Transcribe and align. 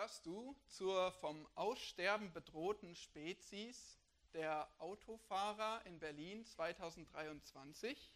gehörst 0.00 0.24
du 0.24 0.56
zur 0.66 1.12
vom 1.12 1.46
Aussterben 1.56 2.32
bedrohten 2.32 2.96
Spezies 2.96 3.98
der 4.32 4.66
Autofahrer 4.78 5.84
in 5.84 5.98
Berlin 5.98 6.42
2023? 6.46 8.10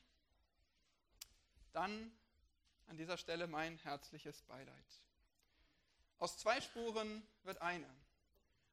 Dann 1.75 2.11
an 2.87 2.97
dieser 2.97 3.19
Stelle 3.19 3.47
mein 3.49 3.77
herzliches 3.77 4.41
Beileid. 4.45 5.03
Aus 6.17 6.39
zwei 6.39 6.59
Spuren 6.63 7.23
wird 7.43 7.61
eine. 7.61 7.95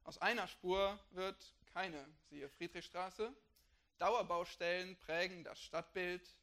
Aus 0.04 0.16
einer 0.16 0.48
Spur 0.48 0.98
wird 1.10 1.54
keine, 1.66 2.02
siehe 2.30 2.48
Friedrichstraße. 2.48 3.30
Dauerbaustellen 3.98 4.96
prägen 4.96 5.44
das 5.44 5.60
Stadtbild, 5.60 6.34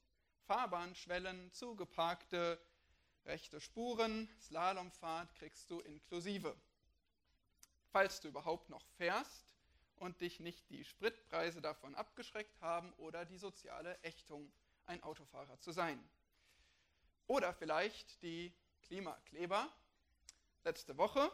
Fahrbahnschwellen, 0.46 1.52
zugeparkte 1.52 2.62
rechte 3.26 3.62
Spuren, 3.62 4.30
Slalomfahrt 4.40 5.34
kriegst 5.36 5.70
du 5.70 5.80
inklusive. 5.82 6.56
Falls 7.92 8.22
du 8.22 8.28
überhaupt 8.28 8.70
noch 8.70 8.86
fährst 8.98 9.46
und 9.96 10.22
dich 10.22 10.40
nicht 10.40 10.70
die 10.70 10.84
Spritpreise 10.84 11.62
davon 11.62 11.96
abgeschreckt 11.96 12.62
haben 12.62 12.94
oder 12.94 13.26
die 13.26 13.38
soziale 13.38 13.98
Ächtung, 14.04 14.52
ein 14.86 15.04
Autofahrer 15.04 15.60
zu 15.60 15.72
sein. 15.72 16.04
Oder 17.28 17.54
vielleicht 17.54 18.22
die 18.24 18.54
Klimakleber. 18.84 19.72
Letzte 20.64 20.98
Woche 20.98 21.32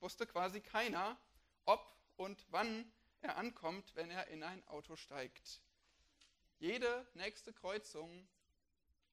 wusste 0.00 0.26
quasi 0.26 0.60
keiner, 0.60 1.18
ob 1.64 1.96
und 2.16 2.46
wann 2.50 2.90
er 3.20 3.36
ankommt, 3.36 3.94
wenn 3.94 4.10
er 4.10 4.28
in 4.28 4.42
ein 4.42 4.66
Auto 4.68 4.96
steigt. 4.96 5.60
Jede 6.58 7.06
nächste 7.14 7.52
Kreuzung 7.52 8.26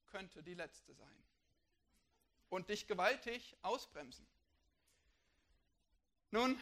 könnte 0.08 0.42
die 0.42 0.54
letzte 0.54 0.94
sein 0.94 1.25
und 2.50 2.70
dich 2.70 2.88
gewaltig 2.88 3.56
ausbremsen. 3.62 4.26
Nun, 6.32 6.62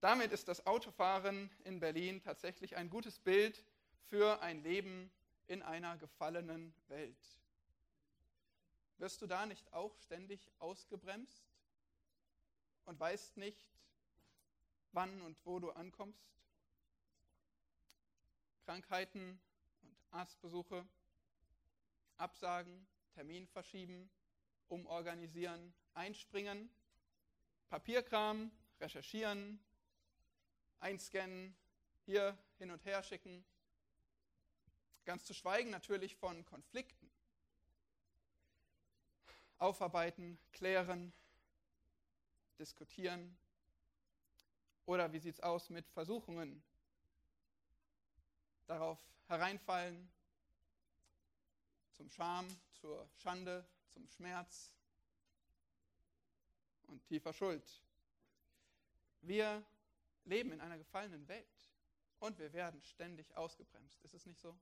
damit 0.00 0.32
ist 0.32 0.48
das 0.48 0.66
Autofahren 0.66 1.50
in 1.64 1.80
Berlin 1.80 2.22
tatsächlich 2.22 2.76
ein 2.76 2.88
gutes 2.88 3.18
Bild 3.18 3.64
für 4.08 4.40
ein 4.42 4.62
Leben 4.62 5.10
in 5.48 5.62
einer 5.62 5.96
gefallenen 5.96 6.72
Welt. 6.88 7.38
Wirst 8.98 9.22
du 9.22 9.26
da 9.26 9.46
nicht 9.46 9.72
auch 9.72 9.96
ständig 9.98 10.40
ausgebremst 10.58 11.44
und 12.84 12.98
weißt 12.98 13.36
nicht, 13.36 13.66
wann 14.92 15.20
und 15.22 15.36
wo 15.44 15.58
du 15.58 15.70
ankommst? 15.70 16.26
Krankheiten 18.64 19.40
und 19.82 19.96
Arztbesuche, 20.10 20.86
Absagen, 22.16 22.86
Termin 23.18 23.48
verschieben, 23.48 24.08
umorganisieren, 24.68 25.74
einspringen, 25.92 26.70
Papierkram, 27.68 28.52
recherchieren, 28.78 29.58
einscannen, 30.78 31.56
hier 32.04 32.38
hin 32.58 32.70
und 32.70 32.84
her 32.84 33.02
schicken. 33.02 33.44
Ganz 35.04 35.24
zu 35.24 35.34
schweigen 35.34 35.70
natürlich 35.70 36.14
von 36.14 36.44
Konflikten. 36.44 37.10
Aufarbeiten, 39.58 40.38
klären, 40.52 41.12
diskutieren. 42.60 43.36
Oder 44.86 45.12
wie 45.12 45.18
sieht 45.18 45.34
es 45.34 45.40
aus 45.40 45.70
mit 45.70 45.88
Versuchungen? 45.88 46.62
Darauf 48.68 49.00
hereinfallen, 49.26 50.08
zum 51.94 52.08
Scham, 52.10 52.46
zur 52.80 53.08
Schande, 53.16 53.66
zum 53.88 54.06
Schmerz 54.08 54.72
und 56.86 57.04
tiefer 57.06 57.32
Schuld. 57.32 57.82
Wir 59.20 59.64
leben 60.24 60.52
in 60.52 60.60
einer 60.60 60.78
gefallenen 60.78 61.26
Welt 61.28 61.70
und 62.20 62.38
wir 62.38 62.52
werden 62.52 62.80
ständig 62.82 63.36
ausgebremst. 63.36 64.00
Ist 64.02 64.14
es 64.14 64.26
nicht 64.26 64.40
so? 64.40 64.56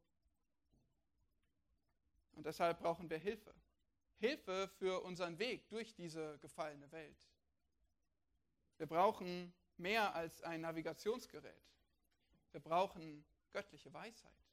Und 2.32 2.44
deshalb 2.44 2.80
brauchen 2.80 3.08
wir 3.08 3.18
Hilfe. 3.18 3.54
Hilfe 4.18 4.68
für 4.78 5.02
unseren 5.02 5.38
Weg 5.38 5.68
durch 5.68 5.94
diese 5.94 6.38
gefallene 6.38 6.90
Welt. 6.92 7.28
Wir 8.78 8.86
brauchen 8.86 9.52
mehr 9.76 10.14
als 10.14 10.42
ein 10.42 10.62
Navigationsgerät. 10.62 11.64
Wir 12.52 12.60
brauchen 12.60 13.24
göttliche 13.52 13.92
Weisheit. 13.92 14.45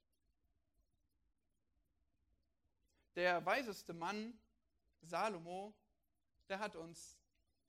Der 3.15 3.45
weiseste 3.45 3.93
Mann, 3.93 4.33
Salomo, 5.01 5.73
der 6.49 6.59
hat 6.59 6.75
uns 6.75 7.19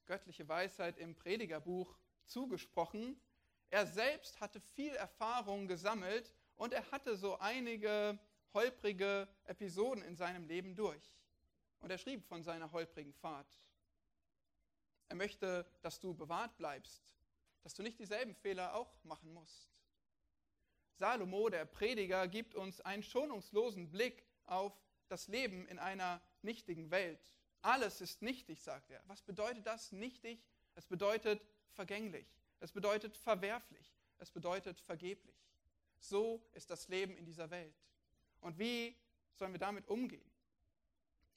göttliche 0.06 0.48
Weisheit 0.48 0.98
im 0.98 1.14
Predigerbuch 1.14 1.98
zugesprochen. 2.24 3.20
Er 3.70 3.86
selbst 3.86 4.40
hatte 4.40 4.60
viel 4.60 4.94
Erfahrung 4.94 5.68
gesammelt 5.68 6.32
und 6.56 6.72
er 6.72 6.90
hatte 6.90 7.16
so 7.16 7.38
einige 7.38 8.18
holprige 8.54 9.28
Episoden 9.44 10.02
in 10.04 10.16
seinem 10.16 10.46
Leben 10.46 10.74
durch. 10.74 11.14
Und 11.80 11.90
er 11.90 11.98
schrieb 11.98 12.24
von 12.24 12.42
seiner 12.42 12.72
holprigen 12.72 13.12
Fahrt. 13.12 13.60
Er 15.08 15.16
möchte, 15.16 15.66
dass 15.82 16.00
du 16.00 16.14
bewahrt 16.14 16.56
bleibst, 16.56 17.02
dass 17.62 17.74
du 17.74 17.82
nicht 17.82 17.98
dieselben 17.98 18.34
Fehler 18.34 18.74
auch 18.74 18.94
machen 19.04 19.32
musst. 19.34 19.68
Salomo, 20.94 21.50
der 21.50 21.66
Prediger, 21.66 22.28
gibt 22.28 22.54
uns 22.54 22.80
einen 22.80 23.02
schonungslosen 23.02 23.90
Blick 23.90 24.24
auf 24.46 24.72
das 25.14 25.28
Leben 25.28 25.64
in 25.68 25.78
einer 25.78 26.20
nichtigen 26.42 26.90
Welt. 26.90 27.32
Alles 27.62 28.00
ist 28.00 28.20
nichtig, 28.20 28.60
sagt 28.60 28.90
er. 28.90 29.00
Was 29.06 29.22
bedeutet 29.22 29.64
das 29.64 29.92
nichtig? 29.92 30.44
Es 30.74 30.88
bedeutet 30.88 31.40
vergänglich. 31.70 32.26
Es 32.58 32.72
bedeutet 32.72 33.16
verwerflich. 33.16 33.94
Es 34.18 34.32
bedeutet 34.32 34.80
vergeblich. 34.80 35.36
So 36.00 36.44
ist 36.52 36.68
das 36.68 36.88
Leben 36.88 37.16
in 37.16 37.24
dieser 37.24 37.48
Welt. 37.50 37.76
Und 38.40 38.58
wie 38.58 38.96
sollen 39.34 39.52
wir 39.52 39.60
damit 39.60 39.86
umgehen? 39.86 40.28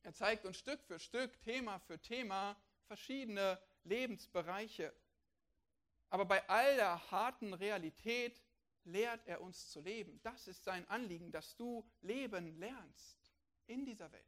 Er 0.02 0.14
zeigt 0.14 0.46
uns 0.46 0.58
Stück 0.58 0.82
für 0.82 0.98
Stück, 0.98 1.40
Thema 1.42 1.78
für 1.78 2.00
Thema, 2.00 2.60
verschiedene 2.88 3.62
Lebensbereiche. 3.84 4.92
Aber 6.10 6.26
bei 6.26 6.50
all 6.50 6.78
der 6.78 7.12
harten 7.12 7.54
Realität 7.54 8.42
lehrt 8.86 9.22
er 9.28 9.40
uns 9.40 9.70
zu 9.70 9.82
leben. 9.82 10.20
Das 10.24 10.48
ist 10.48 10.64
sein 10.64 10.90
Anliegen, 10.90 11.32
dass 11.32 11.56
du 11.56 11.88
leben 12.02 12.58
lernst 12.58 13.27
in 13.68 13.86
dieser 13.86 14.12
Welt. 14.12 14.24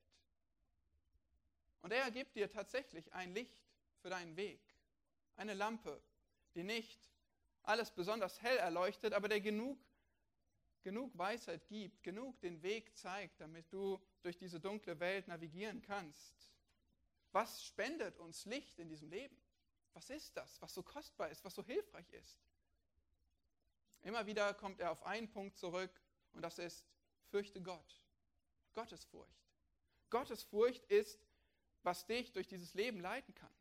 Und 1.81 1.91
er 1.91 2.11
gibt 2.11 2.35
dir 2.35 2.49
tatsächlich 2.49 3.11
ein 3.13 3.33
Licht 3.33 3.63
für 4.01 4.09
deinen 4.09 4.35
Weg, 4.35 4.61
eine 5.35 5.53
Lampe, 5.53 6.01
die 6.55 6.63
nicht 6.63 7.09
alles 7.63 7.91
besonders 7.91 8.41
hell 8.41 8.57
erleuchtet, 8.57 9.13
aber 9.13 9.27
der 9.27 9.41
genug, 9.41 9.79
genug 10.81 11.17
Weisheit 11.17 11.67
gibt, 11.67 12.03
genug 12.03 12.39
den 12.41 12.61
Weg 12.61 12.95
zeigt, 12.97 13.39
damit 13.39 13.71
du 13.71 14.01
durch 14.21 14.37
diese 14.37 14.59
dunkle 14.59 14.99
Welt 14.99 15.27
navigieren 15.27 15.81
kannst. 15.81 16.51
Was 17.31 17.63
spendet 17.63 18.17
uns 18.17 18.45
Licht 18.45 18.79
in 18.79 18.89
diesem 18.89 19.09
Leben? 19.09 19.37
Was 19.93 20.09
ist 20.09 20.35
das, 20.35 20.61
was 20.61 20.73
so 20.73 20.83
kostbar 20.83 21.29
ist, 21.29 21.43
was 21.43 21.55
so 21.55 21.63
hilfreich 21.63 22.09
ist? 22.11 22.39
Immer 24.01 24.25
wieder 24.25 24.53
kommt 24.53 24.79
er 24.79 24.91
auf 24.91 25.03
einen 25.03 25.29
Punkt 25.29 25.57
zurück 25.57 25.91
und 26.31 26.41
das 26.41 26.57
ist, 26.57 26.85
fürchte 27.29 27.61
Gott. 27.61 28.01
Gottesfurcht. 28.79 29.43
Gottesfurcht 30.09 30.85
ist, 30.85 31.19
was 31.83 32.05
dich 32.05 32.31
durch 32.31 32.47
dieses 32.47 32.73
Leben 32.75 33.01
leiten 33.01 33.35
kann. 33.35 33.51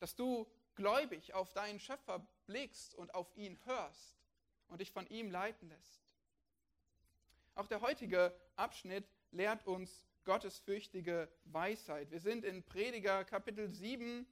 Dass 0.00 0.16
du 0.16 0.50
gläubig 0.74 1.32
auf 1.32 1.52
deinen 1.52 1.78
Schöpfer 1.78 2.26
blickst 2.46 2.96
und 2.96 3.14
auf 3.14 3.32
ihn 3.36 3.56
hörst 3.66 4.18
und 4.66 4.80
dich 4.80 4.90
von 4.90 5.06
ihm 5.06 5.30
leiten 5.30 5.68
lässt. 5.68 6.02
Auch 7.54 7.68
der 7.68 7.80
heutige 7.82 8.34
Abschnitt 8.56 9.06
lehrt 9.30 9.64
uns 9.64 10.04
gottesfürchtige 10.24 11.28
Weisheit. 11.44 12.10
Wir 12.10 12.20
sind 12.20 12.44
in 12.44 12.64
Prediger 12.64 13.24
Kapitel 13.24 13.70
7, 13.70 14.26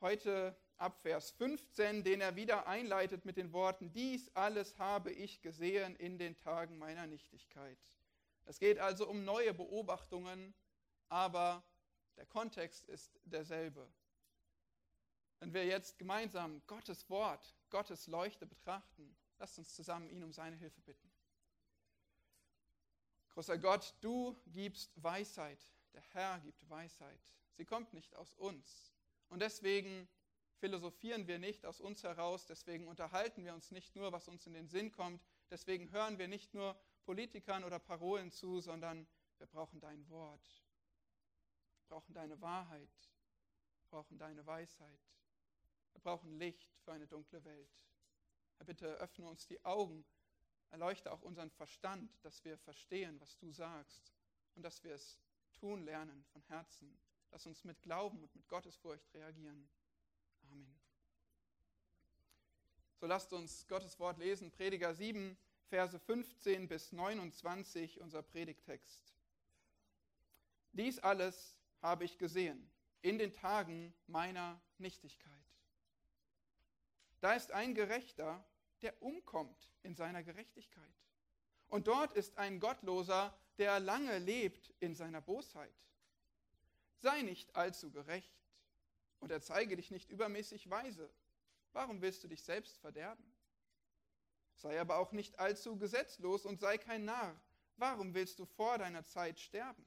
heute 0.00 0.56
ab 0.76 0.98
Vers 1.02 1.30
15, 1.30 2.02
den 2.02 2.20
er 2.20 2.34
wieder 2.34 2.66
einleitet 2.66 3.26
mit 3.26 3.36
den 3.36 3.52
Worten, 3.52 3.92
dies 3.92 4.28
alles 4.34 4.76
habe 4.80 5.12
ich 5.12 5.40
gesehen 5.40 5.94
in 5.94 6.18
den 6.18 6.36
Tagen 6.36 6.78
meiner 6.78 7.06
Nichtigkeit. 7.06 7.78
Es 8.44 8.58
geht 8.58 8.78
also 8.78 9.08
um 9.08 9.24
neue 9.24 9.54
Beobachtungen, 9.54 10.54
aber 11.08 11.62
der 12.16 12.26
Kontext 12.26 12.84
ist 12.88 13.18
derselbe. 13.24 13.88
Wenn 15.40 15.54
wir 15.54 15.64
jetzt 15.66 15.98
gemeinsam 15.98 16.62
Gottes 16.66 17.08
Wort, 17.10 17.56
Gottes 17.70 18.06
Leuchte 18.06 18.46
betrachten, 18.46 19.16
lasst 19.38 19.58
uns 19.58 19.74
zusammen 19.74 20.08
ihn 20.08 20.22
um 20.22 20.32
seine 20.32 20.56
Hilfe 20.56 20.80
bitten. 20.82 21.10
Großer 23.30 23.58
Gott, 23.58 23.94
du 24.00 24.36
gibst 24.46 24.92
Weisheit, 25.02 25.58
der 25.94 26.02
Herr 26.12 26.38
gibt 26.40 26.68
Weisheit. 26.68 27.20
Sie 27.56 27.64
kommt 27.64 27.92
nicht 27.94 28.14
aus 28.14 28.34
uns. 28.34 28.92
Und 29.30 29.40
deswegen 29.40 30.08
philosophieren 30.58 31.26
wir 31.26 31.38
nicht 31.38 31.66
aus 31.66 31.80
uns 31.80 32.04
heraus, 32.04 32.46
deswegen 32.46 32.86
unterhalten 32.86 33.44
wir 33.44 33.54
uns 33.54 33.70
nicht 33.70 33.96
nur, 33.96 34.12
was 34.12 34.28
uns 34.28 34.46
in 34.46 34.52
den 34.52 34.68
Sinn 34.68 34.92
kommt, 34.92 35.24
deswegen 35.50 35.90
hören 35.90 36.18
wir 36.18 36.28
nicht 36.28 36.54
nur 36.54 36.78
Politikern 37.04 37.64
oder 37.64 37.78
Parolen 37.78 38.30
zu, 38.30 38.60
sondern 38.60 39.06
wir 39.38 39.46
brauchen 39.46 39.80
dein 39.80 40.08
Wort. 40.08 40.62
Wir 41.80 41.96
brauchen 41.96 42.14
deine 42.14 42.40
Wahrheit. 42.40 42.90
Wir 43.80 43.90
brauchen 43.90 44.18
deine 44.18 44.46
Weisheit. 44.46 45.00
Wir 45.92 46.00
brauchen 46.00 46.38
Licht 46.38 46.76
für 46.84 46.92
eine 46.92 47.06
dunkle 47.06 47.44
Welt. 47.44 47.84
Herr, 48.56 48.66
bitte 48.66 48.86
öffne 48.96 49.28
uns 49.28 49.46
die 49.46 49.62
Augen, 49.64 50.04
erleuchte 50.70 51.12
auch 51.12 51.22
unseren 51.22 51.50
Verstand, 51.50 52.10
dass 52.24 52.44
wir 52.44 52.56
verstehen, 52.58 53.20
was 53.20 53.36
du 53.36 53.50
sagst 53.50 54.12
und 54.54 54.62
dass 54.62 54.82
wir 54.82 54.94
es 54.94 55.18
tun 55.52 55.84
lernen 55.84 56.24
von 56.32 56.42
Herzen. 56.42 56.96
Lass 57.30 57.46
uns 57.46 57.64
mit 57.64 57.82
Glauben 57.82 58.22
und 58.22 58.34
mit 58.34 58.46
Gottesfurcht 58.48 59.12
reagieren. 59.14 59.68
Amen. 60.50 60.78
So 63.00 63.06
lasst 63.06 63.32
uns 63.32 63.66
Gottes 63.66 63.98
Wort 63.98 64.18
lesen, 64.18 64.50
Prediger 64.50 64.94
7, 64.94 65.36
Verse 65.72 65.98
15 65.98 66.68
bis 66.68 66.92
29, 66.92 67.98
unser 68.02 68.22
Predigtext. 68.22 69.14
Dies 70.72 70.98
alles 70.98 71.56
habe 71.80 72.04
ich 72.04 72.18
gesehen 72.18 72.70
in 73.00 73.16
den 73.16 73.32
Tagen 73.32 73.94
meiner 74.06 74.60
Nichtigkeit. 74.76 75.32
Da 77.20 77.32
ist 77.32 77.52
ein 77.52 77.74
Gerechter, 77.74 78.44
der 78.82 79.02
umkommt 79.02 79.72
in 79.82 79.94
seiner 79.94 80.22
Gerechtigkeit. 80.22 80.94
Und 81.70 81.86
dort 81.86 82.12
ist 82.12 82.36
ein 82.36 82.60
Gottloser, 82.60 83.34
der 83.56 83.80
lange 83.80 84.18
lebt 84.18 84.74
in 84.78 84.94
seiner 84.94 85.22
Bosheit. 85.22 85.72
Sei 86.98 87.22
nicht 87.22 87.56
allzu 87.56 87.90
gerecht 87.90 88.44
und 89.20 89.30
erzeige 89.30 89.76
dich 89.76 89.90
nicht 89.90 90.10
übermäßig 90.10 90.68
weise. 90.68 91.10
Warum 91.72 92.02
willst 92.02 92.22
du 92.24 92.28
dich 92.28 92.42
selbst 92.42 92.76
verderben? 92.76 93.31
Sei 94.62 94.80
aber 94.80 94.98
auch 94.98 95.10
nicht 95.10 95.40
allzu 95.40 95.76
gesetzlos 95.76 96.46
und 96.46 96.60
sei 96.60 96.78
kein 96.78 97.04
Narr. 97.04 97.34
Warum 97.78 98.14
willst 98.14 98.38
du 98.38 98.46
vor 98.46 98.78
deiner 98.78 99.04
Zeit 99.04 99.40
sterben? 99.40 99.84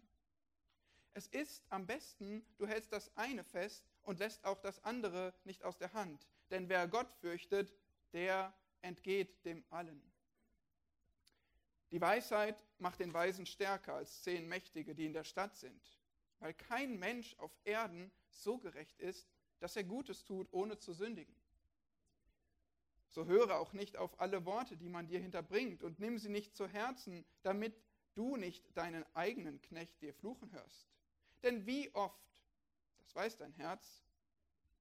Es 1.14 1.28
ist 1.28 1.64
am 1.70 1.88
besten, 1.88 2.46
du 2.58 2.68
hältst 2.68 2.92
das 2.92 3.10
eine 3.16 3.46
fest 3.46 3.86
und 4.02 4.20
lässt 4.20 4.44
auch 4.44 4.60
das 4.60 4.84
andere 4.84 5.34
nicht 5.46 5.64
aus 5.64 5.78
der 5.78 5.94
Hand. 5.94 6.28
Denn 6.50 6.68
wer 6.68 6.90
Gott 6.90 7.10
fürchtet, 7.22 7.74
der 8.12 8.54
entgeht 8.82 9.46
dem 9.46 9.64
allen. 9.70 10.04
Die 11.92 12.02
Weisheit 12.02 12.62
macht 12.78 13.00
den 13.00 13.14
Weisen 13.14 13.46
stärker 13.46 13.94
als 13.94 14.24
zehn 14.24 14.46
Mächtige, 14.46 14.94
die 14.94 15.06
in 15.06 15.14
der 15.14 15.24
Stadt 15.24 15.56
sind, 15.56 15.98
weil 16.40 16.54
kein 16.54 17.00
Mensch 17.00 17.34
auf 17.38 17.58
Erden 17.64 18.12
so 18.28 18.58
gerecht 18.58 19.00
ist, 19.00 19.30
dass 19.60 19.78
er 19.78 19.86
Gutes 19.86 20.26
tut, 20.26 20.52
ohne 20.52 20.78
zu 20.78 20.92
sündigen. 20.92 21.34
So 23.16 23.28
höre 23.28 23.62
auch 23.62 23.72
nicht 23.72 23.96
auf 23.96 24.20
alle 24.20 24.44
Worte, 24.44 24.76
die 24.76 24.90
man 24.90 25.08
dir 25.08 25.22
hinterbringt, 25.22 25.84
und 25.84 26.00
nimm 26.02 26.18
sie 26.18 26.28
nicht 26.28 26.54
zu 26.54 26.68
Herzen, 26.68 27.24
damit 27.44 27.74
du 28.14 28.36
nicht 28.36 28.76
deinen 28.76 29.06
eigenen 29.16 29.62
Knecht 29.62 30.02
dir 30.02 30.14
fluchen 30.14 30.52
hörst. 30.52 30.86
Denn 31.42 31.66
wie 31.66 31.96
oft, 31.96 32.44
das 32.98 33.16
weiß 33.16 33.38
dein 33.38 33.54
Herz, 33.54 34.04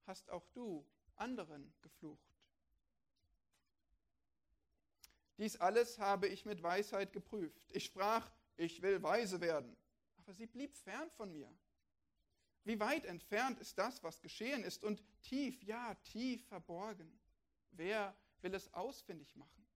hast 0.09 0.31
auch 0.31 0.45
du 0.49 0.85
anderen 1.15 1.73
geflucht. 1.81 2.35
Dies 5.39 5.61
alles 5.61 6.01
habe 6.01 6.27
ich 6.27 6.45
mit 6.45 6.61
Weisheit 6.61 7.13
geprüft. 7.13 7.71
Ich 7.71 7.85
sprach, 7.85 8.29
ich 8.57 8.83
will 8.83 9.01
weise 9.01 9.41
werden, 9.41 9.77
aber 10.17 10.35
sie 10.35 10.47
blieb 10.47 10.77
fern 10.77 11.09
von 11.13 11.33
mir. 11.33 11.57
Wie 12.65 12.81
weit 12.81 13.05
entfernt 13.05 13.61
ist 13.61 13.79
das, 13.79 14.03
was 14.03 14.21
geschehen 14.21 14.65
ist, 14.65 14.83
und 14.83 15.05
tief, 15.23 15.63
ja, 15.63 15.95
tief 16.03 16.45
verborgen. 16.49 17.21
Wer 17.71 18.17
will 18.45 18.55
es 18.55 18.73
ausfindig 18.73 19.35
machen? 19.35 19.67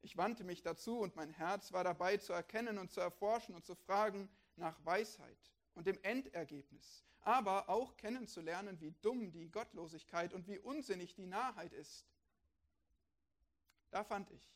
Ich 0.00 0.16
wandte 0.16 0.42
mich 0.42 0.62
dazu, 0.62 0.98
und 0.98 1.14
mein 1.14 1.30
Herz 1.30 1.72
war 1.72 1.84
dabei 1.84 2.16
zu 2.16 2.32
erkennen 2.32 2.78
und 2.78 2.90
zu 2.90 3.00
erforschen 3.00 3.54
und 3.54 3.64
zu 3.64 3.74
fragen, 3.76 4.28
nach 4.56 4.84
Weisheit 4.84 5.38
und 5.74 5.86
dem 5.86 5.98
Endergebnis, 6.02 7.04
aber 7.20 7.68
auch 7.68 7.96
kennenzulernen, 7.96 8.80
wie 8.80 8.92
dumm 9.02 9.30
die 9.30 9.50
Gottlosigkeit 9.50 10.32
und 10.32 10.48
wie 10.48 10.58
unsinnig 10.58 11.14
die 11.14 11.26
Narrheit 11.26 11.72
ist. 11.72 12.06
Da 13.90 14.02
fand 14.02 14.30
ich, 14.30 14.52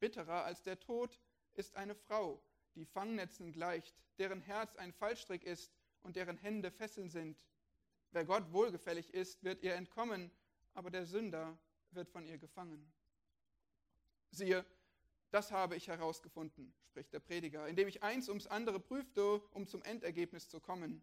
bitterer 0.00 0.44
als 0.44 0.62
der 0.62 0.80
Tod 0.80 1.18
ist 1.54 1.76
eine 1.76 1.94
Frau, 1.94 2.42
die 2.74 2.86
Fangnetzen 2.86 3.52
gleicht, 3.52 3.94
deren 4.18 4.40
Herz 4.40 4.76
ein 4.76 4.92
Fallstrick 4.92 5.44
ist 5.44 5.72
und 6.02 6.16
deren 6.16 6.36
Hände 6.36 6.70
Fesseln 6.70 7.10
sind. 7.10 7.44
Wer 8.10 8.24
Gott 8.24 8.52
wohlgefällig 8.52 9.12
ist, 9.12 9.42
wird 9.42 9.62
ihr 9.62 9.74
entkommen, 9.74 10.30
aber 10.74 10.90
der 10.90 11.06
Sünder 11.06 11.56
wird 11.92 12.08
von 12.10 12.26
ihr 12.26 12.38
gefangen. 12.38 12.92
Siehe, 14.30 14.64
das 15.30 15.50
habe 15.50 15.76
ich 15.76 15.88
herausgefunden, 15.88 16.74
spricht 16.84 17.12
der 17.12 17.20
Prediger, 17.20 17.66
indem 17.66 17.88
ich 17.88 18.02
eins 18.02 18.28
ums 18.28 18.46
andere 18.46 18.80
prüfte, 18.80 19.40
um 19.52 19.66
zum 19.66 19.82
Endergebnis 19.82 20.48
zu 20.48 20.60
kommen. 20.60 21.02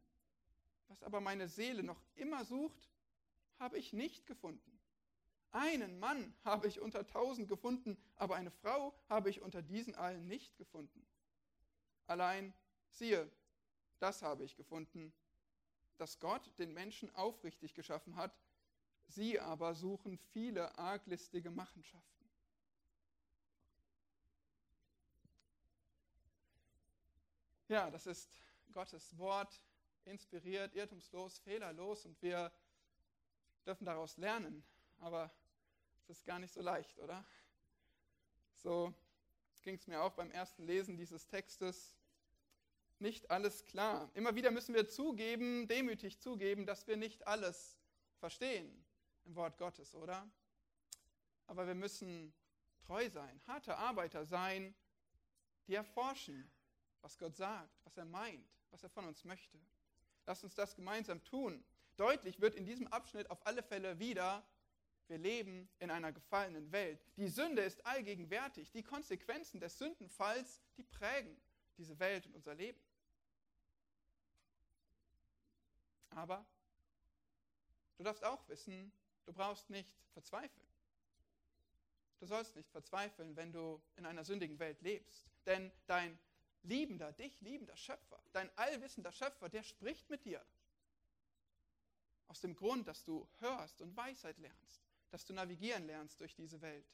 Was 0.87 1.03
aber 1.03 1.21
meine 1.21 1.47
Seele 1.47 1.83
noch 1.83 2.01
immer 2.15 2.45
sucht, 2.45 2.89
habe 3.59 3.77
ich 3.77 3.93
nicht 3.93 4.25
gefunden. 4.25 4.79
Einen 5.51 5.99
Mann 5.99 6.33
habe 6.43 6.67
ich 6.67 6.79
unter 6.79 7.05
tausend 7.05 7.49
gefunden, 7.49 7.97
aber 8.15 8.35
eine 8.35 8.51
Frau 8.51 8.93
habe 9.09 9.29
ich 9.29 9.41
unter 9.41 9.61
diesen 9.61 9.95
allen 9.95 10.27
nicht 10.27 10.57
gefunden. 10.57 11.05
Allein, 12.07 12.53
siehe, 12.89 13.29
das 13.99 14.21
habe 14.21 14.43
ich 14.43 14.55
gefunden, 14.55 15.13
dass 15.97 16.19
Gott 16.19 16.57
den 16.57 16.73
Menschen 16.73 17.13
aufrichtig 17.15 17.73
geschaffen 17.73 18.15
hat, 18.15 18.33
sie 19.13 19.39
aber 19.39 19.75
suchen 19.75 20.17
viele 20.17 20.77
arglistige 20.77 21.49
Machenschaften. 21.49 22.29
Ja, 27.67 27.89
das 27.89 28.07
ist 28.07 28.29
Gottes 28.73 29.17
Wort, 29.17 29.61
inspiriert, 30.05 30.75
irrtumslos, 30.75 31.39
fehlerlos 31.39 32.05
und 32.05 32.21
wir 32.21 32.51
dürfen 33.65 33.85
daraus 33.85 34.17
lernen. 34.17 34.63
Aber 34.99 35.31
es 36.03 36.09
ist 36.09 36.25
gar 36.25 36.39
nicht 36.39 36.53
so 36.53 36.61
leicht, 36.61 36.99
oder? 36.99 37.23
So 38.55 38.93
ging 39.61 39.75
es 39.75 39.87
mir 39.87 40.01
auch 40.01 40.13
beim 40.13 40.31
ersten 40.31 40.63
Lesen 40.63 40.97
dieses 40.97 41.27
Textes. 41.27 41.95
Nicht 42.99 43.31
alles 43.31 43.65
klar. 43.65 44.11
Immer 44.13 44.35
wieder 44.35 44.51
müssen 44.51 44.75
wir 44.75 44.87
zugeben, 44.87 45.67
demütig 45.67 46.19
zugeben, 46.19 46.65
dass 46.65 46.87
wir 46.87 46.97
nicht 46.97 47.25
alles 47.25 47.77
verstehen 48.19 48.85
im 49.25 49.35
Wort 49.35 49.57
Gottes, 49.57 49.95
oder? 49.95 50.29
Aber 51.47 51.67
wir 51.67 51.75
müssen 51.75 52.33
treu 52.81 53.09
sein, 53.09 53.41
harte 53.47 53.77
Arbeiter 53.77 54.25
sein, 54.25 54.73
die 55.67 55.75
erforschen, 55.75 56.51
was 57.01 57.17
Gott 57.17 57.35
sagt, 57.35 57.79
was 57.83 57.97
er 57.97 58.05
meint, 58.05 58.47
was 58.71 58.83
er 58.83 58.89
von 58.89 59.05
uns 59.05 59.23
möchte. 59.23 59.59
Lasst 60.25 60.43
uns 60.43 60.55
das 60.55 60.75
gemeinsam 60.75 61.23
tun. 61.23 61.63
Deutlich 61.97 62.39
wird 62.39 62.55
in 62.55 62.65
diesem 62.65 62.87
Abschnitt 62.87 63.29
auf 63.29 63.45
alle 63.45 63.63
Fälle 63.63 63.99
wieder, 63.99 64.43
wir 65.07 65.17
leben 65.17 65.69
in 65.79 65.91
einer 65.91 66.13
gefallenen 66.13 66.71
Welt. 66.71 67.05
Die 67.17 67.27
Sünde 67.27 67.63
ist 67.63 67.85
allgegenwärtig. 67.85 68.71
Die 68.71 68.81
Konsequenzen 68.81 69.59
des 69.59 69.77
Sündenfalls, 69.77 70.61
die 70.77 70.83
prägen 70.83 71.35
diese 71.77 71.99
Welt 71.99 72.25
und 72.27 72.35
unser 72.35 72.55
Leben. 72.55 72.79
Aber 76.11 76.45
du 77.97 78.03
darfst 78.03 78.23
auch 78.23 78.47
wissen, 78.47 78.93
du 79.25 79.33
brauchst 79.33 79.69
nicht 79.69 79.95
verzweifeln. 80.13 80.67
Du 82.19 82.27
sollst 82.27 82.55
nicht 82.55 82.69
verzweifeln, 82.69 83.35
wenn 83.35 83.51
du 83.51 83.81
in 83.95 84.05
einer 84.05 84.23
sündigen 84.23 84.59
Welt 84.59 84.81
lebst. 84.81 85.25
Denn 85.45 85.71
dein 85.87 86.17
liebender, 86.63 87.11
dich 87.13 87.41
liebender 87.41 87.75
Schöpfer, 87.75 88.21
dein 88.31 88.49
allwissender 88.57 89.11
Schöpfer, 89.11 89.49
der 89.49 89.63
spricht 89.63 90.09
mit 90.09 90.23
dir. 90.25 90.43
Aus 92.27 92.39
dem 92.41 92.55
Grund, 92.55 92.87
dass 92.87 93.03
du 93.03 93.27
hörst 93.39 93.81
und 93.81 93.97
Weisheit 93.97 94.37
lernst, 94.37 94.83
dass 95.09 95.25
du 95.25 95.33
navigieren 95.33 95.85
lernst 95.87 96.19
durch 96.21 96.35
diese 96.35 96.61
Welt. 96.61 96.85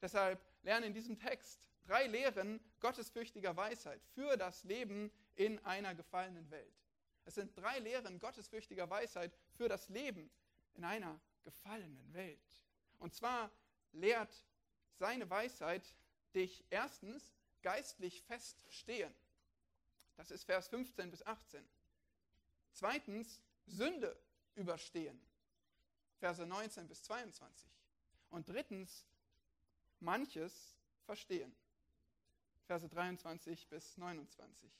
Deshalb 0.00 0.40
lerne 0.62 0.86
in 0.86 0.94
diesem 0.94 1.18
Text 1.18 1.68
drei 1.86 2.06
Lehren 2.06 2.60
gottesfürchtiger 2.80 3.56
Weisheit 3.56 4.00
für 4.14 4.36
das 4.36 4.64
Leben 4.64 5.12
in 5.36 5.58
einer 5.64 5.94
gefallenen 5.94 6.50
Welt. 6.50 6.74
Es 7.26 7.34
sind 7.34 7.56
drei 7.56 7.78
Lehren 7.78 8.18
gottesfürchtiger 8.18 8.88
Weisheit 8.88 9.36
für 9.52 9.68
das 9.68 9.88
Leben 9.90 10.30
in 10.74 10.84
einer 10.84 11.20
gefallenen 11.42 12.12
Welt. 12.12 12.40
Und 12.98 13.14
zwar 13.14 13.50
lehrt 13.92 14.44
seine 14.98 15.28
Weisheit 15.28 15.94
dich 16.34 16.64
erstens 16.70 17.34
geistlich 17.62 18.22
feststehen. 18.22 19.14
Das 20.16 20.30
ist 20.30 20.44
Vers 20.44 20.68
15 20.68 21.10
bis 21.10 21.24
18. 21.24 21.66
Zweitens, 22.72 23.42
Sünde 23.66 24.18
überstehen. 24.54 25.20
Verse 26.18 26.44
19 26.44 26.86
bis 26.88 27.02
22. 27.04 27.70
Und 28.28 28.48
drittens, 28.48 29.06
manches 30.00 30.76
verstehen. 31.04 31.54
Verse 32.66 32.88
23 32.88 33.68
bis 33.68 33.96
29. 33.96 34.70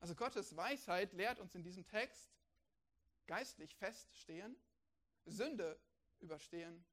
Also 0.00 0.14
Gottes 0.14 0.56
Weisheit 0.56 1.12
lehrt 1.12 1.38
uns 1.38 1.54
in 1.54 1.62
diesem 1.62 1.86
Text 1.86 2.30
geistlich 3.26 3.74
feststehen, 3.76 4.56
Sünde 5.26 5.78
überstehen 6.20 6.84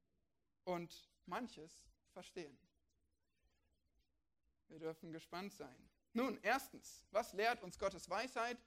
und 0.64 1.10
manches 1.26 1.90
verstehen. 2.14 2.58
Wir 4.68 4.80
dürfen 4.80 5.12
gespannt 5.12 5.54
sein. 5.54 5.90
Nun, 6.14 6.40
erstens, 6.42 7.06
was 7.12 7.34
lehrt 7.34 7.62
uns 7.64 7.78
Gottes 7.78 8.10
Weisheit? 8.10 8.58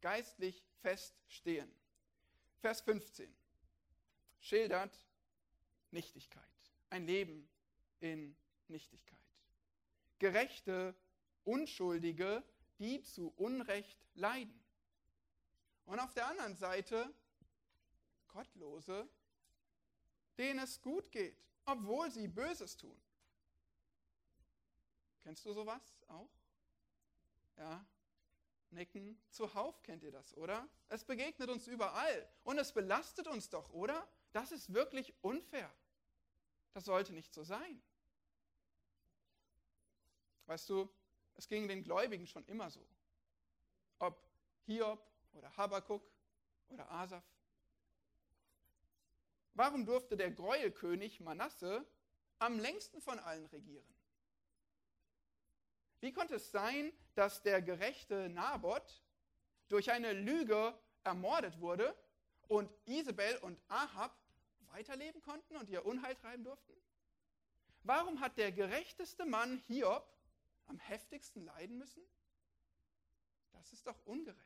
Geistlich 0.00 0.64
feststehen. 0.80 1.72
Vers 2.60 2.80
15 2.80 3.32
schildert 4.40 4.96
Nichtigkeit, 5.90 6.42
ein 6.90 7.06
Leben 7.06 7.48
in 8.00 8.36
Nichtigkeit. 8.68 9.18
Gerechte, 10.18 10.94
Unschuldige, 11.44 12.42
die 12.78 13.02
zu 13.02 13.32
Unrecht 13.36 13.98
leiden. 14.14 14.60
Und 15.86 15.98
auf 15.98 16.14
der 16.14 16.28
anderen 16.28 16.56
Seite 16.56 17.12
Gottlose, 18.32 19.08
denen 20.38 20.60
es 20.60 20.80
gut 20.80 21.10
geht, 21.12 21.36
obwohl 21.64 22.10
sie 22.10 22.26
Böses 22.28 22.76
tun. 22.76 23.00
Kennst 25.22 25.44
du 25.44 25.52
sowas 25.52 25.82
auch? 26.08 26.30
Ja, 27.56 27.84
nicken. 28.70 29.22
Zuhauf 29.30 29.82
kennt 29.82 30.02
ihr 30.02 30.10
das, 30.10 30.36
oder? 30.36 30.68
Es 30.88 31.04
begegnet 31.04 31.48
uns 31.48 31.66
überall 31.68 32.28
und 32.42 32.58
es 32.58 32.72
belastet 32.72 33.28
uns 33.28 33.48
doch, 33.48 33.70
oder? 33.70 34.08
Das 34.32 34.50
ist 34.50 34.72
wirklich 34.72 35.14
unfair. 35.22 35.72
Das 36.72 36.86
sollte 36.86 37.12
nicht 37.12 37.32
so 37.32 37.44
sein. 37.44 37.82
Weißt 40.46 40.68
du, 40.70 40.88
es 41.34 41.48
ging 41.48 41.68
den 41.68 41.82
Gläubigen 41.82 42.26
schon 42.26 42.44
immer 42.46 42.70
so. 42.70 42.84
Ob 43.98 44.26
Hiob 44.64 45.06
oder 45.32 45.56
Habakuk 45.56 46.02
oder 46.68 46.90
Asaf. 46.90 47.24
Warum 49.54 49.84
durfte 49.84 50.16
der 50.16 50.30
Gräuelkönig 50.30 51.20
Manasse 51.20 51.86
am 52.38 52.58
längsten 52.58 53.00
von 53.00 53.18
allen 53.18 53.46
regieren? 53.46 53.86
Wie 56.00 56.12
konnte 56.12 56.36
es 56.36 56.50
sein, 56.50 56.92
dass 57.14 57.42
der 57.42 57.62
gerechte 57.62 58.28
Naboth 58.30 59.02
durch 59.68 59.90
eine 59.90 60.12
Lüge 60.12 60.76
ermordet 61.04 61.60
wurde 61.60 61.94
und 62.48 62.72
Isabel 62.86 63.36
und 63.38 63.60
Ahab 63.68 64.16
weiterleben 64.72 65.20
konnten 65.22 65.56
und 65.56 65.68
ihr 65.68 65.84
Unheil 65.84 66.16
treiben 66.16 66.44
durften? 66.44 66.72
Warum 67.84 68.20
hat 68.20 68.38
der 68.38 68.52
gerechteste 68.52 69.26
Mann 69.26 69.58
Hiob 69.66 70.08
am 70.66 70.78
heftigsten 70.78 71.44
leiden 71.44 71.78
müssen? 71.78 72.02
Das 73.52 73.72
ist 73.72 73.86
doch 73.86 74.06
ungerecht. 74.06 74.40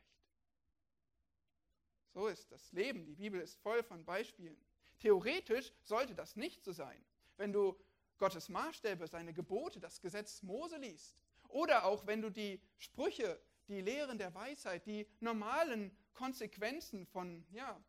So 2.13 2.27
ist 2.27 2.51
das 2.51 2.71
Leben. 2.71 3.05
Die 3.05 3.15
Bibel 3.15 3.39
ist 3.39 3.55
voll 3.61 3.83
von 3.83 4.03
Beispielen. 4.03 4.57
Theoretisch 4.99 5.71
sollte 5.83 6.15
das 6.15 6.35
nicht 6.35 6.63
so 6.63 6.71
sein. 6.71 7.03
Wenn 7.37 7.53
du 7.53 7.79
Gottes 8.17 8.49
Maßstäbe, 8.49 9.07
seine 9.07 9.33
Gebote, 9.33 9.79
das 9.79 10.01
Gesetz 10.01 10.41
Mose 10.41 10.77
liest, 10.77 11.23
oder 11.49 11.85
auch 11.85 12.05
wenn 12.07 12.21
du 12.21 12.29
die 12.29 12.61
Sprüche, 12.77 13.39
die 13.67 13.81
Lehren 13.81 14.17
der 14.17 14.33
Weisheit, 14.33 14.85
die 14.85 15.07
normalen 15.19 15.95
Konsequenzen 16.13 17.05
von 17.05 17.45
ja, 17.51 17.79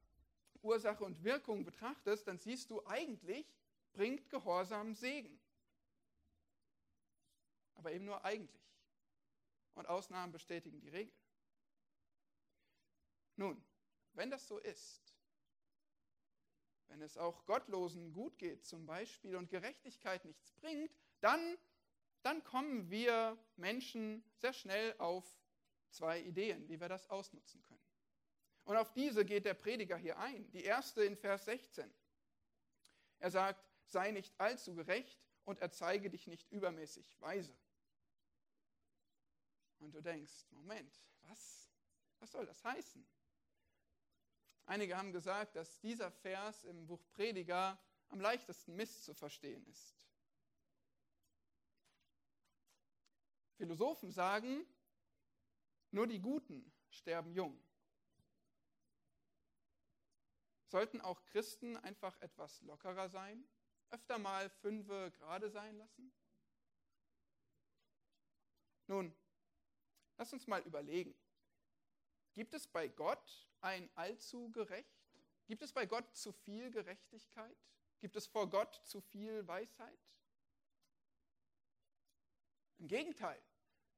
Ursache 0.62 1.04
und 1.04 1.24
Wirkung 1.24 1.64
betrachtest, 1.64 2.28
dann 2.28 2.38
siehst 2.38 2.70
du 2.70 2.84
eigentlich, 2.86 3.46
bringt 3.92 4.28
Gehorsam 4.28 4.94
Segen. 4.94 5.40
Aber 7.74 7.92
eben 7.92 8.04
nur 8.04 8.24
eigentlich. 8.24 8.60
Und 9.74 9.86
Ausnahmen 9.88 10.32
bestätigen 10.32 10.80
die 10.80 10.88
Regel. 10.88 11.14
Nun, 13.36 13.64
wenn 14.14 14.30
das 14.30 14.48
so 14.48 14.58
ist, 14.58 15.14
wenn 16.88 17.02
es 17.02 17.16
auch 17.16 17.44
Gottlosen 17.46 18.12
gut 18.12 18.38
geht 18.38 18.64
zum 18.64 18.86
Beispiel 18.86 19.36
und 19.36 19.50
Gerechtigkeit 19.50 20.24
nichts 20.24 20.52
bringt, 20.52 20.90
dann, 21.20 21.58
dann 22.22 22.42
kommen 22.44 22.90
wir 22.90 23.38
Menschen 23.56 24.24
sehr 24.36 24.52
schnell 24.52 24.94
auf 24.98 25.24
zwei 25.90 26.20
Ideen, 26.20 26.68
wie 26.68 26.80
wir 26.80 26.88
das 26.88 27.08
ausnutzen 27.10 27.62
können. 27.62 27.80
Und 28.64 28.76
auf 28.76 28.92
diese 28.92 29.24
geht 29.24 29.44
der 29.44 29.54
Prediger 29.54 29.96
hier 29.96 30.18
ein. 30.18 30.50
Die 30.50 30.64
erste 30.64 31.02
in 31.02 31.16
Vers 31.16 31.46
16. 31.46 31.90
Er 33.18 33.30
sagt, 33.30 33.64
sei 33.86 34.10
nicht 34.10 34.38
allzu 34.38 34.74
gerecht 34.74 35.18
und 35.44 35.60
erzeige 35.60 36.10
dich 36.10 36.26
nicht 36.26 36.50
übermäßig 36.52 37.18
weise. 37.20 37.56
Und 39.78 39.94
du 39.94 40.02
denkst, 40.02 40.46
Moment, 40.50 41.00
was, 41.22 41.70
was 42.18 42.30
soll 42.32 42.44
das 42.44 42.62
heißen? 42.64 43.06
Einige 44.68 44.98
haben 44.98 45.12
gesagt, 45.12 45.56
dass 45.56 45.80
dieser 45.80 46.10
Vers 46.10 46.64
im 46.64 46.86
Buch 46.86 47.02
Prediger 47.14 47.78
am 48.10 48.20
leichtesten 48.20 48.76
misszuverstehen 48.76 49.66
ist. 49.66 49.96
Philosophen 53.56 54.10
sagen, 54.10 54.66
nur 55.90 56.06
die 56.06 56.20
Guten 56.20 56.70
sterben 56.90 57.32
jung. 57.32 57.58
Sollten 60.66 61.00
auch 61.00 61.24
Christen 61.24 61.78
einfach 61.78 62.20
etwas 62.20 62.60
lockerer 62.60 63.08
sein? 63.08 63.42
Öfter 63.88 64.18
mal 64.18 64.50
fünfe 64.50 65.10
gerade 65.12 65.48
sein 65.48 65.78
lassen? 65.78 66.12
Nun, 68.86 69.16
lass 70.18 70.30
uns 70.34 70.46
mal 70.46 70.60
überlegen. 70.60 71.18
Gibt 72.38 72.54
es 72.54 72.68
bei 72.68 72.86
Gott 72.86 73.48
ein 73.62 73.90
allzu 73.96 74.48
gerecht? 74.52 74.96
Gibt 75.48 75.60
es 75.60 75.72
bei 75.72 75.86
Gott 75.86 76.14
zu 76.14 76.30
viel 76.30 76.70
Gerechtigkeit? 76.70 77.56
Gibt 77.98 78.14
es 78.14 78.28
vor 78.28 78.48
Gott 78.48 78.80
zu 78.84 79.00
viel 79.00 79.44
Weisheit? 79.48 79.98
Im 82.78 82.86
Gegenteil, 82.86 83.42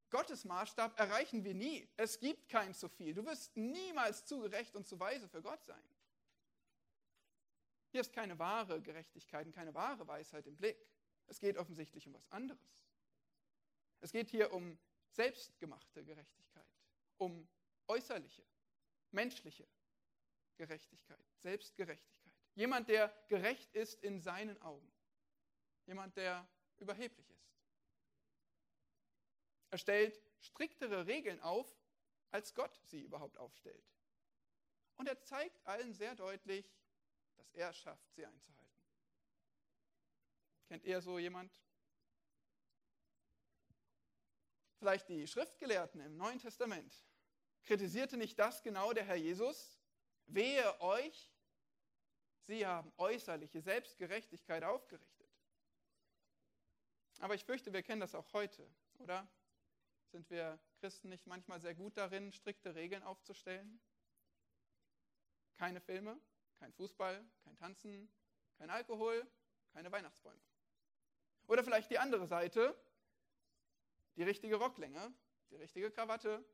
Gottes 0.08 0.46
Maßstab 0.46 0.98
erreichen 0.98 1.44
wir 1.44 1.52
nie. 1.52 1.86
Es 1.98 2.18
gibt 2.18 2.48
kein 2.48 2.72
zu 2.72 2.88
viel. 2.88 3.12
Du 3.12 3.26
wirst 3.26 3.54
niemals 3.58 4.24
zu 4.24 4.40
gerecht 4.40 4.74
und 4.74 4.86
zu 4.86 4.98
weise 4.98 5.28
für 5.28 5.42
Gott 5.42 5.62
sein. 5.62 5.84
Hier 7.90 8.00
ist 8.00 8.14
keine 8.14 8.38
wahre 8.38 8.80
Gerechtigkeit 8.80 9.44
und 9.44 9.52
keine 9.52 9.74
wahre 9.74 10.06
Weisheit 10.06 10.46
im 10.46 10.56
Blick. 10.56 10.88
Es 11.26 11.40
geht 11.40 11.58
offensichtlich 11.58 12.06
um 12.06 12.14
was 12.14 12.26
anderes. 12.32 12.74
Es 14.00 14.12
geht 14.12 14.30
hier 14.30 14.50
um 14.54 14.78
selbstgemachte 15.10 16.02
Gerechtigkeit, 16.02 16.64
um 17.18 17.46
äußerliche, 17.90 18.46
menschliche 19.10 19.66
Gerechtigkeit, 20.56 21.24
Selbstgerechtigkeit. 21.38 22.32
Jemand, 22.54 22.88
der 22.88 23.12
gerecht 23.26 23.74
ist 23.74 23.94
in 24.04 24.20
seinen 24.20 24.60
Augen. 24.62 24.92
Jemand, 25.86 26.16
der 26.16 26.48
überheblich 26.78 27.28
ist. 27.30 27.50
Er 29.70 29.78
stellt 29.78 30.22
striktere 30.38 31.06
Regeln 31.06 31.40
auf, 31.40 31.76
als 32.30 32.54
Gott 32.54 32.80
sie 32.84 33.02
überhaupt 33.02 33.36
aufstellt. 33.36 33.84
Und 34.96 35.08
er 35.08 35.20
zeigt 35.20 35.66
allen 35.66 35.92
sehr 35.92 36.14
deutlich, 36.14 36.72
dass 37.36 37.50
er 37.50 37.70
es 37.70 37.76
schafft, 37.78 38.12
sie 38.14 38.24
einzuhalten. 38.24 38.84
Kennt 40.68 40.84
ihr 40.84 41.00
so 41.00 41.18
jemand? 41.18 41.60
Vielleicht 44.78 45.08
die 45.08 45.26
Schriftgelehrten 45.26 46.00
im 46.00 46.16
Neuen 46.16 46.38
Testament. 46.38 47.04
Kritisierte 47.64 48.16
nicht 48.16 48.38
das 48.38 48.62
genau 48.62 48.92
der 48.92 49.04
Herr 49.04 49.16
Jesus? 49.16 49.78
Wehe 50.26 50.80
euch, 50.80 51.30
sie 52.42 52.66
haben 52.66 52.92
äußerliche 52.96 53.60
Selbstgerechtigkeit 53.60 54.64
aufgerichtet. 54.64 55.28
Aber 57.20 57.34
ich 57.34 57.44
fürchte, 57.44 57.72
wir 57.72 57.82
kennen 57.82 58.00
das 58.00 58.14
auch 58.14 58.32
heute, 58.32 58.66
oder? 58.98 59.28
Sind 60.10 60.28
wir 60.30 60.58
Christen 60.80 61.08
nicht 61.08 61.26
manchmal 61.26 61.60
sehr 61.60 61.74
gut 61.74 61.96
darin, 61.96 62.32
strikte 62.32 62.74
Regeln 62.74 63.02
aufzustellen? 63.02 63.80
Keine 65.56 65.80
Filme, 65.80 66.18
kein 66.58 66.72
Fußball, 66.72 67.24
kein 67.44 67.56
Tanzen, 67.56 68.10
kein 68.56 68.70
Alkohol, 68.70 69.26
keine 69.72 69.92
Weihnachtsbäume. 69.92 70.40
Oder 71.46 71.62
vielleicht 71.62 71.90
die 71.90 71.98
andere 71.98 72.26
Seite, 72.26 72.74
die 74.16 74.22
richtige 74.22 74.56
Rocklänge, 74.56 75.12
die 75.50 75.56
richtige 75.56 75.90
Krawatte 75.90 76.44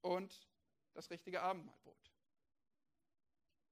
und 0.00 0.48
das 0.94 1.10
richtige 1.10 1.42
Abendmahlbrot. 1.42 2.12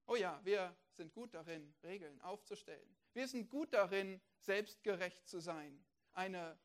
Oh 0.06 0.16
ja, 0.16 0.40
wir 0.44 0.76
sind 0.90 1.12
gut 1.12 1.34
darin, 1.34 1.74
Regeln 1.82 2.20
aufzustellen. 2.20 2.96
Wir 3.12 3.28
sind 3.28 3.48
gut 3.48 3.72
darin, 3.72 4.20
selbstgerecht 4.38 5.26
zu 5.28 5.40
sein, 5.40 5.84
eine 6.12 6.58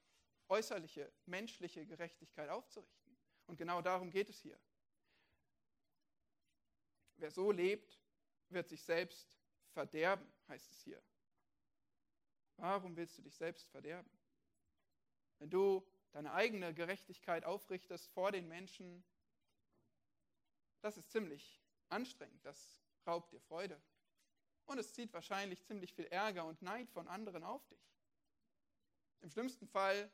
äußerliche, 0.48 1.12
menschliche 1.26 1.86
Gerechtigkeit 1.86 2.50
aufzurichten. 2.50 3.18
Und 3.48 3.58
genau 3.58 3.82
darum 3.82 4.10
geht 4.10 4.30
es 4.30 4.40
hier. 4.40 4.60
Wer 7.18 7.32
so 7.32 7.52
lebt, 7.52 8.00
wird 8.50 8.68
sich 8.68 8.84
selbst 8.84 9.28
verderben, 9.72 10.32
heißt 10.48 10.72
es 10.72 10.82
hier. 10.82 11.02
Warum 12.58 12.96
willst 12.96 13.18
du 13.18 13.22
dich 13.22 13.36
selbst 13.36 13.70
verderben? 13.70 14.10
Wenn 15.40 15.50
du 15.50 15.86
deine 16.12 16.34
eigene 16.34 16.74
Gerechtigkeit 16.74 17.44
aufrichtest 17.44 18.10
vor 18.10 18.32
den 18.32 18.48
Menschen, 18.48 19.04
das 20.86 20.98
ist 20.98 21.10
ziemlich 21.10 21.60
anstrengend, 21.90 22.46
das 22.46 22.80
raubt 23.08 23.32
dir 23.32 23.40
Freude. 23.40 23.82
Und 24.66 24.78
es 24.78 24.94
zieht 24.94 25.12
wahrscheinlich 25.14 25.64
ziemlich 25.64 25.92
viel 25.92 26.06
Ärger 26.06 26.46
und 26.46 26.62
Neid 26.62 26.92
von 26.92 27.08
anderen 27.08 27.44
auf 27.44 27.66
dich. 27.70 27.92
Im 29.22 29.32
schlimmsten 29.32 29.68
Fall 29.68 30.12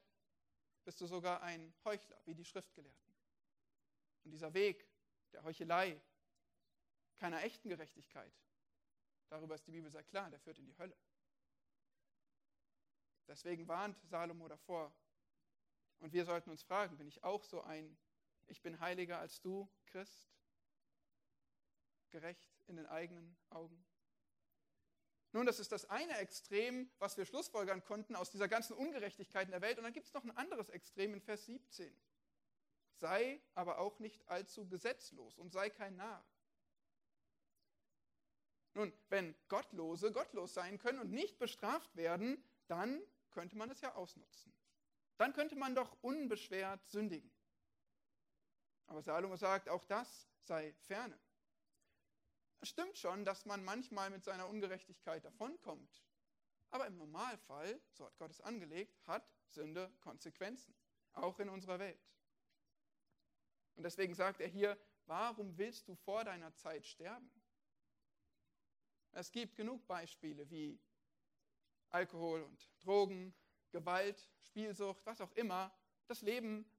bist 0.86 1.02
du 1.02 1.08
sogar 1.08 1.42
ein 1.42 1.74
Heuchler, 1.84 2.18
wie 2.24 2.34
die 2.34 2.46
Schriftgelehrten. 2.46 3.14
Und 4.24 4.32
dieser 4.32 4.54
Weg 4.54 4.88
der 5.34 5.44
Heuchelei, 5.44 6.02
keiner 7.18 7.44
echten 7.44 7.68
Gerechtigkeit, 7.68 8.34
darüber 9.28 9.56
ist 9.56 9.68
die 9.68 9.72
Bibel 9.72 9.92
sehr 9.92 10.06
klar, 10.06 10.30
der 10.30 10.40
führt 10.40 10.60
in 10.60 10.68
die 10.68 10.78
Hölle. 10.78 10.96
Deswegen 13.28 13.68
warnt 13.68 14.00
Salomo 14.06 14.48
davor. 14.48 14.96
Und 16.00 16.14
wir 16.14 16.24
sollten 16.24 16.50
uns 16.50 16.64
fragen, 16.64 16.98
bin 16.98 17.10
ich 17.10 17.26
auch 17.26 17.44
so 17.44 17.62
ein, 17.62 17.98
ich 18.48 18.62
bin 18.62 18.80
heiliger 18.80 19.20
als 19.20 19.42
du, 19.42 19.70
Christ? 19.88 20.32
Gerecht 22.12 22.50
in 22.68 22.76
den 22.76 22.86
eigenen 22.86 23.36
Augen? 23.50 23.84
Nun, 25.34 25.46
das 25.46 25.60
ist 25.60 25.72
das 25.72 25.90
eine 25.90 26.18
Extrem, 26.18 26.92
was 27.00 27.18
wir 27.18 27.26
schlussfolgern 27.26 27.84
konnten 27.84 28.16
aus 28.16 28.30
dieser 28.30 28.50
ganzen 28.50 28.74
Ungerechtigkeit 28.74 29.46
in 29.46 29.52
der 29.52 29.62
Welt. 29.62 29.78
Und 29.78 29.86
dann 29.86 29.94
gibt 29.94 30.08
es 30.08 30.14
noch 30.14 30.24
ein 30.24 30.36
anderes 30.36 30.70
Extrem 30.70 31.14
in 31.14 31.22
Vers 31.22 31.46
17. 31.46 31.94
Sei 32.98 33.42
aber 33.56 33.80
auch 33.80 34.00
nicht 34.00 34.28
allzu 34.28 34.68
gesetzlos 34.68 35.38
und 35.38 35.52
sei 35.54 35.70
kein 35.70 35.96
Narr. 35.96 36.24
Nun, 38.74 38.94
wenn 39.10 39.36
Gottlose 39.48 40.12
gottlos 40.12 40.54
sein 40.54 40.78
können 40.78 41.00
und 41.00 41.12
nicht 41.12 41.40
bestraft 41.40 41.96
werden, 41.96 42.44
dann 42.68 43.02
könnte 43.32 43.58
man 43.58 43.70
es 43.70 43.82
ja 43.82 43.96
ausnutzen. 43.96 44.54
Dann 45.18 45.34
könnte 45.34 45.56
man 45.56 45.76
doch 45.76 45.98
unbeschwert 46.02 46.86
sündigen. 46.90 47.32
Aber 48.88 49.02
Salomo 49.02 49.38
sagt, 49.38 49.70
auch 49.70 49.86
das 49.86 50.28
sei 50.42 50.74
ferne. 50.74 51.18
Es 52.62 52.70
stimmt 52.70 52.96
schon, 52.98 53.26
dass 53.26 53.46
man 53.46 53.64
manchmal 53.64 54.12
mit 54.12 54.24
seiner 54.24 54.48
Ungerechtigkeit 54.48 55.26
davonkommt. 55.26 56.04
Aber 56.70 56.86
im 56.86 56.96
Normalfall, 56.96 57.82
so 57.92 58.06
hat 58.06 58.18
Gott 58.18 58.32
es 58.32 58.40
angelegt, 58.40 58.96
hat 59.08 59.28
Sünde 59.48 59.92
Konsequenzen, 60.00 60.74
auch 61.14 61.40
in 61.40 61.50
unserer 61.50 61.80
Welt. 61.80 62.00
Und 63.76 63.84
deswegen 63.84 64.14
sagt 64.14 64.40
er 64.42 64.48
hier, 64.48 64.78
warum 65.08 65.58
willst 65.58 65.88
du 65.88 65.96
vor 65.96 66.24
deiner 66.24 66.54
Zeit 66.54 66.86
sterben? 66.86 67.30
Es 69.12 69.32
gibt 69.32 69.56
genug 69.56 69.86
Beispiele 69.88 70.50
wie 70.50 70.80
Alkohol 71.90 72.44
und 72.44 72.70
Drogen, 72.80 73.34
Gewalt, 73.72 74.30
Spielsucht, 74.40 75.04
was 75.06 75.20
auch 75.20 75.32
immer, 75.34 75.76
das 76.06 76.22
Leben 76.22 76.70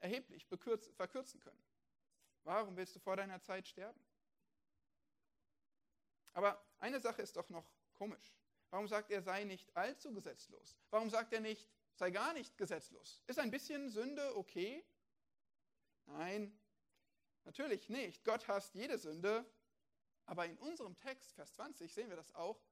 erheblich 0.00 0.44
verkürzen 0.44 1.40
können. 1.40 1.64
Warum 2.42 2.76
willst 2.76 2.96
du 2.96 2.98
vor 2.98 3.16
deiner 3.16 3.40
Zeit 3.40 3.68
sterben? 3.68 4.00
Aber 6.32 6.64
eine 6.78 7.00
Sache 7.00 7.22
ist 7.22 7.36
doch 7.36 7.48
noch 7.48 7.70
komisch. 7.94 8.34
Warum 8.70 8.86
sagt 8.86 9.10
er, 9.10 9.22
sei 9.22 9.44
nicht 9.44 9.76
allzu 9.76 10.12
gesetzlos? 10.12 10.78
Warum 10.90 11.10
sagt 11.10 11.32
er 11.32 11.40
nicht, 11.40 11.68
sei 11.94 12.10
gar 12.10 12.32
nicht 12.32 12.56
gesetzlos? 12.56 13.22
Ist 13.26 13.38
ein 13.38 13.50
bisschen 13.50 13.90
Sünde 13.90 14.36
okay? 14.36 14.84
Nein, 16.06 16.58
natürlich 17.44 17.88
nicht. 17.88 18.24
Gott 18.24 18.46
hasst 18.48 18.74
jede 18.74 18.98
Sünde. 18.98 19.44
Aber 20.26 20.46
in 20.46 20.56
unserem 20.58 20.96
Text, 20.98 21.32
Vers 21.34 21.54
20, 21.54 21.92
sehen 21.92 22.08
wir 22.08 22.16
das 22.16 22.32
auch. 22.34 22.62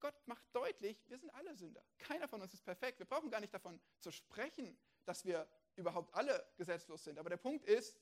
Gott 0.00 0.14
macht 0.26 0.44
deutlich, 0.54 1.08
wir 1.08 1.18
sind 1.18 1.30
alle 1.30 1.54
Sünder. 1.54 1.84
Keiner 1.98 2.28
von 2.28 2.40
uns 2.40 2.54
ist 2.54 2.64
perfekt. 2.64 2.98
Wir 2.98 3.06
brauchen 3.06 3.30
gar 3.30 3.40
nicht 3.40 3.52
davon 3.52 3.80
zu 3.98 4.10
sprechen, 4.10 4.78
dass 5.04 5.24
wir 5.24 5.48
überhaupt 5.76 6.14
alle 6.14 6.46
gesetzlos 6.56 7.04
sind. 7.04 7.18
Aber 7.18 7.28
der 7.28 7.36
Punkt 7.36 7.64
ist, 7.66 7.98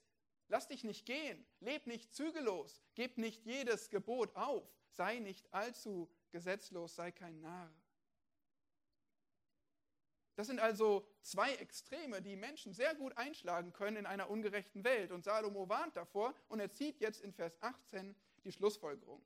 lass 0.48 0.68
dich 0.68 0.84
nicht 0.84 1.06
gehen, 1.06 1.46
leb 1.60 1.86
nicht 1.86 2.14
zügellos, 2.14 2.82
gib 2.94 3.18
nicht 3.18 3.44
jedes 3.44 3.90
Gebot 3.90 4.34
auf, 4.36 4.68
sei 4.94 5.18
nicht 5.18 5.52
allzu 5.52 6.08
gesetzlos, 6.30 6.94
sei 6.94 7.12
kein 7.12 7.40
Narr. 7.40 7.72
Das 10.36 10.48
sind 10.48 10.58
also 10.58 11.06
zwei 11.22 11.54
Extreme, 11.54 12.20
die 12.20 12.34
Menschen 12.34 12.72
sehr 12.72 12.94
gut 12.96 13.16
einschlagen 13.16 13.72
können 13.72 13.98
in 13.98 14.06
einer 14.06 14.30
ungerechten 14.30 14.82
Welt. 14.82 15.12
Und 15.12 15.24
Salomo 15.24 15.68
warnt 15.68 15.96
davor 15.96 16.34
und 16.48 16.58
er 16.58 16.70
zieht 16.70 17.00
jetzt 17.00 17.20
in 17.20 17.32
Vers 17.32 17.56
18 17.62 18.16
die 18.42 18.50
Schlussfolgerung. 18.50 19.24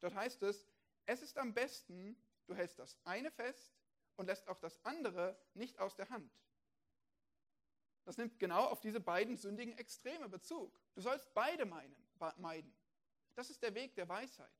Dort 0.00 0.14
heißt 0.14 0.42
es, 0.44 0.68
es 1.06 1.22
ist 1.22 1.38
am 1.38 1.54
besten, 1.54 2.16
du 2.46 2.54
hältst 2.54 2.78
das 2.78 2.96
eine 3.04 3.30
fest 3.30 3.74
und 4.16 4.26
lässt 4.26 4.48
auch 4.48 4.58
das 4.58 4.84
andere 4.84 5.36
nicht 5.54 5.78
aus 5.80 5.96
der 5.96 6.08
Hand. 6.08 6.30
Das 8.04 8.16
nimmt 8.16 8.38
genau 8.38 8.64
auf 8.66 8.80
diese 8.80 9.00
beiden 9.00 9.36
sündigen 9.36 9.76
Extreme 9.76 10.28
Bezug. 10.28 10.78
Du 10.94 11.00
sollst 11.00 11.34
beide 11.34 11.66
meiden. 11.66 12.75
Das 13.36 13.50
ist 13.50 13.62
der 13.62 13.74
Weg 13.74 13.94
der 13.94 14.08
Weisheit. 14.08 14.50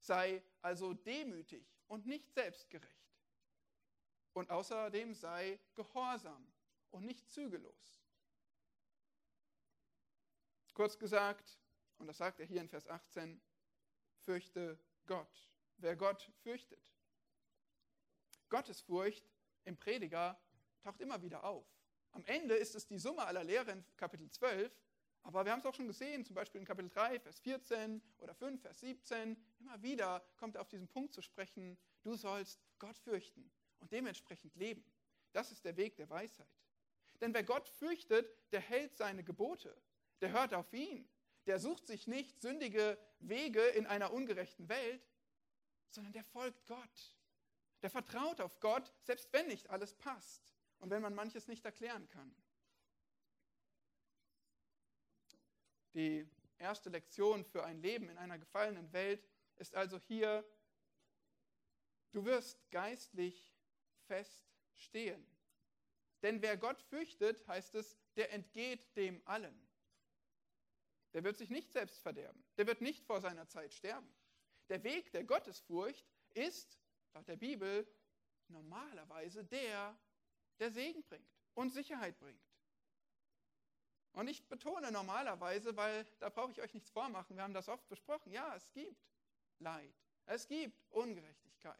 Sei 0.00 0.42
also 0.62 0.94
demütig 0.94 1.64
und 1.86 2.06
nicht 2.06 2.32
selbstgerecht. 2.32 3.12
Und 4.32 4.50
außerdem 4.50 5.14
sei 5.14 5.60
gehorsam 5.74 6.52
und 6.90 7.04
nicht 7.04 7.30
zügellos. 7.30 8.00
Kurz 10.72 10.98
gesagt, 10.98 11.60
und 11.98 12.06
das 12.06 12.16
sagt 12.16 12.40
er 12.40 12.46
hier 12.46 12.60
in 12.60 12.68
Vers 12.68 12.88
18, 12.88 13.40
fürchte 14.18 14.78
Gott. 15.06 15.50
Wer 15.76 15.96
Gott 15.96 16.32
fürchtet. 16.42 16.92
Gottesfurcht 18.48 19.30
im 19.64 19.76
Prediger 19.76 20.40
taucht 20.82 21.00
immer 21.00 21.20
wieder 21.22 21.44
auf. 21.44 21.66
Am 22.12 22.24
Ende 22.24 22.54
ist 22.54 22.74
es 22.74 22.86
die 22.86 22.98
Summe 22.98 23.24
aller 23.24 23.44
Lehre 23.44 23.72
in 23.72 23.84
Kapitel 23.96 24.30
12, 24.30 24.72
aber 25.24 25.44
wir 25.44 25.52
haben 25.52 25.60
es 25.60 25.66
auch 25.66 25.74
schon 25.74 25.86
gesehen, 25.86 26.24
zum 26.24 26.34
Beispiel 26.34 26.60
in 26.60 26.66
Kapitel 26.66 26.90
3, 26.90 27.18
Vers 27.18 27.40
14 27.40 28.02
oder 28.18 28.34
5, 28.34 28.60
Vers 28.60 28.80
17. 28.80 29.36
Immer 29.58 29.82
wieder 29.82 30.22
kommt 30.36 30.54
er 30.54 30.60
auf 30.60 30.68
diesen 30.68 30.86
Punkt 30.86 31.14
zu 31.14 31.22
sprechen, 31.22 31.78
du 32.02 32.14
sollst 32.14 32.60
Gott 32.78 32.98
fürchten 32.98 33.50
und 33.78 33.90
dementsprechend 33.90 34.54
leben. 34.54 34.84
Das 35.32 35.50
ist 35.50 35.64
der 35.64 35.76
Weg 35.78 35.96
der 35.96 36.10
Weisheit. 36.10 36.46
Denn 37.20 37.32
wer 37.32 37.42
Gott 37.42 37.68
fürchtet, 37.68 38.30
der 38.52 38.60
hält 38.60 38.94
seine 38.96 39.24
Gebote, 39.24 39.74
der 40.20 40.30
hört 40.32 40.52
auf 40.52 40.70
ihn, 40.74 41.08
der 41.46 41.58
sucht 41.58 41.86
sich 41.86 42.06
nicht 42.06 42.42
sündige 42.42 42.98
Wege 43.20 43.62
in 43.62 43.86
einer 43.86 44.12
ungerechten 44.12 44.68
Welt, 44.68 45.08
sondern 45.88 46.12
der 46.12 46.24
folgt 46.24 46.66
Gott. 46.66 47.16
Der 47.82 47.88
vertraut 47.88 48.42
auf 48.42 48.60
Gott, 48.60 48.92
selbst 49.02 49.32
wenn 49.32 49.46
nicht 49.46 49.70
alles 49.70 49.94
passt 49.94 50.54
und 50.80 50.90
wenn 50.90 51.02
man 51.02 51.14
manches 51.14 51.48
nicht 51.48 51.64
erklären 51.64 52.08
kann. 52.10 52.34
Die 55.94 56.28
erste 56.58 56.90
Lektion 56.90 57.44
für 57.44 57.64
ein 57.64 57.80
Leben 57.80 58.08
in 58.08 58.18
einer 58.18 58.38
gefallenen 58.38 58.92
Welt 58.92 59.26
ist 59.56 59.74
also 59.74 59.98
hier, 59.98 60.44
du 62.12 62.24
wirst 62.24 62.70
geistlich 62.70 63.54
fest 64.06 64.44
stehen. 64.72 65.24
Denn 66.22 66.42
wer 66.42 66.56
Gott 66.56 66.80
fürchtet, 66.82 67.46
heißt 67.46 67.74
es, 67.74 67.96
der 68.16 68.32
entgeht 68.32 68.96
dem 68.96 69.22
allen. 69.26 69.54
Der 71.12 71.22
wird 71.22 71.36
sich 71.36 71.50
nicht 71.50 71.70
selbst 71.70 72.00
verderben. 72.00 72.42
Der 72.56 72.66
wird 72.66 72.80
nicht 72.80 73.04
vor 73.04 73.20
seiner 73.20 73.46
Zeit 73.46 73.72
sterben. 73.72 74.08
Der 74.68 74.82
Weg 74.82 75.12
der 75.12 75.24
Gottesfurcht 75.24 76.04
ist, 76.32 76.80
laut 77.12 77.28
der 77.28 77.36
Bibel, 77.36 77.86
normalerweise 78.48 79.44
der, 79.44 79.96
der 80.58 80.70
Segen 80.70 81.04
bringt 81.04 81.30
und 81.54 81.72
Sicherheit 81.72 82.18
bringt. 82.18 82.53
Und 84.14 84.28
ich 84.28 84.48
betone 84.48 84.92
normalerweise, 84.92 85.76
weil 85.76 86.06
da 86.20 86.28
brauche 86.28 86.52
ich 86.52 86.62
euch 86.62 86.72
nichts 86.72 86.90
vormachen, 86.90 87.36
wir 87.36 87.42
haben 87.42 87.52
das 87.52 87.68
oft 87.68 87.86
besprochen. 87.88 88.32
Ja, 88.32 88.54
es 88.54 88.72
gibt 88.72 89.04
Leid, 89.58 89.94
es 90.26 90.46
gibt 90.46 90.80
Ungerechtigkeit. 90.90 91.78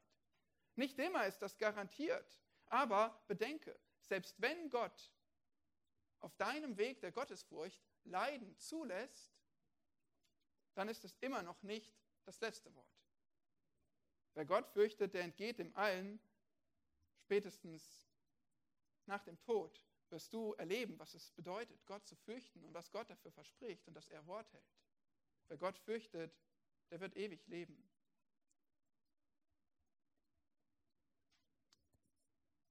Nicht 0.74 0.98
immer 0.98 1.26
ist 1.26 1.40
das 1.40 1.56
garantiert, 1.56 2.40
aber 2.66 3.22
bedenke, 3.28 3.78
selbst 4.00 4.34
wenn 4.40 4.68
Gott 4.68 5.12
auf 6.18 6.34
deinem 6.34 6.76
Weg 6.76 7.00
der 7.00 7.12
Gottesfurcht 7.12 7.80
Leiden 8.02 8.58
zulässt, 8.58 9.32
dann 10.74 10.88
ist 10.88 11.04
es 11.04 11.16
immer 11.20 11.42
noch 11.42 11.62
nicht 11.62 11.94
das 12.24 12.40
letzte 12.40 12.74
Wort. 12.74 13.04
Wer 14.34 14.44
Gott 14.44 14.66
fürchtet, 14.66 15.14
der 15.14 15.22
entgeht 15.22 15.60
dem 15.60 15.74
allen. 15.76 16.18
Spätestens 17.20 18.08
nach 19.06 19.22
dem 19.22 19.40
Tod 19.40 19.80
wirst 20.14 20.32
du 20.32 20.52
erleben, 20.54 20.96
was 21.00 21.12
es 21.14 21.32
bedeutet, 21.32 21.84
Gott 21.86 22.06
zu 22.06 22.14
fürchten 22.14 22.62
und 22.64 22.72
was 22.72 22.92
Gott 22.92 23.10
dafür 23.10 23.32
verspricht 23.32 23.88
und 23.88 23.94
dass 23.94 24.08
er 24.08 24.24
Wort 24.28 24.50
hält. 24.52 24.72
Wer 25.48 25.56
Gott 25.56 25.76
fürchtet, 25.76 26.32
der 26.90 27.00
wird 27.00 27.16
ewig 27.16 27.44
leben. 27.48 27.76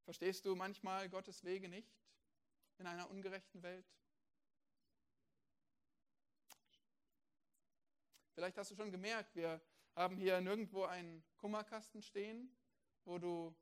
Verstehst 0.05 0.45
du 0.45 0.55
manchmal 0.55 1.09
Gottes 1.09 1.43
Wege 1.43 1.67
nicht 1.67 1.91
in 2.77 2.87
einer 2.87 3.09
ungerechten 3.09 3.61
Welt? 3.61 3.85
Vielleicht 8.35 8.57
hast 8.57 8.71
du 8.71 8.75
schon 8.75 8.91
gemerkt, 8.91 9.35
wir 9.35 9.59
haben 9.95 10.15
hier 10.15 10.39
nirgendwo 10.39 10.85
einen 10.85 11.25
Kummerkasten 11.37 12.01
stehen, 12.01 12.55
wo 13.03 13.17
du 13.17 13.53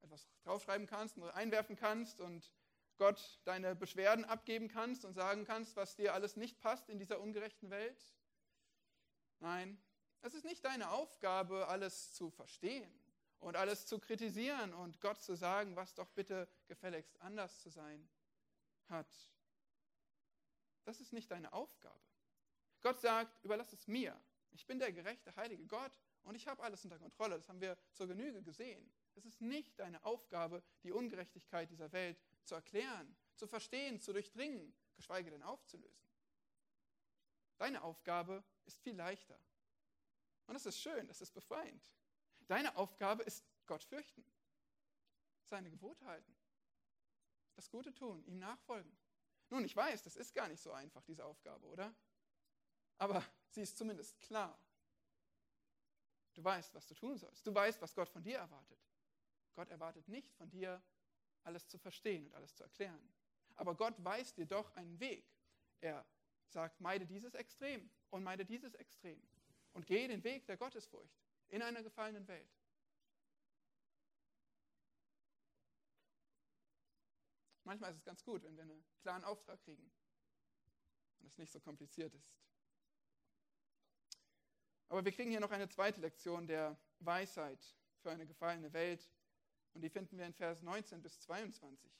etwas 0.00 0.26
draufschreiben 0.42 0.86
kannst 0.86 1.18
und 1.18 1.28
einwerfen 1.30 1.76
kannst 1.76 2.18
und 2.18 2.50
Gott 3.02 3.40
deine 3.42 3.74
Beschwerden 3.74 4.24
abgeben 4.24 4.68
kannst 4.68 5.04
und 5.04 5.14
sagen 5.14 5.44
kannst, 5.44 5.74
was 5.74 5.96
dir 5.96 6.14
alles 6.14 6.36
nicht 6.36 6.60
passt 6.60 6.88
in 6.88 7.00
dieser 7.00 7.18
ungerechten 7.18 7.68
Welt. 7.68 8.00
Nein, 9.40 9.76
es 10.20 10.34
ist 10.34 10.44
nicht 10.44 10.64
deine 10.64 10.88
Aufgabe, 10.92 11.66
alles 11.66 12.12
zu 12.12 12.30
verstehen 12.30 12.88
und 13.40 13.56
alles 13.56 13.86
zu 13.86 13.98
kritisieren 13.98 14.72
und 14.72 15.00
Gott 15.00 15.20
zu 15.20 15.34
sagen, 15.34 15.74
was 15.74 15.96
doch 15.96 16.10
bitte 16.10 16.48
gefälligst 16.68 17.20
anders 17.20 17.60
zu 17.60 17.70
sein 17.70 18.08
hat. 18.86 19.12
Das 20.84 21.00
ist 21.00 21.12
nicht 21.12 21.28
deine 21.32 21.52
Aufgabe. 21.52 21.98
Gott 22.82 23.00
sagt, 23.00 23.36
überlass 23.42 23.72
es 23.72 23.88
mir. 23.88 24.16
Ich 24.52 24.64
bin 24.64 24.78
der 24.78 24.92
gerechte, 24.92 25.34
heilige 25.34 25.66
Gott 25.66 25.98
und 26.22 26.36
ich 26.36 26.46
habe 26.46 26.62
alles 26.62 26.84
unter 26.84 27.00
Kontrolle. 27.00 27.34
Das 27.34 27.48
haben 27.48 27.60
wir 27.60 27.76
zur 27.94 28.06
Genüge 28.06 28.44
gesehen. 28.44 28.92
Es 29.16 29.24
ist 29.24 29.40
nicht 29.40 29.76
deine 29.80 30.04
Aufgabe, 30.04 30.62
die 30.84 30.92
Ungerechtigkeit 30.92 31.68
dieser 31.68 31.90
Welt 31.90 32.16
zu 32.44 32.54
erklären, 32.54 33.16
zu 33.34 33.46
verstehen, 33.46 34.00
zu 34.00 34.12
durchdringen, 34.12 34.74
geschweige 34.96 35.30
denn 35.30 35.42
aufzulösen. 35.42 36.08
Deine 37.58 37.82
Aufgabe 37.82 38.42
ist 38.64 38.80
viel 38.80 38.94
leichter. 38.94 39.38
Und 40.46 40.56
es 40.56 40.66
ist 40.66 40.80
schön, 40.80 41.08
es 41.08 41.20
ist 41.20 41.32
befreiend. 41.32 41.88
Deine 42.48 42.76
Aufgabe 42.76 43.22
ist 43.22 43.44
Gott 43.66 43.84
fürchten, 43.84 44.24
seine 45.44 45.70
Gebote 45.70 46.04
halten, 46.04 46.36
das 47.54 47.70
Gute 47.70 47.94
tun, 47.94 48.24
ihm 48.24 48.38
nachfolgen. 48.38 48.96
Nun, 49.50 49.64
ich 49.64 49.76
weiß, 49.76 50.02
das 50.02 50.16
ist 50.16 50.34
gar 50.34 50.48
nicht 50.48 50.60
so 50.60 50.72
einfach, 50.72 51.02
diese 51.04 51.24
Aufgabe, 51.24 51.66
oder? 51.66 51.94
Aber 52.98 53.24
sie 53.50 53.62
ist 53.62 53.76
zumindest 53.76 54.20
klar. 54.20 54.58
Du 56.34 56.42
weißt, 56.42 56.74
was 56.74 56.86
du 56.86 56.94
tun 56.94 57.18
sollst. 57.18 57.46
Du 57.46 57.54
weißt, 57.54 57.80
was 57.82 57.94
Gott 57.94 58.08
von 58.08 58.22
dir 58.22 58.38
erwartet. 58.38 58.80
Gott 59.54 59.68
erwartet 59.68 60.08
nicht 60.08 60.32
von 60.32 60.48
dir, 60.48 60.82
alles 61.44 61.66
zu 61.68 61.78
verstehen 61.78 62.26
und 62.26 62.34
alles 62.34 62.54
zu 62.54 62.62
erklären. 62.62 63.12
Aber 63.56 63.74
Gott 63.74 63.94
weist 64.04 64.36
dir 64.38 64.46
doch 64.46 64.74
einen 64.74 64.98
Weg. 65.00 65.24
Er 65.80 66.04
sagt, 66.48 66.80
meide 66.80 67.06
dieses 67.06 67.34
Extrem 67.34 67.90
und 68.10 68.22
meide 68.22 68.44
dieses 68.44 68.74
Extrem 68.74 69.20
und 69.72 69.86
gehe 69.86 70.08
den 70.08 70.22
Weg 70.24 70.46
der 70.46 70.56
Gottesfurcht 70.56 71.18
in 71.48 71.62
einer 71.62 71.82
gefallenen 71.82 72.26
Welt. 72.28 72.50
Manchmal 77.64 77.92
ist 77.92 77.98
es 77.98 78.04
ganz 78.04 78.24
gut, 78.24 78.42
wenn 78.42 78.56
wir 78.56 78.62
einen 78.62 78.84
klaren 79.00 79.24
Auftrag 79.24 79.60
kriegen 79.62 79.90
und 81.20 81.26
es 81.26 81.38
nicht 81.38 81.52
so 81.52 81.60
kompliziert 81.60 82.12
ist. 82.14 82.34
Aber 84.88 85.04
wir 85.04 85.12
kriegen 85.12 85.30
hier 85.30 85.40
noch 85.40 85.50
eine 85.50 85.68
zweite 85.68 86.00
Lektion 86.00 86.46
der 86.46 86.76
Weisheit 86.98 87.58
für 88.02 88.10
eine 88.10 88.26
gefallene 88.26 88.72
Welt. 88.72 89.08
Und 89.74 89.82
die 89.82 89.90
finden 89.90 90.18
wir 90.18 90.26
in 90.26 90.34
Vers 90.34 90.62
19 90.62 91.02
bis 91.02 91.20
22. 91.20 91.90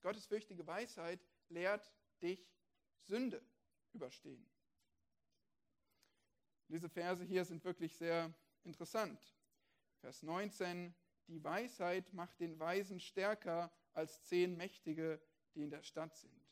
Gottes 0.00 0.26
fürchtige 0.26 0.66
Weisheit 0.66 1.20
lehrt 1.48 1.92
dich 2.20 2.52
Sünde 3.04 3.44
überstehen. 3.92 4.46
Diese 6.68 6.88
Verse 6.88 7.22
hier 7.24 7.44
sind 7.44 7.64
wirklich 7.64 7.94
sehr 7.96 8.32
interessant. 8.64 9.20
Vers 10.00 10.22
19, 10.22 10.94
die 11.28 11.42
Weisheit 11.44 12.12
macht 12.14 12.40
den 12.40 12.58
Weisen 12.58 12.98
stärker 12.98 13.70
als 13.92 14.24
zehn 14.24 14.56
Mächtige, 14.56 15.20
die 15.54 15.62
in 15.62 15.70
der 15.70 15.82
Stadt 15.82 16.16
sind. 16.16 16.42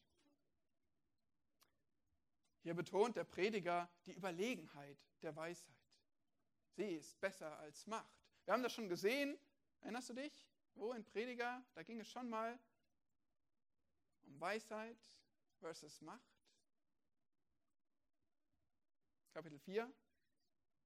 Hier 2.63 2.75
betont 2.75 3.17
der 3.17 3.25
Prediger 3.25 3.91
die 4.05 4.13
Überlegenheit 4.13 4.99
der 5.23 5.35
Weisheit. 5.35 5.75
Sie 6.73 6.95
ist 6.95 7.19
besser 7.21 7.59
als 7.59 7.87
Macht. 7.87 8.15
Wir 8.45 8.53
haben 8.53 8.63
das 8.63 8.75
schon 8.75 8.89
gesehen. 8.89 9.39
Erinnerst 9.81 10.11
du 10.11 10.15
dich? 10.15 10.50
Wo 10.81 10.95
in 10.95 11.05
Prediger? 11.05 11.63
Da 11.75 11.83
ging 11.83 12.01
es 12.01 12.09
schon 12.09 12.31
mal 12.31 12.59
um 14.23 14.41
Weisheit 14.41 14.97
versus 15.59 16.01
Macht. 16.01 16.41
Kapitel 19.35 19.59
4, 19.59 19.93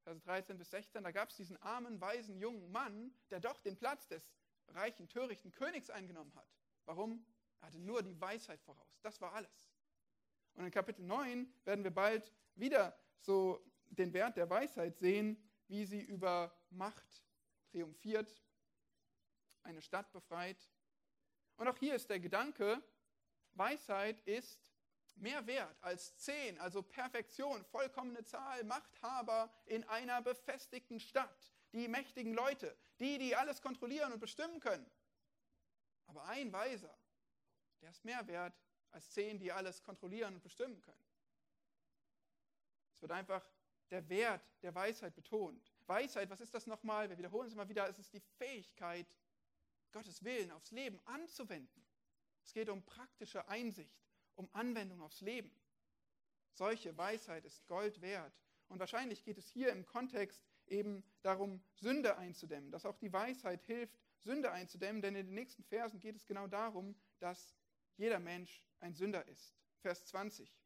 Vers 0.03 0.21
13 0.23 0.59
bis 0.59 0.71
16. 0.71 1.05
Da 1.05 1.13
gab 1.13 1.29
es 1.29 1.37
diesen 1.37 1.57
armen, 1.63 2.01
weisen, 2.01 2.37
jungen 2.37 2.73
Mann, 2.73 3.15
der 3.31 3.39
doch 3.39 3.61
den 3.61 3.77
Platz 3.77 4.09
des 4.09 4.35
reichen, 4.67 5.09
törichten 5.09 5.53
Königs 5.53 5.91
eingenommen 5.91 6.35
hat. 6.35 6.49
Warum? 6.87 7.25
Er 7.61 7.69
hatte 7.69 7.79
nur 7.79 8.03
die 8.03 8.21
Weisheit 8.21 8.61
voraus. 8.63 8.99
Das 9.03 9.21
war 9.21 9.33
alles. 9.33 9.71
Und 10.55 10.65
in 10.65 10.73
Kapitel 10.73 11.05
9 11.05 11.55
werden 11.63 11.85
wir 11.85 11.93
bald 11.93 12.33
wieder 12.57 12.99
so 13.21 13.65
den 13.91 14.13
Wert 14.13 14.37
der 14.39 14.51
Weisheit 14.51 14.99
sehen, 14.99 15.41
wie 15.69 15.85
sie 15.85 16.03
über 16.03 16.53
Macht 16.71 17.23
triumphiert, 17.71 18.43
eine 19.65 19.83
Stadt 19.83 20.11
befreit. 20.13 20.69
Und 21.57 21.69
auch 21.69 21.79
hier 21.79 21.95
ist 21.95 22.11
der 22.11 22.21
Gedanke, 22.21 22.83
Weisheit 23.55 24.21
ist 24.23 24.73
mehr 25.17 25.47
wert 25.47 25.77
als 25.81 26.17
zehn, 26.17 26.59
also 26.59 26.83
Perfektion, 26.83 27.65
vollkommene 27.67 28.25
Zahl, 28.25 28.65
Machthaber 28.65 29.53
in 29.67 29.85
einer 29.85 30.23
befestigten 30.23 30.99
Stadt, 30.99 31.53
die 31.73 31.89
mächtigen 31.89 32.35
Leute, 32.35 32.77
die, 32.99 33.19
die 33.19 33.37
alles 33.37 33.63
kontrollieren 33.63 34.13
und 34.13 34.21
bestimmen 34.21 34.61
können. 34.61 34.91
Aber 36.07 36.25
ein 36.25 36.53
Weiser, 36.53 36.97
der 37.81 37.91
ist 37.91 38.05
mehr 38.05 38.27
wert 38.27 38.55
als 38.91 39.11
zehn, 39.11 39.39
die 39.39 39.53
alles 39.53 39.83
kontrollieren 39.83 40.35
und 40.35 40.43
bestimmen 40.43 40.81
können. 40.81 41.05
Es 42.95 43.03
wird 43.03 43.13
einfach 43.13 43.45
der 43.91 44.09
Wert 44.09 44.43
der 44.63 44.75
Weisheit 44.75 45.15
betont. 45.15 45.73
Weisheit, 45.87 46.31
was 46.31 46.41
ist 46.41 46.55
das 46.55 46.67
nochmal? 46.67 47.09
Wir 47.09 47.19
wiederholen 47.19 47.49
es 47.49 47.55
immer 47.55 47.69
wieder, 47.69 47.89
es 47.89 47.99
ist 47.99 48.13
die 48.13 48.21
Fähigkeit, 48.21 49.07
Gottes 49.95 50.25
Willen 50.25 50.51
aufs 50.51 50.73
Leben 50.73 51.01
anzuwenden. 51.05 51.87
Es 52.43 52.53
geht 52.53 52.69
um 52.69 52.83
praktische 52.85 53.47
Einsicht, 53.49 53.97
um 54.35 54.49
Anwendung 54.53 55.01
aufs 55.01 55.21
Leben. 55.21 55.57
Solche 56.53 56.97
Weisheit 56.99 57.45
ist 57.45 57.65
Gold 57.69 58.01
wert. 58.01 58.35
Und 58.67 58.81
wahrscheinlich 58.81 59.23
geht 59.23 59.39
es 59.39 59.49
hier 59.49 59.71
im 59.71 59.87
Kontext 59.87 60.43
eben 60.67 61.05
darum, 61.23 61.63
Sünde 61.77 62.17
einzudämmen, 62.17 62.73
dass 62.73 62.87
auch 62.87 62.97
die 62.97 63.13
Weisheit 63.13 63.63
hilft, 63.63 63.97
Sünde 64.19 64.51
einzudämmen, 64.51 65.01
denn 65.01 65.15
in 65.15 65.27
den 65.27 65.35
nächsten 65.35 65.63
Versen 65.63 66.01
geht 66.01 66.17
es 66.17 66.27
genau 66.27 66.49
darum, 66.49 66.97
dass 67.21 67.55
jeder 67.97 68.19
Mensch 68.19 68.65
ein 68.81 68.95
Sünder 68.95 69.27
ist. 69.29 69.55
Vers 69.79 70.07
20. 70.07 70.59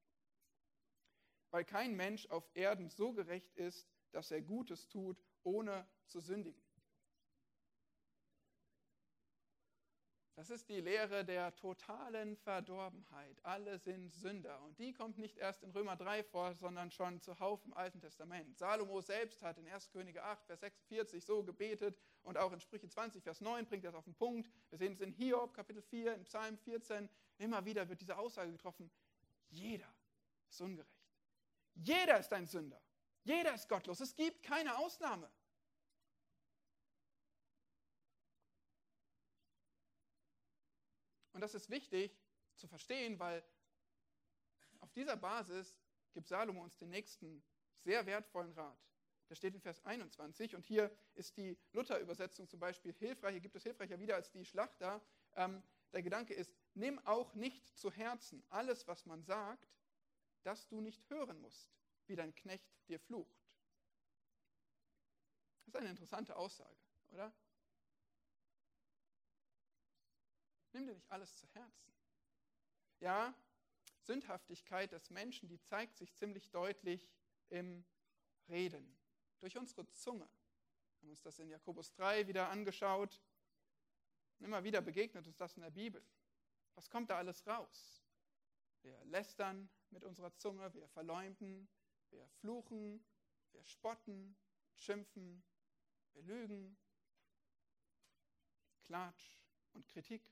Weil 1.50 1.66
kein 1.66 1.94
Mensch 1.94 2.26
auf 2.30 2.48
Erden 2.54 2.88
so 2.88 3.12
gerecht 3.12 3.52
ist, 3.56 3.86
dass 4.12 4.30
er 4.30 4.40
Gutes 4.40 4.88
tut, 4.88 5.22
ohne 5.42 5.86
zu 6.06 6.20
sündigen. 6.20 6.67
Das 10.38 10.51
ist 10.51 10.68
die 10.68 10.81
Lehre 10.81 11.24
der 11.24 11.53
totalen 11.57 12.37
Verdorbenheit. 12.37 13.44
Alle 13.44 13.77
sind 13.77 14.09
Sünder. 14.09 14.62
Und 14.62 14.79
die 14.79 14.92
kommt 14.92 15.18
nicht 15.18 15.37
erst 15.37 15.64
in 15.64 15.72
Römer 15.72 15.96
3 15.96 16.22
vor, 16.22 16.55
sondern 16.55 16.92
schon 16.92 17.20
zuhauf 17.20 17.64
im 17.64 17.74
Alten 17.74 18.01
Testament. 18.01 18.57
Salomo 18.57 19.01
selbst 19.01 19.42
hat 19.42 19.59
in 19.59 19.66
1. 19.66 19.90
Könige 19.90 20.22
8, 20.22 20.46
Vers 20.46 20.61
46 20.61 21.24
so 21.24 21.42
gebetet 21.42 21.98
und 22.22 22.38
auch 22.38 22.53
in 22.53 22.61
Sprüche 22.61 22.88
20, 22.88 23.24
Vers 23.24 23.40
9 23.40 23.66
bringt 23.66 23.85
es 23.85 23.96
auf 23.96 24.05
den 24.05 24.14
Punkt. 24.14 24.48
Wir 24.70 24.79
sehen 24.79 24.92
es 24.92 25.01
in 25.01 25.11
Hiob, 25.11 25.55
Kapitel 25.55 25.83
4, 25.83 26.14
in 26.14 26.22
Psalm 26.22 26.57
14. 26.57 27.09
Immer 27.38 27.64
wieder 27.64 27.88
wird 27.88 28.01
diese 28.01 28.16
Aussage 28.16 28.53
getroffen, 28.53 28.92
jeder 29.48 29.92
ist 30.48 30.61
ungerecht. 30.61 31.03
Jeder 31.74 32.20
ist 32.20 32.33
ein 32.33 32.46
Sünder. 32.46 32.81
Jeder 33.24 33.55
ist 33.55 33.68
gottlos. 33.68 33.98
Es 33.98 34.14
gibt 34.14 34.44
keine 34.44 34.79
Ausnahme. 34.79 35.29
Und 41.38 41.42
das 41.42 41.55
ist 41.55 41.70
wichtig 41.70 42.18
zu 42.57 42.66
verstehen, 42.66 43.16
weil 43.20 43.44
auf 44.81 44.90
dieser 44.90 45.16
Basis 45.16 45.79
gibt 46.12 46.27
Salomo 46.27 46.64
uns 46.64 46.77
den 46.79 46.90
nächsten 46.90 47.44
sehr 47.85 48.05
wertvollen 48.07 48.51
Rat. 48.55 48.77
Der 49.29 49.37
steht 49.37 49.55
in 49.55 49.61
Vers 49.61 49.85
21 49.85 50.57
und 50.57 50.66
hier 50.66 50.90
ist 51.14 51.37
die 51.37 51.57
Luther-Übersetzung 51.70 52.48
zum 52.48 52.59
Beispiel 52.59 52.92
hilfreich. 52.92 53.35
Hier 53.35 53.40
gibt 53.40 53.55
es 53.55 53.62
hilfreicher 53.62 54.01
wieder 54.01 54.16
als 54.16 54.33
die 54.33 54.44
Schlachter. 54.44 55.01
Ähm, 55.37 55.62
der 55.92 56.03
Gedanke 56.03 56.35
ist, 56.35 56.53
nimm 56.74 56.98
auch 57.07 57.33
nicht 57.35 57.68
zu 57.79 57.92
Herzen 57.92 58.42
alles, 58.48 58.88
was 58.88 59.07
man 59.07 59.22
sagt, 59.22 59.79
dass 60.42 60.66
du 60.66 60.81
nicht 60.81 61.09
hören 61.09 61.40
musst, 61.40 61.70
wie 62.09 62.16
dein 62.16 62.35
Knecht 62.35 62.68
dir 62.88 62.98
flucht. 62.98 63.38
Das 65.61 65.68
ist 65.68 65.77
eine 65.77 65.90
interessante 65.90 66.35
Aussage, 66.35 66.83
oder? 67.11 67.33
Nimm 70.72 70.87
dir 70.87 70.94
nicht 70.94 71.11
alles 71.11 71.35
zu 71.37 71.46
Herzen. 71.48 71.92
Ja, 73.00 73.35
Sündhaftigkeit 74.00 74.92
des 74.92 75.11
Menschen, 75.11 75.48
die 75.48 75.61
zeigt 75.61 75.96
sich 75.96 76.14
ziemlich 76.14 76.50
deutlich 76.50 77.09
im 77.48 77.85
Reden, 78.48 78.98
durch 79.40 79.57
unsere 79.57 79.88
Zunge. 79.90 80.28
Wir 80.98 81.02
haben 81.02 81.11
uns 81.11 81.22
das 81.22 81.38
in 81.38 81.48
Jakobus 81.48 81.92
3 81.92 82.26
wieder 82.26 82.48
angeschaut. 82.48 83.20
Immer 84.40 84.64
wieder 84.64 84.81
begegnet 84.81 85.26
uns 85.26 85.37
das 85.37 85.57
in 85.57 85.62
der 85.62 85.70
Bibel. 85.70 86.04
Was 86.74 86.88
kommt 86.88 87.11
da 87.11 87.18
alles 87.18 87.46
raus? 87.46 88.02
Wir 88.83 89.04
lästern 89.07 89.68
mit 89.90 90.04
unserer 90.04 90.35
Zunge, 90.35 90.72
wir 90.74 90.88
verleumden, 90.88 91.68
wir 92.11 92.28
fluchen, 92.40 93.04
wir 93.52 93.64
spotten, 93.64 94.37
schimpfen, 94.74 95.42
wir 96.12 96.22
lügen, 96.22 96.78
Klatsch 98.85 99.38
und 99.72 99.87
Kritik. 99.88 100.22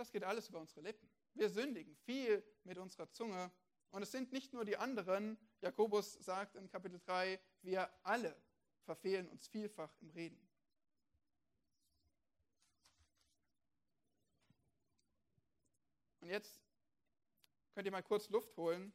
Das 0.00 0.10
geht 0.10 0.24
alles 0.24 0.48
über 0.48 0.58
unsere 0.58 0.80
Lippen. 0.80 1.10
Wir 1.34 1.50
sündigen 1.50 1.94
viel 1.94 2.42
mit 2.64 2.78
unserer 2.78 3.10
Zunge. 3.10 3.52
Und 3.90 4.00
es 4.00 4.10
sind 4.10 4.32
nicht 4.32 4.54
nur 4.54 4.64
die 4.64 4.78
anderen. 4.78 5.36
Jakobus 5.60 6.14
sagt 6.14 6.56
in 6.56 6.70
Kapitel 6.70 6.98
3, 7.00 7.38
wir 7.60 7.90
alle 8.02 8.34
verfehlen 8.86 9.28
uns 9.28 9.46
vielfach 9.46 9.94
im 10.00 10.08
Reden. 10.08 10.48
Und 16.20 16.30
jetzt 16.30 16.62
könnt 17.74 17.84
ihr 17.84 17.92
mal 17.92 18.02
kurz 18.02 18.30
Luft 18.30 18.56
holen 18.56 18.94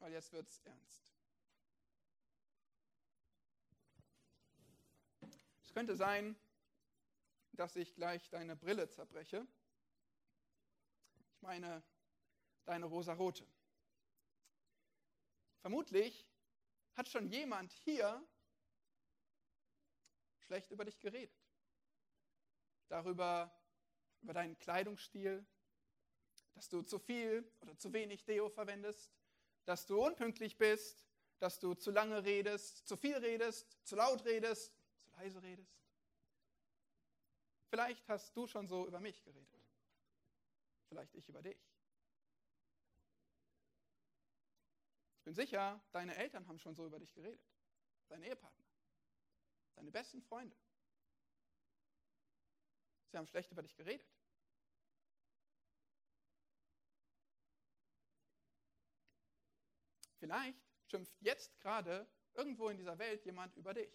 weil 0.00 0.12
jetzt 0.12 0.32
wird 0.32 0.48
es 0.48 0.58
ernst. 0.64 1.14
Es 5.62 5.72
könnte 5.72 5.94
sein, 5.94 6.36
dass 7.56 7.76
ich 7.76 7.94
gleich 7.94 8.28
deine 8.30 8.56
Brille 8.56 8.88
zerbreche. 8.90 9.46
Ich 11.36 11.42
meine, 11.42 11.82
deine 12.64 12.86
rosarote. 12.86 13.46
Vermutlich 15.60 16.26
hat 16.94 17.08
schon 17.08 17.28
jemand 17.28 17.72
hier 17.72 18.26
schlecht 20.40 20.70
über 20.70 20.84
dich 20.84 21.00
geredet. 21.00 21.34
Darüber, 22.88 23.52
über 24.22 24.34
deinen 24.34 24.58
Kleidungsstil, 24.58 25.44
dass 26.54 26.68
du 26.68 26.82
zu 26.82 26.98
viel 26.98 27.50
oder 27.60 27.76
zu 27.76 27.92
wenig 27.92 28.24
Deo 28.24 28.48
verwendest, 28.48 29.12
dass 29.64 29.86
du 29.86 30.04
unpünktlich 30.04 30.56
bist, 30.56 31.06
dass 31.38 31.58
du 31.58 31.74
zu 31.74 31.90
lange 31.90 32.24
redest, 32.24 32.86
zu 32.86 32.96
viel 32.96 33.16
redest, 33.16 33.78
zu 33.84 33.96
laut 33.96 34.24
redest, 34.24 34.72
zu 35.00 35.10
leise 35.12 35.42
redest. 35.42 35.83
Vielleicht 37.68 38.08
hast 38.08 38.36
du 38.36 38.46
schon 38.46 38.68
so 38.68 38.86
über 38.86 39.00
mich 39.00 39.22
geredet. 39.22 39.48
Vielleicht 40.88 41.14
ich 41.14 41.28
über 41.28 41.42
dich. 41.42 41.58
Ich 45.18 45.24
bin 45.24 45.34
sicher, 45.34 45.82
deine 45.90 46.14
Eltern 46.16 46.46
haben 46.46 46.58
schon 46.58 46.74
so 46.74 46.86
über 46.86 46.98
dich 46.98 47.12
geredet. 47.14 47.42
Dein 48.08 48.22
Ehepartner. 48.22 48.66
Deine 49.74 49.90
besten 49.90 50.22
Freunde. 50.22 50.56
Sie 53.10 53.16
haben 53.16 53.26
schlecht 53.26 53.50
über 53.50 53.62
dich 53.62 53.74
geredet. 53.74 54.06
Vielleicht 60.18 60.62
schimpft 60.86 61.14
jetzt 61.20 61.60
gerade 61.60 62.06
irgendwo 62.34 62.68
in 62.68 62.76
dieser 62.76 62.98
Welt 62.98 63.24
jemand 63.24 63.54
über 63.56 63.74
dich, 63.74 63.92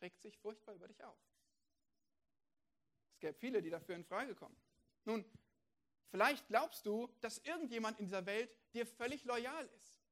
regt 0.00 0.20
sich 0.20 0.38
furchtbar 0.38 0.74
über 0.74 0.88
dich 0.88 1.02
auf. 1.02 1.31
Es 3.22 3.28
gäbe 3.28 3.38
viele, 3.38 3.62
die 3.62 3.70
dafür 3.70 3.94
in 3.94 4.02
Frage 4.02 4.34
kommen. 4.34 4.56
Nun, 5.04 5.24
vielleicht 6.10 6.48
glaubst 6.48 6.84
du, 6.84 7.06
dass 7.20 7.38
irgendjemand 7.38 8.00
in 8.00 8.06
dieser 8.06 8.26
Welt 8.26 8.50
dir 8.74 8.84
völlig 8.84 9.24
loyal 9.24 9.64
ist, 9.78 10.02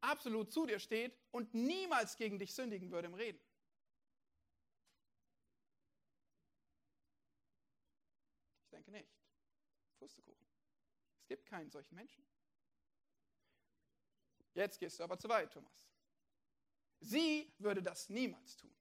absolut 0.00 0.52
zu 0.52 0.64
dir 0.64 0.78
steht 0.78 1.18
und 1.32 1.52
niemals 1.54 2.16
gegen 2.16 2.38
dich 2.38 2.54
sündigen 2.54 2.92
würde 2.92 3.08
im 3.08 3.14
Reden. 3.14 3.40
Ich 8.62 8.70
denke 8.70 8.92
nicht. 8.92 9.10
Pustekuchen. 9.98 10.46
Es 11.22 11.26
gibt 11.26 11.46
keinen 11.46 11.72
solchen 11.72 11.96
Menschen. 11.96 12.24
Jetzt 14.54 14.78
gehst 14.78 15.00
du 15.00 15.02
aber 15.02 15.18
zu 15.18 15.28
weit, 15.28 15.52
Thomas. 15.52 15.90
Sie 17.00 17.52
würde 17.58 17.82
das 17.82 18.08
niemals 18.08 18.56
tun. 18.56 18.72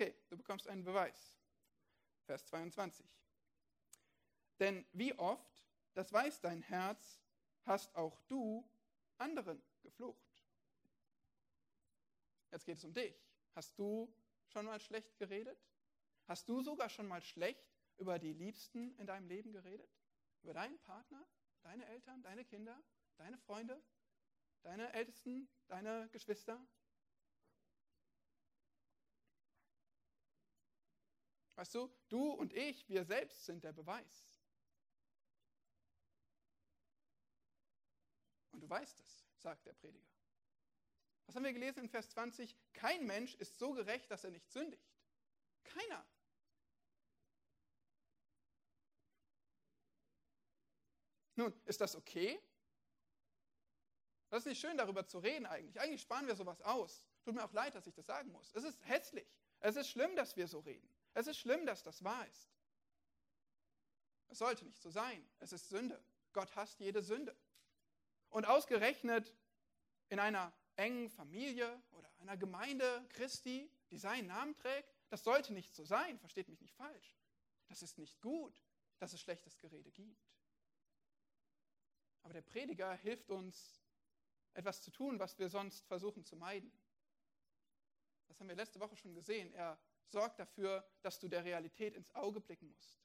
Okay, 0.00 0.14
du 0.30 0.36
bekommst 0.38 0.66
einen 0.66 0.82
Beweis. 0.82 1.36
Vers 2.24 2.46
22. 2.46 3.04
Denn 4.58 4.86
wie 4.92 5.12
oft, 5.18 5.62
das 5.92 6.10
weiß 6.10 6.40
dein 6.40 6.62
Herz, 6.62 7.20
hast 7.66 7.94
auch 7.94 8.18
du 8.22 8.66
anderen 9.18 9.62
geflucht. 9.82 10.42
Jetzt 12.50 12.64
geht 12.64 12.78
es 12.78 12.84
um 12.84 12.94
dich. 12.94 13.14
Hast 13.54 13.78
du 13.78 14.10
schon 14.48 14.64
mal 14.64 14.80
schlecht 14.80 15.18
geredet? 15.18 15.62
Hast 16.26 16.48
du 16.48 16.62
sogar 16.62 16.88
schon 16.88 17.06
mal 17.06 17.20
schlecht 17.20 17.70
über 17.98 18.18
die 18.18 18.32
Liebsten 18.32 18.96
in 18.96 19.06
deinem 19.06 19.28
Leben 19.28 19.52
geredet? 19.52 19.90
Über 20.42 20.54
deinen 20.54 20.78
Partner, 20.78 21.28
deine 21.60 21.84
Eltern, 21.84 22.22
deine 22.22 22.46
Kinder, 22.46 22.82
deine 23.18 23.36
Freunde, 23.36 23.78
deine 24.62 24.94
Ältesten, 24.94 25.46
deine 25.68 26.08
Geschwister? 26.08 26.66
Weißt 31.60 31.74
du, 31.74 31.94
du 32.08 32.30
und 32.30 32.54
ich, 32.54 32.88
wir 32.88 33.04
selbst 33.04 33.44
sind 33.44 33.62
der 33.62 33.74
Beweis. 33.74 34.24
Und 38.52 38.60
du 38.60 38.70
weißt 38.70 38.98
es, 38.98 39.26
sagt 39.36 39.66
der 39.66 39.74
Prediger. 39.74 40.08
Was 41.26 41.36
haben 41.36 41.44
wir 41.44 41.52
gelesen 41.52 41.80
in 41.80 41.90
Vers 41.90 42.08
20? 42.08 42.56
Kein 42.72 43.06
Mensch 43.06 43.34
ist 43.34 43.58
so 43.58 43.74
gerecht, 43.74 44.10
dass 44.10 44.24
er 44.24 44.30
nicht 44.30 44.50
sündigt. 44.50 44.90
Keiner. 45.64 46.06
Nun, 51.34 51.52
ist 51.66 51.82
das 51.82 51.94
okay? 51.94 52.40
Das 54.30 54.44
ist 54.44 54.46
nicht 54.46 54.60
schön, 54.62 54.78
darüber 54.78 55.06
zu 55.06 55.18
reden 55.18 55.44
eigentlich. 55.44 55.78
Eigentlich 55.78 56.00
sparen 56.00 56.26
wir 56.26 56.36
sowas 56.36 56.62
aus. 56.62 57.04
Tut 57.22 57.34
mir 57.34 57.44
auch 57.44 57.52
leid, 57.52 57.74
dass 57.74 57.86
ich 57.86 57.92
das 57.92 58.06
sagen 58.06 58.32
muss. 58.32 58.50
Es 58.54 58.64
ist 58.64 58.82
hässlich. 58.88 59.30
Es 59.58 59.76
ist 59.76 59.90
schlimm, 59.90 60.16
dass 60.16 60.34
wir 60.38 60.48
so 60.48 60.60
reden. 60.60 60.90
Es 61.14 61.26
ist 61.26 61.38
schlimm, 61.38 61.66
dass 61.66 61.82
das 61.82 62.04
wahr 62.04 62.26
ist. 62.28 62.50
Es 64.28 64.38
sollte 64.38 64.64
nicht 64.64 64.80
so 64.80 64.90
sein. 64.90 65.28
Es 65.40 65.52
ist 65.52 65.68
Sünde. 65.68 66.02
Gott 66.32 66.54
hasst 66.54 66.78
jede 66.80 67.02
Sünde. 67.02 67.36
Und 68.28 68.46
ausgerechnet 68.46 69.34
in 70.08 70.20
einer 70.20 70.52
engen 70.76 71.10
Familie 71.10 71.82
oder 71.92 72.10
einer 72.20 72.36
Gemeinde 72.36 73.04
Christi, 73.10 73.70
die 73.90 73.98
seinen 73.98 74.28
Namen 74.28 74.54
trägt, 74.54 74.94
das 75.08 75.24
sollte 75.24 75.52
nicht 75.52 75.74
so 75.74 75.84
sein. 75.84 76.18
Versteht 76.18 76.48
mich 76.48 76.60
nicht 76.60 76.74
falsch. 76.74 77.16
Das 77.66 77.82
ist 77.82 77.98
nicht 77.98 78.20
gut, 78.20 78.62
dass 78.98 79.12
es 79.12 79.20
schlechtes 79.20 79.58
Gerede 79.58 79.90
gibt. 79.90 80.30
Aber 82.22 82.34
der 82.34 82.42
Prediger 82.42 82.94
hilft 82.94 83.30
uns, 83.30 83.82
etwas 84.54 84.82
zu 84.82 84.90
tun, 84.90 85.18
was 85.18 85.38
wir 85.38 85.48
sonst 85.48 85.86
versuchen 85.86 86.24
zu 86.24 86.36
meiden. 86.36 86.72
Das 88.28 88.38
haben 88.40 88.48
wir 88.48 88.56
letzte 88.56 88.80
Woche 88.80 88.96
schon 88.96 89.14
gesehen. 89.14 89.52
Er 89.54 89.78
sorgt 90.08 90.38
dafür, 90.38 90.84
dass 91.02 91.18
du 91.18 91.28
der 91.28 91.44
Realität 91.44 91.94
ins 91.94 92.14
Auge 92.14 92.40
blicken 92.40 92.68
musst. 92.68 92.98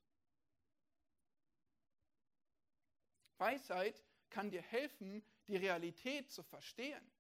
Weisheit 3.38 4.04
kann 4.30 4.50
dir 4.50 4.62
helfen, 4.62 5.24
die 5.48 5.58
Realität 5.58 6.32
zu 6.32 6.44
verstehen. 6.44 7.12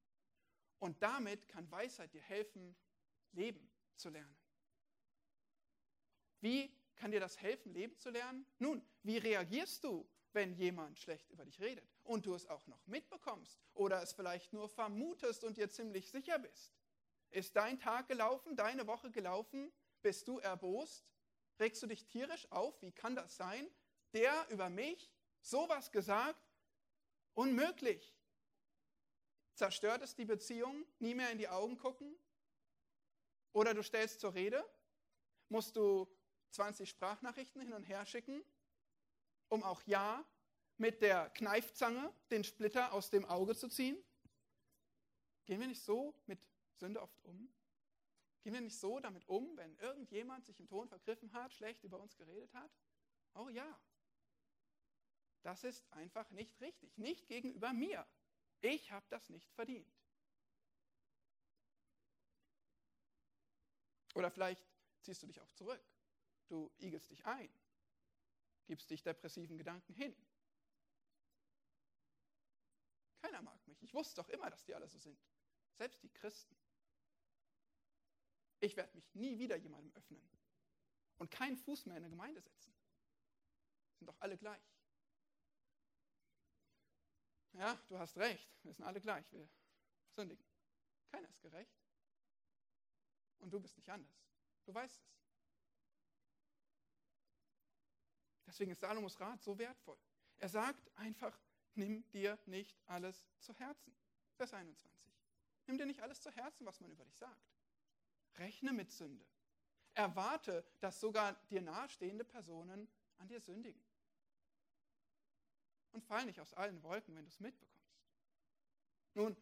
Und 0.79 1.01
damit 1.01 1.47
kann 1.47 1.69
Weisheit 1.71 2.13
dir 2.13 2.21
helfen, 2.21 2.75
Leben 3.31 3.71
zu 3.95 4.09
lernen. 4.09 4.37
Wie 6.41 6.71
kann 6.95 7.11
dir 7.11 7.19
das 7.19 7.39
helfen, 7.41 7.73
Leben 7.73 7.97
zu 7.97 8.09
lernen? 8.09 8.45
Nun, 8.59 8.85
wie 9.03 9.17
reagierst 9.17 9.83
du, 9.83 10.07
wenn 10.35 10.53
jemand 10.53 10.99
schlecht 10.99 11.29
über 11.31 11.45
dich 11.45 11.59
redet 11.61 11.89
und 12.03 12.25
du 12.25 12.35
es 12.35 12.45
auch 12.47 12.67
noch 12.67 12.85
mitbekommst 12.87 13.57
oder 13.73 14.01
es 14.03 14.11
vielleicht 14.13 14.51
nur 14.53 14.67
vermutest 14.67 15.43
und 15.43 15.57
dir 15.57 15.69
ziemlich 15.69 16.11
sicher 16.11 16.37
bist. 16.37 16.73
Ist 17.35 17.55
dein 17.55 17.79
Tag 17.79 18.07
gelaufen, 18.07 18.55
deine 18.55 18.87
Woche 18.87 19.11
gelaufen? 19.11 19.71
Bist 20.01 20.27
du 20.27 20.39
erbost? 20.39 21.05
Regst 21.59 21.83
du 21.83 21.87
dich 21.87 22.05
tierisch 22.05 22.49
auf? 22.51 22.81
Wie 22.81 22.91
kann 22.91 23.15
das 23.15 23.35
sein? 23.35 23.69
Der 24.13 24.47
über 24.49 24.69
mich 24.69 25.11
sowas 25.41 25.91
gesagt? 25.91 26.39
Unmöglich. 27.33 28.15
Zerstört 29.53 30.01
es 30.01 30.15
die 30.15 30.25
Beziehung? 30.25 30.85
Nie 30.99 31.13
mehr 31.13 31.29
in 31.31 31.37
die 31.37 31.49
Augen 31.49 31.77
gucken? 31.77 32.15
Oder 33.51 33.73
du 33.73 33.83
stellst 33.83 34.21
zur 34.21 34.33
Rede? 34.33 34.63
Musst 35.49 35.75
du 35.75 36.07
20 36.51 36.89
Sprachnachrichten 36.89 37.61
hin 37.61 37.73
und 37.73 37.83
her 37.83 38.05
schicken? 38.05 38.43
um 39.49 39.63
auch 39.63 39.81
ja 39.85 40.25
mit 40.77 41.01
der 41.01 41.29
Kneifzange 41.29 42.13
den 42.31 42.43
Splitter 42.43 42.91
aus 42.93 43.09
dem 43.09 43.25
Auge 43.25 43.55
zu 43.55 43.67
ziehen? 43.69 43.97
Gehen 45.45 45.59
wir 45.59 45.67
nicht 45.67 45.83
so 45.83 46.13
mit 46.25 46.39
Sünde 46.77 47.01
oft 47.01 47.19
um? 47.23 47.53
Gehen 48.41 48.53
wir 48.53 48.61
nicht 48.61 48.77
so 48.77 48.99
damit 48.99 49.27
um, 49.27 49.57
wenn 49.57 49.75
irgendjemand 49.77 50.45
sich 50.45 50.59
im 50.59 50.67
Ton 50.67 50.87
vergriffen 50.87 51.33
hat, 51.33 51.53
schlecht 51.53 51.83
über 51.83 51.99
uns 51.99 52.15
geredet 52.15 52.53
hat? 52.53 52.71
Oh 53.33 53.49
ja. 53.49 53.79
Das 55.41 55.63
ist 55.63 55.91
einfach 55.93 56.29
nicht 56.31 56.59
richtig. 56.61 56.97
Nicht 56.97 57.27
gegenüber 57.27 57.73
mir. 57.73 58.05
Ich 58.61 58.91
habe 58.91 59.05
das 59.09 59.29
nicht 59.29 59.51
verdient. 59.53 59.93
Oder 64.13 64.31
vielleicht 64.31 64.65
ziehst 65.01 65.21
du 65.23 65.27
dich 65.27 65.39
auch 65.41 65.51
zurück. 65.51 65.83
Du 66.47 66.71
igelst 66.77 67.09
dich 67.11 67.25
ein 67.25 67.49
gibst 68.65 68.89
dich 68.89 69.03
depressiven 69.03 69.57
Gedanken 69.57 69.93
hin. 69.93 70.15
Keiner 73.21 73.41
mag 73.41 73.65
mich. 73.67 73.81
Ich 73.81 73.93
wusste 73.93 74.21
doch 74.21 74.29
immer, 74.29 74.49
dass 74.49 74.63
die 74.65 74.75
alle 74.75 74.87
so 74.87 74.97
sind. 74.99 75.19
Selbst 75.73 76.01
die 76.03 76.09
Christen. 76.09 76.55
Ich 78.59 78.75
werde 78.75 78.95
mich 78.95 79.13
nie 79.13 79.37
wieder 79.37 79.55
jemandem 79.55 79.91
öffnen 79.95 80.21
und 81.17 81.31
keinen 81.31 81.57
Fuß 81.57 81.85
mehr 81.85 81.97
in 81.97 82.03
eine 82.03 82.09
Gemeinde 82.09 82.41
setzen. 82.41 82.73
Sind 83.97 84.07
doch 84.07 84.19
alle 84.19 84.37
gleich. 84.37 84.61
Ja, 87.53 87.79
du 87.87 87.97
hast 87.97 88.17
recht. 88.17 88.49
Wir 88.63 88.73
sind 88.73 88.83
alle 88.83 88.99
gleich. 88.99 89.31
Wir 89.31 89.47
sündigen. 90.11 90.45
Keiner 91.11 91.29
ist 91.29 91.41
gerecht. 91.41 91.79
Und 93.39 93.51
du 93.51 93.59
bist 93.59 93.77
nicht 93.77 93.89
anders. 93.89 94.25
Du 94.65 94.73
weißt 94.73 94.99
es. 94.99 95.15
Deswegen 98.47 98.71
ist 98.71 98.79
Salomos 98.79 99.19
Rat 99.19 99.41
so 99.41 99.57
wertvoll. 99.57 99.97
Er 100.37 100.49
sagt 100.49 100.89
einfach, 100.97 101.37
nimm 101.75 102.09
dir 102.11 102.37
nicht 102.45 102.77
alles 102.85 103.25
zu 103.39 103.53
Herzen. 103.53 103.95
Vers 104.35 104.53
21. 104.53 105.13
Nimm 105.67 105.77
dir 105.77 105.85
nicht 105.85 106.01
alles 106.01 106.21
zu 106.21 106.31
Herzen, 106.31 106.65
was 106.65 106.79
man 106.79 106.91
über 106.91 107.05
dich 107.05 107.15
sagt. 107.15 107.54
Rechne 108.37 108.73
mit 108.73 108.91
Sünde. 108.91 109.25
Erwarte, 109.93 110.65
dass 110.81 110.99
sogar 110.99 111.33
dir 111.49 111.61
nahestehende 111.61 112.25
Personen 112.25 112.87
an 113.17 113.27
dir 113.27 113.39
sündigen. 113.39 113.81
Und 115.93 116.03
fall 116.03 116.25
nicht 116.25 116.39
aus 116.41 116.53
allen 116.53 116.83
Wolken, 116.83 117.15
wenn 117.15 117.23
du 117.23 117.29
es 117.29 117.39
mitbekommst. 117.39 117.75
Nun, 119.13 119.37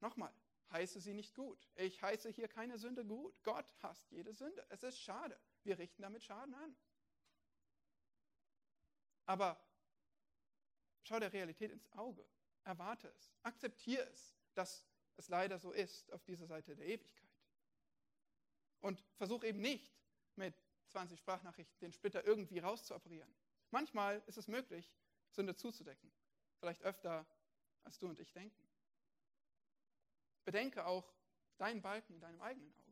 nochmal, 0.00 0.32
heiße 0.70 1.00
sie 1.00 1.14
nicht 1.14 1.34
gut. 1.34 1.68
Ich 1.74 2.00
heiße 2.00 2.30
hier 2.30 2.46
keine 2.46 2.78
Sünde 2.78 3.04
gut. 3.04 3.42
Gott 3.42 3.66
hasst 3.82 4.10
jede 4.12 4.32
Sünde. 4.32 4.64
Es 4.68 4.84
ist 4.84 5.00
schade. 5.00 5.38
Wir 5.64 5.78
richten 5.78 6.02
damit 6.02 6.22
Schaden 6.22 6.54
an. 6.54 6.76
Aber 9.26 9.60
schau 11.02 11.18
der 11.18 11.32
Realität 11.32 11.72
ins 11.72 11.90
Auge. 11.92 12.24
Erwarte 12.62 13.08
es. 13.08 13.34
Akzeptiere 13.42 14.08
es, 14.10 14.36
dass 14.54 14.86
es 15.16 15.28
leider 15.28 15.58
so 15.58 15.72
ist 15.72 16.12
auf 16.12 16.22
dieser 16.24 16.46
Seite 16.46 16.76
der 16.76 16.86
Ewigkeit. 16.86 17.27
Und 18.80 19.02
versuch 19.16 19.44
eben 19.44 19.60
nicht 19.60 19.92
mit 20.36 20.54
20 20.88 21.18
Sprachnachrichten 21.18 21.78
den 21.80 21.92
Splitter 21.92 22.24
irgendwie 22.24 22.58
rauszuoperieren. 22.58 23.32
Manchmal 23.70 24.22
ist 24.26 24.38
es 24.38 24.48
möglich, 24.48 24.90
Sünde 25.30 25.54
zuzudecken. 25.54 26.12
Vielleicht 26.58 26.82
öfter, 26.82 27.26
als 27.84 27.98
du 27.98 28.08
und 28.08 28.18
ich 28.18 28.32
denken. 28.32 28.68
Bedenke 30.44 30.86
auch 30.86 31.12
deinen 31.58 31.82
Balken 31.82 32.14
in 32.14 32.20
deinem 32.20 32.40
eigenen 32.40 32.72
Auge. 32.72 32.88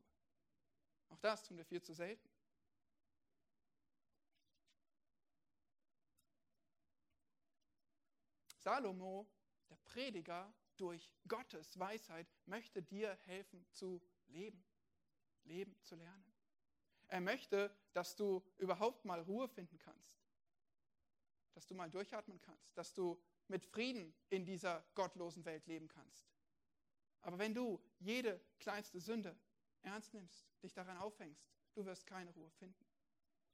Auch 1.08 1.18
das 1.20 1.42
tun 1.44 1.56
wir 1.56 1.64
viel 1.64 1.82
zu 1.82 1.94
selten. 1.94 2.28
Salomo, 8.58 9.30
der 9.70 9.76
Prediger, 9.76 10.52
durch 10.76 11.10
Gottes 11.28 11.78
Weisheit 11.78 12.26
möchte 12.44 12.82
dir 12.82 13.16
helfen 13.24 13.64
zu 13.72 14.02
leben, 14.26 14.65
leben 15.46 15.76
zu 15.82 15.96
lernen. 15.96 16.32
Er 17.08 17.20
möchte, 17.20 17.74
dass 17.92 18.16
du 18.16 18.42
überhaupt 18.58 19.04
mal 19.04 19.20
Ruhe 19.20 19.48
finden 19.48 19.78
kannst, 19.78 20.18
dass 21.54 21.66
du 21.66 21.74
mal 21.74 21.90
durchatmen 21.90 22.40
kannst, 22.40 22.76
dass 22.76 22.94
du 22.94 23.20
mit 23.48 23.64
Frieden 23.64 24.14
in 24.28 24.44
dieser 24.44 24.84
gottlosen 24.94 25.44
Welt 25.44 25.66
leben 25.66 25.88
kannst. 25.88 26.28
Aber 27.22 27.38
wenn 27.38 27.54
du 27.54 27.82
jede 27.98 28.40
kleinste 28.58 29.00
Sünde 29.00 29.36
ernst 29.82 30.14
nimmst, 30.14 30.46
dich 30.62 30.72
daran 30.72 30.96
aufhängst, 30.98 31.48
du 31.74 31.84
wirst 31.84 32.06
keine 32.06 32.30
Ruhe 32.32 32.50
finden. 32.50 32.84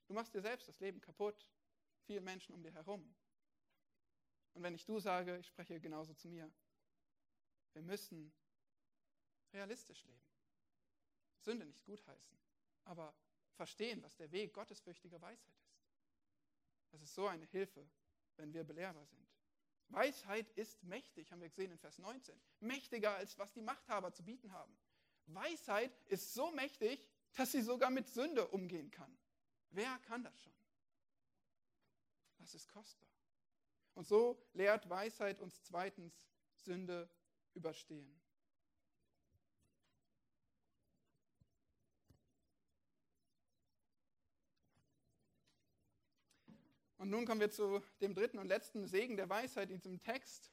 Du 0.06 0.14
machst 0.14 0.34
dir 0.34 0.42
selbst 0.42 0.68
das 0.68 0.80
Leben 0.80 1.00
kaputt, 1.00 1.46
vielen 2.04 2.24
Menschen 2.24 2.54
um 2.54 2.62
dir 2.62 2.72
herum. 2.72 3.14
Und 4.54 4.62
wenn 4.62 4.74
ich 4.74 4.84
du 4.84 4.98
sage, 4.98 5.38
ich 5.38 5.46
spreche 5.46 5.80
genauso 5.80 6.14
zu 6.14 6.28
mir. 6.28 6.50
Wir 7.72 7.82
müssen 7.82 8.32
realistisch 9.52 10.04
leben. 10.04 10.22
Sünde 11.42 11.66
nicht 11.66 11.84
gutheißen, 11.84 12.38
aber 12.84 13.14
verstehen, 13.54 14.02
was 14.02 14.16
der 14.16 14.30
Weg 14.32 14.54
gottesfürchtiger 14.54 15.20
Weisheit 15.20 15.54
ist. 15.60 15.82
Das 16.90 17.02
ist 17.02 17.14
so 17.14 17.26
eine 17.26 17.46
Hilfe, 17.46 17.88
wenn 18.36 18.52
wir 18.52 18.64
belehrbar 18.64 19.06
sind. 19.06 19.28
Weisheit 19.88 20.48
ist 20.52 20.82
mächtig, 20.84 21.30
haben 21.30 21.40
wir 21.40 21.48
gesehen 21.48 21.70
in 21.70 21.78
Vers 21.78 21.98
19. 21.98 22.40
Mächtiger 22.60 23.14
als 23.14 23.38
was 23.38 23.52
die 23.52 23.60
Machthaber 23.60 24.12
zu 24.12 24.24
bieten 24.24 24.52
haben. 24.52 24.74
Weisheit 25.26 25.92
ist 26.06 26.32
so 26.32 26.50
mächtig, 26.52 27.06
dass 27.34 27.52
sie 27.52 27.62
sogar 27.62 27.90
mit 27.90 28.08
Sünde 28.08 28.46
umgehen 28.48 28.90
kann. 28.90 29.16
Wer 29.70 29.98
kann 30.00 30.22
das 30.22 30.42
schon? 30.42 30.52
Das 32.38 32.54
ist 32.54 32.68
kostbar. 32.68 33.08
Und 33.94 34.06
so 34.06 34.42
lehrt 34.54 34.88
Weisheit 34.88 35.40
uns 35.40 35.62
zweitens 35.62 36.24
Sünde 36.56 37.08
überstehen. 37.54 38.21
Und 47.02 47.10
nun 47.10 47.26
kommen 47.26 47.40
wir 47.40 47.50
zu 47.50 47.82
dem 48.00 48.14
dritten 48.14 48.38
und 48.38 48.46
letzten 48.46 48.86
Segen 48.86 49.16
der 49.16 49.28
Weisheit 49.28 49.70
in 49.70 49.80
diesem 49.80 50.00
Text. 50.04 50.52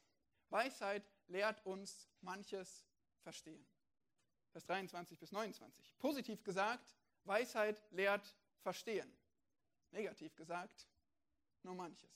Weisheit 0.49 1.07
lehrt 1.27 1.63
uns 1.63 2.09
manches 2.21 2.87
verstehen. 3.21 3.63
Vers 4.51 4.65
23 4.65 5.19
bis 5.19 5.31
29. 5.31 5.95
Positiv 5.99 6.43
gesagt, 6.43 6.95
Weisheit 7.25 7.79
lehrt 7.91 8.35
verstehen. 8.63 9.15
Negativ 9.91 10.35
gesagt, 10.35 10.87
nur 11.61 11.75
manches. 11.75 12.09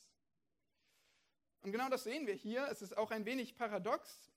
Und 1.62 1.72
genau 1.72 1.90
das 1.90 2.04
sehen 2.04 2.26
wir 2.26 2.34
hier. 2.34 2.68
Es 2.72 2.82
ist 2.82 2.98
auch 2.98 3.12
ein 3.12 3.26
wenig 3.26 3.56
paradox, 3.56 4.32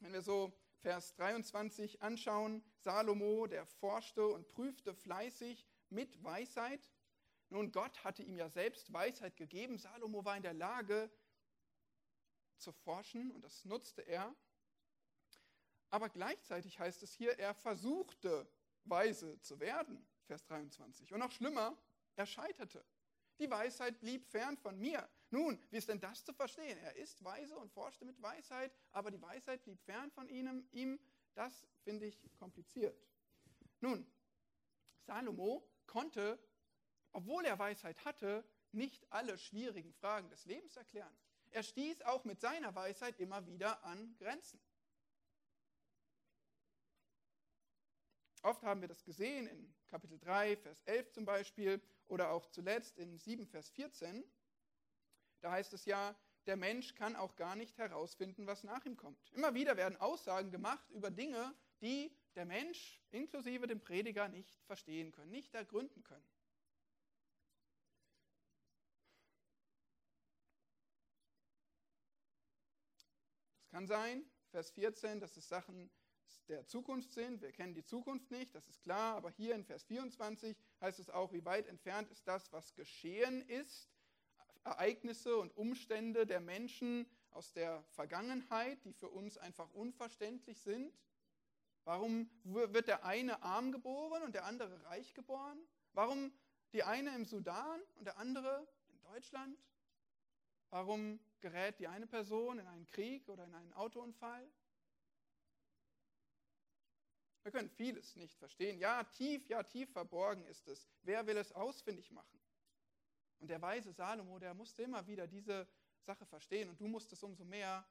wenn 0.00 0.12
wir 0.12 0.20
so 0.20 0.52
Vers 0.80 1.14
23 1.14 2.02
anschauen. 2.02 2.62
Salomo, 2.76 3.46
der 3.46 3.64
forschte 3.64 4.26
und 4.26 4.50
prüfte 4.50 4.92
fleißig 4.94 5.66
mit 5.88 6.22
Weisheit. 6.22 6.90
Nun, 7.54 7.70
Gott 7.70 8.02
hatte 8.02 8.24
ihm 8.24 8.36
ja 8.36 8.48
selbst 8.48 8.92
Weisheit 8.92 9.36
gegeben. 9.36 9.78
Salomo 9.78 10.24
war 10.24 10.36
in 10.36 10.42
der 10.42 10.54
Lage 10.54 11.08
zu 12.56 12.72
forschen 12.72 13.30
und 13.30 13.42
das 13.42 13.64
nutzte 13.64 14.02
er. 14.02 14.34
Aber 15.88 16.08
gleichzeitig 16.08 16.80
heißt 16.80 17.04
es 17.04 17.14
hier, 17.14 17.38
er 17.38 17.54
versuchte 17.54 18.50
weise 18.82 19.40
zu 19.40 19.60
werden, 19.60 20.04
Vers 20.24 20.44
23. 20.46 21.12
Und 21.12 21.20
noch 21.20 21.30
schlimmer, 21.30 21.78
er 22.16 22.26
scheiterte. 22.26 22.84
Die 23.38 23.48
Weisheit 23.48 24.00
blieb 24.00 24.26
fern 24.26 24.56
von 24.56 24.76
mir. 24.76 25.08
Nun, 25.30 25.62
wie 25.70 25.76
ist 25.76 25.88
denn 25.88 26.00
das 26.00 26.24
zu 26.24 26.32
verstehen? 26.32 26.76
Er 26.78 26.96
ist 26.96 27.22
weise 27.22 27.56
und 27.56 27.70
forschte 27.70 28.04
mit 28.04 28.20
Weisheit, 28.20 28.74
aber 28.90 29.12
die 29.12 29.22
Weisheit 29.22 29.62
blieb 29.62 29.80
fern 29.84 30.10
von 30.10 30.28
ihm. 30.28 30.66
ihm 30.72 30.98
das 31.34 31.64
finde 31.84 32.06
ich 32.06 32.20
kompliziert. 32.34 33.00
Nun, 33.78 34.04
Salomo 35.02 35.64
konnte, 35.86 36.36
obwohl 37.14 37.44
er 37.46 37.58
Weisheit 37.58 38.04
hatte, 38.04 38.44
nicht 38.72 39.10
alle 39.10 39.38
schwierigen 39.38 39.92
Fragen 39.94 40.28
des 40.28 40.44
Lebens 40.44 40.76
erklären. 40.76 41.16
Er 41.52 41.62
stieß 41.62 42.02
auch 42.02 42.24
mit 42.24 42.40
seiner 42.40 42.74
Weisheit 42.74 43.18
immer 43.20 43.46
wieder 43.46 43.82
an 43.84 44.16
Grenzen. 44.18 44.60
Oft 48.42 48.62
haben 48.64 48.80
wir 48.80 48.88
das 48.88 49.04
gesehen 49.04 49.46
in 49.46 49.74
Kapitel 49.86 50.18
3, 50.18 50.56
Vers 50.56 50.82
11 50.82 51.12
zum 51.12 51.24
Beispiel 51.24 51.80
oder 52.08 52.30
auch 52.30 52.46
zuletzt 52.48 52.98
in 52.98 53.16
7, 53.16 53.46
Vers 53.46 53.70
14. 53.70 54.24
Da 55.40 55.52
heißt 55.52 55.72
es 55.72 55.84
ja, 55.84 56.14
der 56.46 56.56
Mensch 56.56 56.94
kann 56.94 57.16
auch 57.16 57.36
gar 57.36 57.56
nicht 57.56 57.78
herausfinden, 57.78 58.46
was 58.46 58.64
nach 58.64 58.84
ihm 58.84 58.96
kommt. 58.96 59.30
Immer 59.32 59.54
wieder 59.54 59.76
werden 59.76 59.98
Aussagen 59.98 60.50
gemacht 60.50 60.90
über 60.90 61.10
Dinge, 61.10 61.54
die 61.80 62.14
der 62.34 62.44
Mensch 62.44 63.00
inklusive 63.12 63.66
dem 63.66 63.80
Prediger 63.80 64.28
nicht 64.28 64.60
verstehen 64.64 65.12
können, 65.12 65.30
nicht 65.30 65.54
ergründen 65.54 66.02
können. 66.02 66.26
Kann 73.74 73.88
sein, 73.88 74.24
Vers 74.52 74.70
14, 74.70 75.18
dass 75.18 75.36
es 75.36 75.48
Sachen 75.48 75.90
der 76.46 76.64
Zukunft 76.64 77.12
sind. 77.12 77.42
Wir 77.42 77.50
kennen 77.50 77.74
die 77.74 77.82
Zukunft 77.82 78.30
nicht, 78.30 78.54
das 78.54 78.68
ist 78.68 78.80
klar, 78.84 79.16
aber 79.16 79.30
hier 79.30 79.56
in 79.56 79.64
Vers 79.64 79.82
24 79.82 80.56
heißt 80.80 81.00
es 81.00 81.10
auch, 81.10 81.32
wie 81.32 81.44
weit 81.44 81.66
entfernt 81.66 82.08
ist 82.12 82.28
das, 82.28 82.52
was 82.52 82.72
geschehen 82.76 83.42
ist, 83.48 83.90
Ereignisse 84.62 85.36
und 85.38 85.56
Umstände 85.56 86.24
der 86.24 86.38
Menschen 86.38 87.10
aus 87.30 87.52
der 87.52 87.82
Vergangenheit, 87.88 88.78
die 88.84 88.92
für 88.92 89.08
uns 89.08 89.38
einfach 89.38 89.68
unverständlich 89.72 90.60
sind. 90.60 90.96
Warum 91.82 92.30
wird 92.44 92.86
der 92.86 93.04
eine 93.04 93.42
arm 93.42 93.72
geboren 93.72 94.22
und 94.22 94.36
der 94.36 94.44
andere 94.44 94.84
reich 94.84 95.14
geboren? 95.14 95.58
Warum 95.94 96.32
die 96.72 96.84
eine 96.84 97.12
im 97.16 97.24
Sudan 97.24 97.82
und 97.96 98.04
der 98.04 98.18
andere 98.18 98.68
in 98.86 99.00
Deutschland? 99.00 99.58
Warum 100.70 101.18
gerät 101.44 101.78
die 101.78 101.88
eine 101.88 102.06
Person 102.06 102.58
in 102.58 102.66
einen 102.66 102.88
Krieg 102.88 103.28
oder 103.28 103.44
in 103.44 103.54
einen 103.54 103.74
Autounfall? 103.74 104.50
Wir 107.42 107.52
können 107.52 107.68
vieles 107.68 108.16
nicht 108.16 108.38
verstehen. 108.38 108.78
Ja, 108.78 109.04
tief, 109.04 109.46
ja, 109.50 109.62
tief 109.62 109.90
verborgen 109.92 110.46
ist 110.46 110.66
es. 110.68 110.88
Wer 111.02 111.26
will 111.26 111.36
es 111.36 111.52
ausfindig 111.52 112.10
machen? 112.10 112.40
Und 113.40 113.48
der 113.48 113.60
weise 113.60 113.92
Salomo, 113.92 114.38
der 114.38 114.54
musste 114.54 114.84
immer 114.84 115.06
wieder 115.06 115.26
diese 115.26 115.68
Sache 116.00 116.24
verstehen 116.24 116.70
und 116.70 116.80
du 116.80 116.88
musst 116.88 117.12
es 117.12 117.22
umso 117.22 117.44
mehr. 117.44 117.86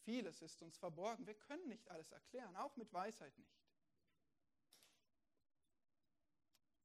Vieles 0.00 0.42
ist 0.42 0.60
uns 0.60 0.76
verborgen. 0.76 1.24
Wir 1.24 1.34
können 1.34 1.68
nicht 1.68 1.88
alles 1.88 2.10
erklären, 2.10 2.56
auch 2.56 2.74
mit 2.76 2.92
Weisheit 2.92 3.36
nicht. 3.38 3.62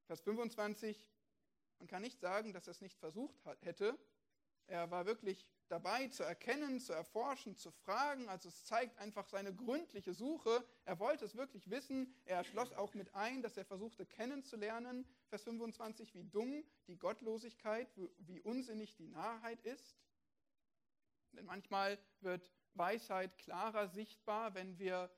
Vers 0.06 0.22
25, 0.22 1.10
man 1.80 1.88
kann 1.88 2.04
nicht 2.04 2.20
sagen, 2.20 2.54
dass 2.54 2.68
er 2.68 2.72
es 2.72 2.82
nicht 2.82 3.00
versucht 3.00 3.36
hätte. 3.62 3.98
Er 4.68 4.90
war 4.92 5.06
wirklich 5.06 5.46
dabei 5.68 6.08
zu 6.08 6.24
erkennen, 6.24 6.80
zu 6.80 6.94
erforschen, 6.94 7.56
zu 7.56 7.72
fragen. 7.72 8.30
Also 8.30 8.50
es 8.50 8.64
zeigt 8.66 8.98
einfach 9.00 9.28
seine 9.28 9.54
gründliche 9.54 10.14
Suche. 10.14 10.66
Er 10.86 11.00
wollte 11.00 11.26
es 11.26 11.36
wirklich 11.36 11.70
wissen. 11.70 12.14
Er 12.26 12.44
schloss 12.44 12.72
auch 12.74 12.94
mit 12.94 13.14
ein, 13.16 13.42
dass 13.42 13.58
er 13.58 13.66
versuchte 13.66 14.06
kennenzulernen, 14.06 15.06
Vers 15.28 15.44
25, 15.44 16.14
wie 16.14 16.26
dumm 16.26 16.64
die 16.88 16.98
Gottlosigkeit, 16.98 17.90
wie 18.20 18.42
unsinnig 18.42 18.96
die 18.96 19.08
Narrheit 19.08 19.62
ist. 19.62 19.98
Denn 21.34 21.46
manchmal 21.46 21.98
wird 22.22 22.52
Weisheit 22.76 23.38
klarer 23.38 23.88
sichtbar, 23.88 24.54
wenn 24.54 24.78
wir 24.78 25.12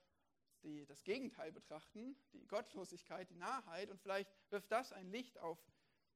die, 0.63 0.85
das 0.85 1.03
Gegenteil 1.03 1.51
betrachten, 1.51 2.15
die 2.33 2.45
Gottlosigkeit, 2.47 3.29
die 3.29 3.35
Narrheit. 3.35 3.89
Und 3.91 3.99
vielleicht 4.01 4.29
wirft 4.49 4.71
das 4.71 4.91
ein 4.91 5.11
Licht 5.11 5.37
auf, 5.39 5.59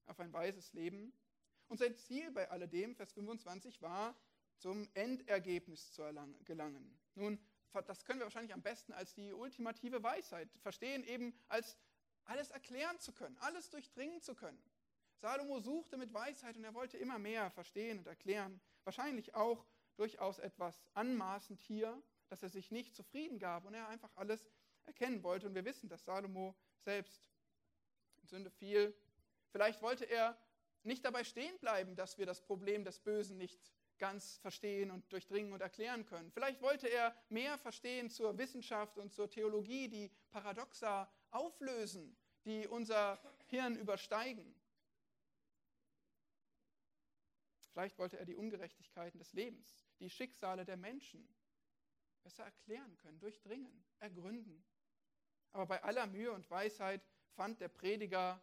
auf 0.06 0.20
ein 0.20 0.34
weises 0.34 0.74
Leben. 0.74 1.14
Und 1.70 1.78
sein 1.78 1.96
Ziel 1.96 2.32
bei 2.32 2.50
alledem, 2.50 2.96
Vers 2.96 3.14
25, 3.14 3.82
war, 3.82 4.16
zum 4.58 4.90
Endergebnis 4.94 5.94
zu 5.94 6.04
gelangen. 6.44 7.00
Nun, 7.16 7.40
das 7.88 8.04
können 8.04 8.20
wir 8.20 8.26
wahrscheinlich 8.26 8.54
am 8.54 8.62
besten 8.62 8.92
als 8.92 9.14
die 9.14 9.32
ultimative 9.32 10.04
Weisheit 10.04 10.50
verstehen, 10.62 11.04
eben 11.06 11.34
als 11.48 11.78
alles 12.26 12.52
erklären 12.52 13.00
zu 13.00 13.14
können, 13.14 13.38
alles 13.38 13.70
durchdringen 13.70 14.22
zu 14.22 14.36
können. 14.36 14.62
Salomo 15.18 15.60
suchte 15.60 15.98
mit 15.98 16.14
Weisheit 16.14 16.58
und 16.58 16.64
er 16.64 16.74
wollte 16.74 16.98
immer 16.98 17.20
mehr 17.20 17.50
verstehen 17.52 18.00
und 18.00 18.08
erklären. 18.08 18.60
Wahrscheinlich 18.84 19.36
auch 19.36 19.66
durchaus 19.96 20.40
etwas 20.40 20.82
anmaßend 20.94 21.60
hier, 21.60 22.02
dass 22.30 22.42
er 22.42 22.50
sich 22.50 22.72
nicht 22.72 22.96
zufrieden 22.96 23.38
gab 23.38 23.66
und 23.66 23.74
er 23.74 23.88
einfach 23.90 24.12
alles 24.16 24.50
erkennen 24.86 25.24
wollte. 25.24 25.48
Und 25.48 25.56
wir 25.56 25.66
wissen, 25.66 25.90
dass 25.90 26.06
Salomo 26.06 26.56
selbst 26.80 27.22
in 28.22 28.28
Sünde 28.28 28.50
fiel. 28.50 28.96
Vielleicht 29.52 29.82
wollte 29.82 30.06
er 30.06 30.38
nicht 30.84 31.06
dabei 31.06 31.24
stehen 31.24 31.58
bleiben, 31.60 31.96
dass 31.96 32.18
wir 32.18 32.26
das 32.26 32.42
Problem 32.42 32.84
des 32.84 33.00
Bösen 33.00 33.38
nicht 33.38 33.72
ganz 33.98 34.38
verstehen 34.38 34.92
und 34.92 35.12
durchdringen 35.12 35.54
und 35.54 35.62
erklären 35.62 36.06
können. 36.06 36.32
Vielleicht 36.32 36.62
wollte 36.62 36.88
er 36.88 37.16
mehr 37.28 37.58
verstehen 37.58 38.10
zur 38.10 38.38
Wissenschaft 38.38 38.98
und 38.98 39.14
zur 39.14 39.30
Theologie, 39.30 39.90
die 39.90 40.10
Paradoxa 40.32 41.12
auflösen, 41.32 42.18
die 42.46 42.68
unser 42.68 43.20
Hirn 43.48 43.76
übersteigen. 43.76 44.56
Vielleicht 47.72 47.98
wollte 47.98 48.18
er 48.18 48.26
die 48.26 48.36
Ungerechtigkeiten 48.36 49.20
des 49.20 49.34
Lebens, 49.34 49.86
die 50.00 50.10
Schicksale 50.10 50.66
der 50.66 50.78
Menschen 50.78 51.28
besser 52.24 52.44
erklären 52.44 52.98
können, 52.98 53.20
durchdringen, 53.20 53.86
ergründen. 54.00 54.66
Aber 55.52 55.66
bei 55.66 55.84
aller 55.84 56.08
Mühe 56.08 56.32
und 56.32 56.50
Weisheit 56.50 57.02
fand 57.36 57.60
der 57.62 57.70
Prediger 57.70 58.42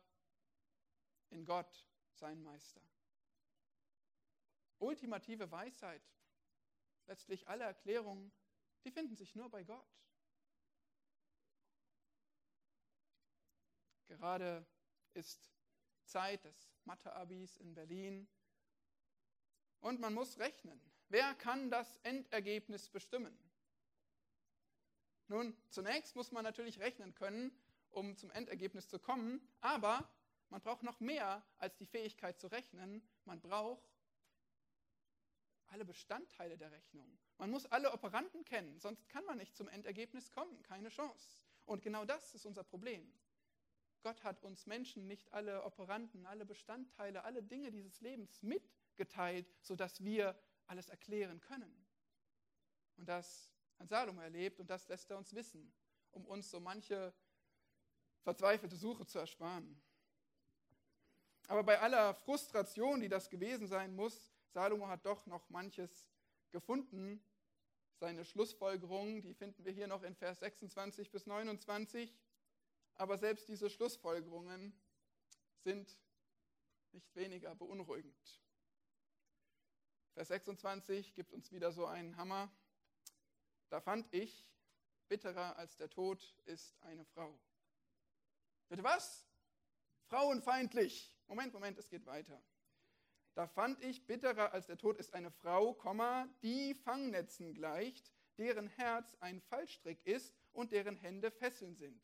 in 1.30 1.44
Gott 1.44 1.86
seinen 2.18 2.42
Meister. 2.42 2.80
Ultimative 4.78 5.50
Weisheit, 5.50 6.02
letztlich 7.06 7.48
alle 7.48 7.64
Erklärungen, 7.64 8.32
die 8.84 8.90
finden 8.90 9.16
sich 9.16 9.34
nur 9.34 9.50
bei 9.50 9.64
Gott. 9.64 9.88
Gerade 14.06 14.66
ist 15.14 15.50
Zeit 16.04 16.44
des 16.44 16.72
Mathe-Abis 16.84 17.56
in 17.56 17.74
Berlin 17.74 18.28
und 19.80 20.00
man 20.00 20.14
muss 20.14 20.38
rechnen. 20.38 20.80
Wer 21.08 21.34
kann 21.34 21.70
das 21.70 21.96
Endergebnis 21.98 22.88
bestimmen? 22.88 23.36
Nun, 25.28 25.56
zunächst 25.70 26.14
muss 26.14 26.30
man 26.30 26.44
natürlich 26.44 26.78
rechnen 26.80 27.14
können, 27.14 27.50
um 27.90 28.16
zum 28.16 28.30
Endergebnis 28.30 28.88
zu 28.88 28.98
kommen, 28.98 29.40
aber 29.60 30.08
man 30.48 30.60
braucht 30.60 30.82
noch 30.82 31.00
mehr 31.00 31.44
als 31.58 31.76
die 31.76 31.86
Fähigkeit 31.86 32.38
zu 32.38 32.46
rechnen. 32.46 33.06
Man 33.24 33.40
braucht 33.40 33.88
alle 35.66 35.84
Bestandteile 35.84 36.56
der 36.56 36.70
Rechnung. 36.70 37.18
Man 37.38 37.50
muss 37.50 37.66
alle 37.66 37.92
Operanten 37.92 38.44
kennen, 38.44 38.78
sonst 38.78 39.08
kann 39.08 39.24
man 39.24 39.38
nicht 39.38 39.56
zum 39.56 39.68
Endergebnis 39.68 40.30
kommen. 40.30 40.62
Keine 40.62 40.88
Chance. 40.88 41.40
Und 41.64 41.82
genau 41.82 42.04
das 42.04 42.34
ist 42.34 42.46
unser 42.46 42.62
Problem. 42.62 43.12
Gott 44.02 44.22
hat 44.22 44.44
uns 44.44 44.66
Menschen 44.66 45.08
nicht 45.08 45.32
alle 45.32 45.64
Operanten, 45.64 46.26
alle 46.26 46.46
Bestandteile, 46.46 47.24
alle 47.24 47.42
Dinge 47.42 47.72
dieses 47.72 48.00
Lebens 48.00 48.42
mitgeteilt, 48.42 49.52
sodass 49.60 50.04
wir 50.04 50.38
alles 50.66 50.88
erklären 50.88 51.40
können. 51.40 51.86
Und 52.96 53.08
das 53.08 53.52
hat 53.78 53.88
Salomo 53.88 54.20
erlebt 54.20 54.60
und 54.60 54.70
das 54.70 54.86
lässt 54.88 55.10
er 55.10 55.18
uns 55.18 55.34
wissen, 55.34 55.72
um 56.12 56.24
uns 56.24 56.50
so 56.50 56.60
manche 56.60 57.12
verzweifelte 58.22 58.76
Suche 58.76 59.06
zu 59.06 59.18
ersparen. 59.18 59.80
Aber 61.48 61.62
bei 61.62 61.78
aller 61.80 62.14
Frustration, 62.14 63.00
die 63.00 63.08
das 63.08 63.30
gewesen 63.30 63.68
sein 63.68 63.94
muss, 63.94 64.32
Salomo 64.48 64.88
hat 64.88 65.06
doch 65.06 65.26
noch 65.26 65.48
manches 65.48 66.10
gefunden. 66.50 67.22
Seine 67.98 68.24
Schlussfolgerungen, 68.24 69.22
die 69.22 69.34
finden 69.34 69.64
wir 69.64 69.72
hier 69.72 69.86
noch 69.86 70.02
in 70.02 70.14
Vers 70.14 70.40
26 70.40 71.10
bis 71.10 71.26
29. 71.26 72.14
Aber 72.94 73.16
selbst 73.18 73.48
diese 73.48 73.70
Schlussfolgerungen 73.70 74.72
sind 75.62 75.98
nicht 76.92 77.14
weniger 77.14 77.54
beunruhigend. 77.54 78.40
Vers 80.14 80.28
26 80.28 81.14
gibt 81.14 81.32
uns 81.32 81.52
wieder 81.52 81.72
so 81.72 81.86
einen 81.86 82.16
Hammer. 82.16 82.50
Da 83.68 83.80
fand 83.80 84.12
ich, 84.14 84.46
bitterer 85.08 85.56
als 85.56 85.76
der 85.76 85.90
Tod 85.90 86.34
ist 86.46 86.74
eine 86.82 87.04
Frau. 87.04 87.38
Bitte 88.68 88.82
was? 88.82 89.26
Frauenfeindlich. 90.08 91.15
Moment, 91.26 91.52
Moment, 91.52 91.78
es 91.78 91.88
geht 91.88 92.06
weiter. 92.06 92.40
Da 93.34 93.46
fand 93.46 93.82
ich, 93.82 94.06
bitterer 94.06 94.52
als 94.52 94.66
der 94.66 94.78
Tod 94.78 94.96
ist 94.96 95.12
eine 95.12 95.30
Frau, 95.30 95.76
die 96.42 96.74
Fangnetzen 96.74 97.52
gleicht, 97.52 98.12
deren 98.38 98.68
Herz 98.68 99.14
ein 99.20 99.40
Fallstrick 99.40 100.06
ist 100.06 100.34
und 100.52 100.72
deren 100.72 100.96
Hände 100.96 101.30
Fesseln 101.30 101.74
sind. 101.74 102.02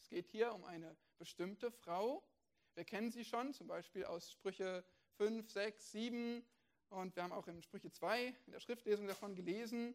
Es 0.00 0.08
geht 0.08 0.28
hier 0.28 0.54
um 0.54 0.64
eine 0.64 0.96
bestimmte 1.18 1.70
Frau. 1.70 2.26
Wir 2.74 2.84
kennen 2.84 3.10
sie 3.10 3.24
schon, 3.24 3.52
zum 3.52 3.66
Beispiel 3.66 4.04
aus 4.04 4.32
Sprüche 4.32 4.84
5, 5.16 5.50
6, 5.50 5.90
7 5.90 6.42
und 6.90 7.14
wir 7.16 7.24
haben 7.24 7.32
auch 7.32 7.48
in 7.48 7.60
Sprüche 7.60 7.90
2 7.90 8.34
in 8.46 8.52
der 8.52 8.60
Schriftlesung 8.60 9.06
davon 9.06 9.34
gelesen. 9.34 9.94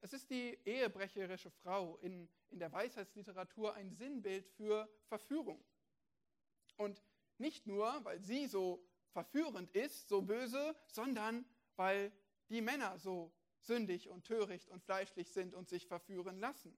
Es 0.00 0.12
ist 0.12 0.28
die 0.30 0.58
ehebrecherische 0.64 1.50
Frau 1.50 1.96
in, 1.98 2.28
in 2.50 2.58
der 2.58 2.72
Weisheitsliteratur 2.72 3.74
ein 3.74 3.92
Sinnbild 3.92 4.46
für 4.48 4.88
Verführung. 5.06 5.64
Und 6.76 7.00
nicht 7.42 7.66
nur, 7.66 8.02
weil 8.04 8.22
sie 8.22 8.46
so 8.46 8.82
verführend 9.10 9.70
ist, 9.72 10.08
so 10.08 10.22
böse, 10.22 10.74
sondern 10.86 11.44
weil 11.76 12.10
die 12.48 12.62
Männer 12.62 12.98
so 12.98 13.30
sündig 13.60 14.08
und 14.08 14.24
töricht 14.24 14.70
und 14.70 14.82
fleischlich 14.82 15.30
sind 15.30 15.54
und 15.54 15.68
sich 15.68 15.86
verführen 15.86 16.38
lassen. 16.38 16.74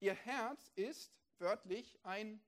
Ihr 0.00 0.14
Herz 0.14 0.70
ist 0.74 1.16
wörtlich 1.38 1.98
ein 2.02 2.44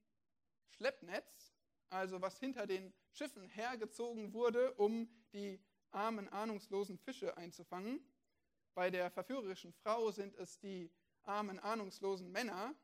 Schleppnetz, 0.68 1.54
also 1.88 2.20
was 2.20 2.38
hinter 2.38 2.66
den 2.66 2.92
Schiffen 3.12 3.48
hergezogen 3.48 4.34
wurde, 4.34 4.74
um 4.74 5.08
die 5.32 5.58
armen, 5.90 6.28
ahnungslosen 6.28 6.98
Fische 6.98 7.36
einzufangen. 7.36 8.00
Bei 8.74 8.90
der 8.90 9.10
verführerischen 9.10 9.72
Frau 9.72 10.10
sind 10.10 10.34
es 10.34 10.58
die 10.58 10.92
armen, 11.22 11.58
ahnungslosen 11.58 12.30
Männer, 12.30 12.74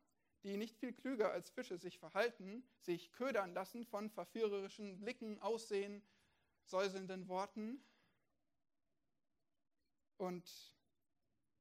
die 0.42 0.56
nicht 0.56 0.76
viel 0.76 0.92
klüger 0.92 1.30
als 1.30 1.50
Fische 1.50 1.78
sich 1.78 1.98
verhalten, 1.98 2.64
sich 2.80 3.12
ködern 3.12 3.54
lassen 3.54 3.84
von 3.86 4.10
verführerischen 4.10 5.00
Blicken, 5.00 5.38
Aussehen, 5.40 6.02
säuselnden 6.64 7.28
Worten. 7.28 7.84
Und 10.16 10.74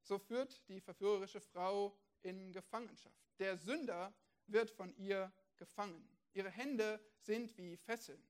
so 0.04 0.18
führt 0.18 0.68
die 0.68 0.82
verführerische 0.82 1.42
Frau 1.42 1.98
in 2.22 2.52
Gefangenschaft. 2.54 3.16
Der 3.40 3.58
Sünder 3.58 4.14
wird 4.48 4.72
von 4.72 4.96
ihr 4.98 5.32
gefangen. 5.58 6.08
Ihre 6.34 6.50
Hände 6.50 7.00
sind 7.20 7.56
wie 7.58 7.78
Fesseln. 7.78 8.22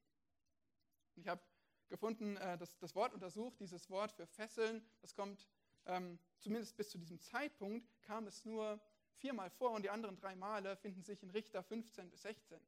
Ich 1.15 1.27
habe 1.27 1.41
gefunden, 1.89 2.37
äh, 2.37 2.57
das, 2.57 2.77
das 2.79 2.95
Wort 2.95 3.13
untersucht, 3.13 3.59
dieses 3.59 3.89
Wort 3.89 4.11
für 4.11 4.25
Fesseln, 4.25 4.85
das 5.01 5.13
kommt 5.13 5.47
ähm, 5.85 6.19
zumindest 6.39 6.77
bis 6.77 6.89
zu 6.89 6.97
diesem 6.97 7.19
Zeitpunkt, 7.19 8.01
kam 8.01 8.27
es 8.27 8.45
nur 8.45 8.81
viermal 9.21 9.51
vor 9.51 9.71
und 9.71 9.83
die 9.83 9.89
anderen 9.89 10.17
drei 10.17 10.35
Male 10.35 10.75
finden 10.77 11.03
sich 11.03 11.21
in 11.23 11.29
Richter 11.29 11.63
15 11.63 12.09
bis 12.09 12.23
16. 12.23 12.59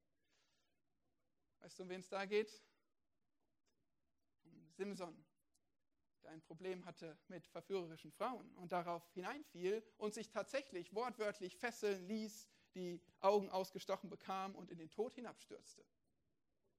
Weißt 1.59 1.79
du, 1.79 1.83
um 1.83 1.89
wen 1.89 1.99
es 1.99 2.09
da 2.09 2.25
geht? 2.25 2.63
Um 4.43 4.71
Simson, 4.71 5.25
der 6.21 6.31
ein 6.31 6.41
Problem 6.41 6.85
hatte 6.85 7.17
mit 7.27 7.47
verführerischen 7.47 8.11
Frauen 8.11 8.49
und 8.55 8.71
darauf 8.71 9.03
hineinfiel 9.13 9.83
und 9.97 10.13
sich 10.13 10.29
tatsächlich 10.29 10.93
wortwörtlich 10.93 11.57
fesseln 11.57 12.05
ließ, 12.07 12.47
die 12.75 13.01
Augen 13.19 13.49
ausgestochen 13.49 14.09
bekam 14.09 14.55
und 14.55 14.69
in 14.69 14.77
den 14.77 14.89
Tod 14.89 15.15
hinabstürzte. 15.15 15.83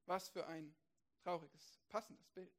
Was 0.06 0.28
für 0.28 0.46
ein 0.46 0.74
trauriges, 1.22 1.80
passendes 1.88 2.28
Bild. 2.30 2.52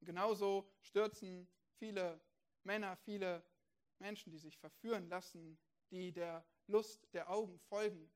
Und 0.00 0.06
genauso 0.06 0.70
stürzen 0.80 1.48
viele 1.76 2.20
Männer, 2.62 2.96
viele 2.96 3.42
Menschen, 3.98 4.30
die 4.30 4.38
sich 4.38 4.58
verführen 4.58 5.08
lassen, 5.08 5.58
die 5.94 6.10
der 6.10 6.44
Lust 6.66 7.06
der 7.14 7.30
Augen 7.30 7.56
folgen, 7.60 8.10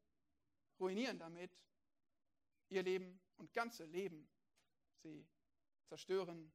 ruinieren 0.81 1.19
damit 1.19 1.57
ihr 2.71 2.83
Leben 2.83 3.21
und 3.37 3.53
ganze 3.53 3.85
Leben. 3.85 4.29
Sie 4.97 5.25
zerstören 5.87 6.53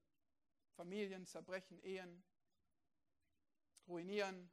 Familien, 0.75 1.25
zerbrechen 1.25 1.79
Ehen, 1.79 2.25
ruinieren 3.87 4.51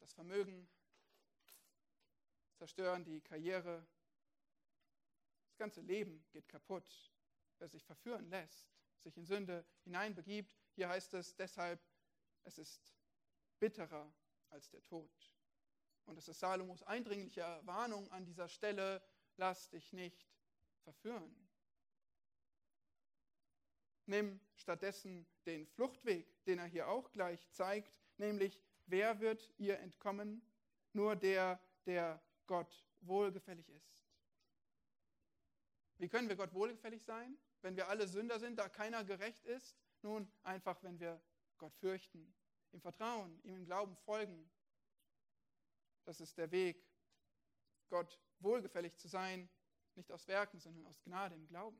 das 0.00 0.12
Vermögen, 0.12 0.68
zerstören 2.56 3.04
die 3.04 3.20
Karriere. 3.20 3.86
Das 5.46 5.56
ganze 5.56 5.82
Leben 5.82 6.26
geht 6.32 6.48
kaputt. 6.48 7.12
Wer 7.58 7.68
sich 7.68 7.84
verführen 7.84 8.28
lässt, 8.28 8.68
sich 8.98 9.16
in 9.16 9.24
Sünde 9.24 9.64
hineinbegibt. 9.84 10.58
Hier 10.74 10.88
heißt 10.88 11.14
es 11.14 11.36
deshalb, 11.36 11.80
es 12.42 12.58
ist 12.58 12.92
bitterer 13.60 14.12
als 14.50 14.68
der 14.68 14.82
Tod. 14.82 15.35
Und 16.06 16.16
es 16.18 16.28
ist 16.28 16.40
Salomos 16.40 16.82
eindringliche 16.84 17.60
Warnung 17.64 18.10
an 18.12 18.24
dieser 18.24 18.48
Stelle, 18.48 19.02
lass 19.36 19.68
dich 19.70 19.92
nicht 19.92 20.26
verführen. 20.82 21.34
Nimm 24.06 24.40
stattdessen 24.54 25.26
den 25.46 25.66
Fluchtweg, 25.66 26.44
den 26.44 26.60
er 26.60 26.66
hier 26.66 26.88
auch 26.88 27.10
gleich 27.10 27.50
zeigt, 27.50 27.92
nämlich 28.18 28.60
wer 28.86 29.20
wird 29.20 29.50
ihr 29.58 29.78
entkommen? 29.80 30.42
Nur 30.92 31.16
der, 31.16 31.60
der 31.84 32.22
Gott 32.46 32.86
wohlgefällig 33.00 33.68
ist. 33.68 33.96
Wie 35.98 36.08
können 36.08 36.28
wir 36.28 36.36
Gott 36.36 36.52
wohlgefällig 36.54 37.04
sein, 37.04 37.36
wenn 37.62 37.76
wir 37.76 37.88
alle 37.88 38.06
Sünder 38.06 38.38
sind, 38.38 38.58
da 38.58 38.68
keiner 38.68 39.04
gerecht 39.04 39.44
ist? 39.44 39.76
Nun, 40.02 40.30
einfach, 40.42 40.82
wenn 40.82 41.00
wir 41.00 41.20
Gott 41.58 41.74
fürchten, 41.74 42.34
ihm 42.72 42.80
vertrauen, 42.80 43.40
ihm 43.44 43.56
im 43.56 43.64
Glauben 43.64 43.96
folgen. 43.96 44.48
Das 46.06 46.20
ist 46.20 46.38
der 46.38 46.50
Weg, 46.50 46.82
Gott 47.90 48.18
wohlgefällig 48.38 48.96
zu 48.96 49.08
sein, 49.08 49.48
nicht 49.94 50.10
aus 50.12 50.26
Werken, 50.28 50.58
sondern 50.58 50.86
aus 50.86 51.02
Gnade 51.02 51.34
im 51.34 51.46
Glauben. 51.46 51.78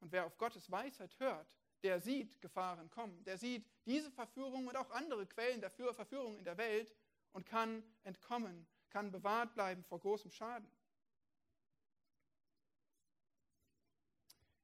Und 0.00 0.12
wer 0.12 0.26
auf 0.26 0.36
Gottes 0.38 0.70
Weisheit 0.70 1.18
hört, 1.20 1.46
der 1.82 2.00
sieht 2.00 2.40
Gefahren 2.40 2.90
kommen, 2.90 3.22
der 3.24 3.38
sieht 3.38 3.70
diese 3.84 4.10
Verführung 4.10 4.66
und 4.66 4.76
auch 4.76 4.90
andere 4.90 5.26
Quellen 5.26 5.60
der 5.60 5.70
Verführung 5.70 6.38
in 6.38 6.44
der 6.44 6.56
Welt 6.56 6.94
und 7.32 7.46
kann 7.46 7.82
entkommen, 8.02 8.66
kann 8.88 9.12
bewahrt 9.12 9.54
bleiben 9.54 9.84
vor 9.84 10.00
großem 10.00 10.30
Schaden. 10.30 10.68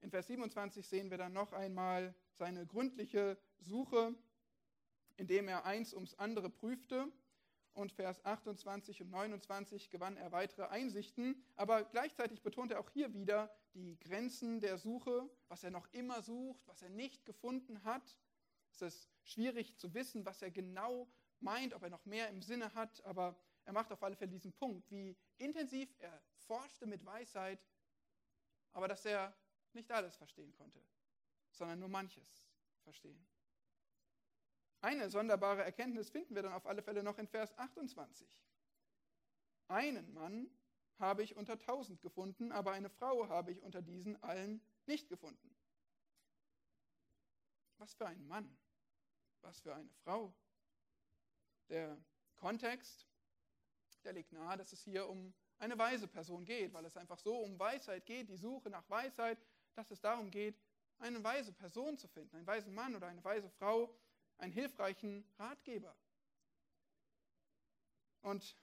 In 0.00 0.10
Vers 0.10 0.26
27 0.26 0.86
sehen 0.86 1.10
wir 1.10 1.18
dann 1.18 1.32
noch 1.32 1.52
einmal 1.52 2.14
seine 2.32 2.66
gründliche 2.66 3.38
Suche, 3.60 4.14
indem 5.16 5.48
er 5.48 5.64
eins 5.64 5.94
ums 5.94 6.14
andere 6.14 6.50
prüfte. 6.50 7.12
Und 7.74 7.92
Vers 7.92 8.24
28 8.24 9.00
und 9.02 9.10
29 9.10 9.90
gewann 9.90 10.16
er 10.16 10.30
weitere 10.32 10.66
Einsichten. 10.66 11.42
Aber 11.56 11.84
gleichzeitig 11.84 12.42
betont 12.42 12.70
er 12.70 12.80
auch 12.80 12.90
hier 12.90 13.14
wieder 13.14 13.54
die 13.74 13.98
Grenzen 13.98 14.60
der 14.60 14.76
Suche, 14.76 15.30
was 15.48 15.64
er 15.64 15.70
noch 15.70 15.86
immer 15.92 16.22
sucht, 16.22 16.66
was 16.66 16.82
er 16.82 16.90
nicht 16.90 17.24
gefunden 17.24 17.82
hat. 17.84 18.18
Es 18.70 18.82
ist 18.82 19.10
schwierig 19.24 19.78
zu 19.78 19.94
wissen, 19.94 20.24
was 20.26 20.42
er 20.42 20.50
genau 20.50 21.08
meint, 21.40 21.74
ob 21.74 21.82
er 21.82 21.90
noch 21.90 22.04
mehr 22.04 22.28
im 22.28 22.42
Sinne 22.42 22.74
hat. 22.74 23.02
Aber 23.04 23.36
er 23.64 23.72
macht 23.72 23.92
auf 23.92 24.02
alle 24.02 24.16
Fälle 24.16 24.30
diesen 24.30 24.52
Punkt, 24.52 24.90
wie 24.90 25.16
intensiv 25.38 25.94
er 25.98 26.22
forschte 26.46 26.86
mit 26.86 27.04
Weisheit, 27.04 27.66
aber 28.72 28.88
dass 28.88 29.04
er 29.04 29.34
nicht 29.72 29.90
alles 29.90 30.16
verstehen 30.16 30.52
konnte, 30.52 30.82
sondern 31.52 31.78
nur 31.78 31.88
manches 31.88 32.44
verstehen. 32.80 33.31
Eine 34.82 35.08
sonderbare 35.10 35.62
Erkenntnis 35.62 36.10
finden 36.10 36.34
wir 36.34 36.42
dann 36.42 36.52
auf 36.52 36.66
alle 36.66 36.82
Fälle 36.82 37.04
noch 37.04 37.16
in 37.18 37.28
Vers 37.28 37.56
28. 37.56 38.44
Einen 39.68 40.12
Mann 40.12 40.50
habe 40.98 41.22
ich 41.22 41.36
unter 41.36 41.56
tausend 41.56 42.02
gefunden, 42.02 42.50
aber 42.50 42.72
eine 42.72 42.90
Frau 42.90 43.28
habe 43.28 43.52
ich 43.52 43.62
unter 43.62 43.80
diesen 43.80 44.20
allen 44.24 44.60
nicht 44.86 45.08
gefunden. 45.08 45.56
Was 47.78 47.94
für 47.94 48.06
ein 48.06 48.26
Mann, 48.26 48.58
was 49.42 49.60
für 49.60 49.72
eine 49.72 49.88
Frau. 50.02 50.34
Der 51.68 51.96
Kontext, 52.34 53.06
der 54.02 54.14
liegt 54.14 54.32
nahe, 54.32 54.56
dass 54.56 54.72
es 54.72 54.82
hier 54.82 55.08
um 55.08 55.32
eine 55.58 55.78
weise 55.78 56.08
Person 56.08 56.44
geht, 56.44 56.72
weil 56.72 56.84
es 56.86 56.96
einfach 56.96 57.20
so 57.20 57.36
um 57.38 57.56
Weisheit 57.56 58.04
geht, 58.04 58.28
die 58.28 58.36
Suche 58.36 58.68
nach 58.68 58.90
Weisheit, 58.90 59.38
dass 59.74 59.92
es 59.92 60.00
darum 60.00 60.28
geht, 60.28 60.60
eine 60.98 61.22
weise 61.22 61.52
Person 61.52 61.96
zu 61.96 62.08
finden, 62.08 62.34
einen 62.34 62.48
weisen 62.48 62.74
Mann 62.74 62.96
oder 62.96 63.06
eine 63.06 63.22
weise 63.22 63.48
Frau, 63.48 63.96
einen 64.42 64.52
hilfreichen 64.52 65.24
Ratgeber. 65.38 65.96
Und 68.22 68.56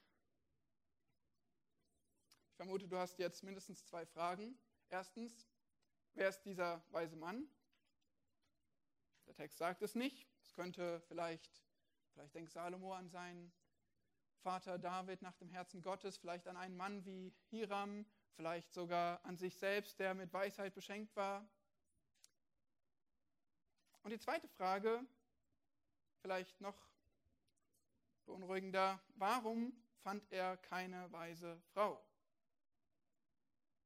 ich 2.50 2.56
vermute, 2.56 2.88
du 2.88 2.98
hast 2.98 3.18
jetzt 3.18 3.44
mindestens 3.44 3.86
zwei 3.86 4.06
Fragen. 4.06 4.60
Erstens, 4.90 5.48
wer 6.16 6.28
ist 6.28 6.42
dieser 6.42 6.84
weise 6.90 7.16
Mann? 7.16 7.48
Der 9.26 9.36
Text 9.36 9.58
sagt 9.58 9.82
es 9.82 9.96
nicht. 9.96 10.28
Es 10.42 10.54
könnte 10.54 11.00
vielleicht, 11.08 11.64
vielleicht 12.12 12.36
denkt 12.36 12.52
Salomo 12.52 12.94
an 12.94 13.10
seinen 13.10 13.54
Vater 14.42 14.78
David 14.80 15.22
nach 15.22 15.38
dem 15.38 15.50
Herzen 15.50 15.82
Gottes, 15.82 16.18
vielleicht 16.18 16.48
an 16.48 16.58
einen 16.58 16.76
Mann 16.76 17.06
wie 17.06 17.34
Hiram, 17.52 18.06
vielleicht 18.36 18.74
sogar 18.74 19.24
an 19.24 19.38
sich 19.38 19.56
selbst, 19.56 19.98
der 20.00 20.14
mit 20.14 20.34
Weisheit 20.34 20.74
beschenkt 20.74 21.16
war. 21.16 21.48
Und 24.04 24.12
die 24.12 24.20
zweite 24.20 24.48
Frage, 24.50 25.06
vielleicht 26.22 26.60
noch 26.62 26.78
beunruhigender, 28.26 29.02
warum 29.16 29.74
fand 30.04 30.32
er 30.32 30.58
keine 30.58 31.12
weise 31.12 31.62
Frau? 31.74 32.04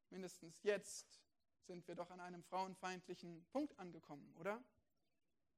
Mindestens 0.09 0.61
jetzt 0.63 1.19
sind 1.65 1.87
wir 1.87 1.95
doch 1.95 2.09
an 2.11 2.19
einem 2.19 2.43
frauenfeindlichen 2.43 3.45
Punkt 3.45 3.77
angekommen, 3.79 4.35
oder? 4.37 4.63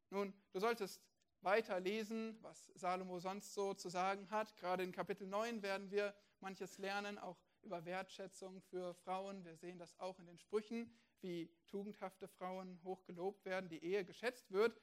Nun, 0.10 0.34
du 0.52 0.60
solltest 0.60 1.02
weiter 1.42 1.80
lesen, 1.80 2.38
was 2.42 2.68
Salomo 2.76 3.20
sonst 3.20 3.54
so 3.54 3.74
zu 3.74 3.90
sagen 3.90 4.30
hat. 4.30 4.56
Gerade 4.58 4.84
in 4.84 4.92
Kapitel 4.92 5.28
9 5.28 5.62
werden 5.62 5.92
wir 5.92 6.16
manches 6.40 6.78
lernen, 6.78 7.18
auch 7.18 7.38
über 7.62 7.86
Wertschätzung 7.86 8.62
für 8.62 8.94
Frauen. 8.94 9.44
Wir 9.44 9.56
sehen 9.58 9.78
das 9.78 9.98
auch 10.00 10.20
in 10.20 10.26
den 10.26 10.38
Sprüchen, 10.38 10.96
wie 11.22 11.50
tugendhafte 11.68 12.28
Frauen 12.28 12.80
hoch 12.84 13.04
gelobt 13.06 13.46
werden, 13.46 13.70
die 13.70 13.84
Ehe 13.84 14.06
geschätzt 14.06 14.52
wird. 14.52 14.80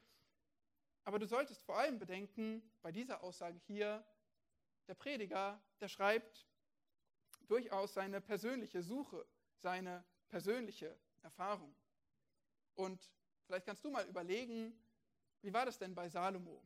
Aber 1.03 1.19
du 1.19 1.27
solltest 1.27 1.63
vor 1.63 1.77
allem 1.77 1.99
bedenken, 1.99 2.61
bei 2.81 2.91
dieser 2.91 3.23
Aussage 3.23 3.59
hier, 3.67 4.05
der 4.87 4.95
Prediger, 4.95 5.61
der 5.79 5.87
schreibt 5.87 6.47
durchaus 7.47 7.93
seine 7.93 8.21
persönliche 8.21 8.81
Suche, 8.81 9.25
seine 9.57 10.03
persönliche 10.29 10.97
Erfahrung. 11.21 11.75
Und 12.75 13.11
vielleicht 13.45 13.65
kannst 13.65 13.83
du 13.83 13.91
mal 13.91 14.07
überlegen, 14.07 14.77
wie 15.41 15.53
war 15.53 15.65
das 15.65 15.77
denn 15.77 15.93
bei 15.93 16.09
Salomo? 16.09 16.63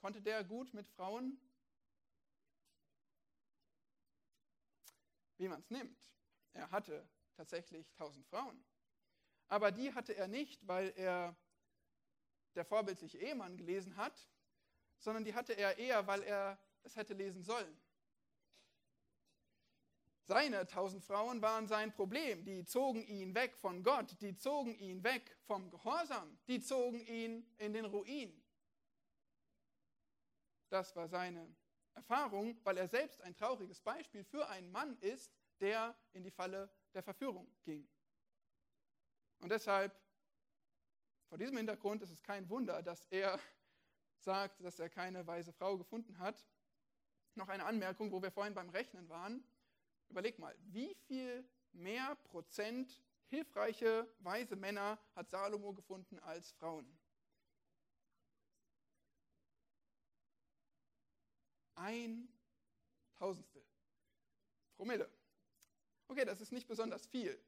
Konnte 0.00 0.20
der 0.20 0.44
gut 0.44 0.74
mit 0.74 0.88
Frauen 0.88 1.40
wie 5.38 5.48
man 5.48 5.60
es 5.60 5.70
nimmt. 5.70 6.12
Er 6.52 6.70
hatte 6.70 7.08
tatsächlich 7.34 7.92
tausend 7.94 8.26
Frauen. 8.26 8.64
Aber 9.48 9.70
die 9.70 9.92
hatte 9.94 10.14
er 10.14 10.28
nicht, 10.28 10.66
weil 10.66 10.92
er 10.96 11.36
der 12.56 12.64
vorbildliche 12.64 13.18
Ehemann 13.18 13.56
gelesen 13.56 13.96
hat, 13.96 14.28
sondern 14.98 15.24
die 15.24 15.34
hatte 15.34 15.52
er 15.52 15.78
eher, 15.78 16.06
weil 16.06 16.22
er 16.22 16.58
es 16.82 16.96
hätte 16.96 17.14
lesen 17.14 17.42
sollen. 17.42 17.76
Seine 20.22 20.66
tausend 20.66 21.04
Frauen 21.04 21.40
waren 21.40 21.68
sein 21.68 21.92
Problem. 21.92 22.44
Die 22.44 22.64
zogen 22.64 23.06
ihn 23.06 23.34
weg 23.34 23.56
von 23.56 23.84
Gott, 23.84 24.20
die 24.20 24.36
zogen 24.36 24.76
ihn 24.76 25.04
weg 25.04 25.36
vom 25.46 25.70
Gehorsam, 25.70 26.36
die 26.48 26.60
zogen 26.60 27.00
ihn 27.06 27.48
in 27.58 27.72
den 27.72 27.84
Ruin. 27.84 28.42
Das 30.68 30.96
war 30.96 31.06
seine 31.06 31.54
Erfahrung, 31.94 32.58
weil 32.64 32.76
er 32.76 32.88
selbst 32.88 33.20
ein 33.22 33.36
trauriges 33.36 33.80
Beispiel 33.80 34.24
für 34.24 34.48
einen 34.48 34.70
Mann 34.72 34.98
ist, 34.98 35.32
der 35.60 35.96
in 36.12 36.24
die 36.24 36.30
Falle 36.30 36.68
der 36.92 37.04
Verführung 37.04 37.48
ging. 37.64 37.88
Und 39.38 39.50
deshalb, 39.50 39.94
vor 41.28 41.38
diesem 41.38 41.56
Hintergrund 41.56 42.02
ist 42.02 42.10
es 42.10 42.22
kein 42.22 42.48
Wunder, 42.48 42.82
dass 42.82 43.06
er 43.06 43.38
sagt, 44.18 44.62
dass 44.62 44.78
er 44.78 44.88
keine 44.88 45.26
weise 45.26 45.52
Frau 45.52 45.76
gefunden 45.76 46.18
hat. 46.18 46.46
Noch 47.34 47.48
eine 47.48 47.64
Anmerkung, 47.64 48.12
wo 48.12 48.22
wir 48.22 48.30
vorhin 48.30 48.54
beim 48.54 48.70
Rechnen 48.70 49.08
waren. 49.08 49.44
Überleg 50.08 50.38
mal, 50.38 50.56
wie 50.60 50.94
viel 51.06 51.48
mehr 51.72 52.16
Prozent 52.24 53.02
hilfreiche, 53.26 54.08
weise 54.20 54.56
Männer 54.56 54.98
hat 55.14 55.30
Salomo 55.30 55.72
gefunden 55.74 56.18
als 56.20 56.52
Frauen? 56.52 56.98
Ein 61.74 62.28
Tausendstel. 63.16 63.64
Promille. 64.76 65.10
Okay, 66.08 66.24
das 66.24 66.40
ist 66.40 66.52
nicht 66.52 66.68
besonders 66.68 67.06
viel. 67.06 67.38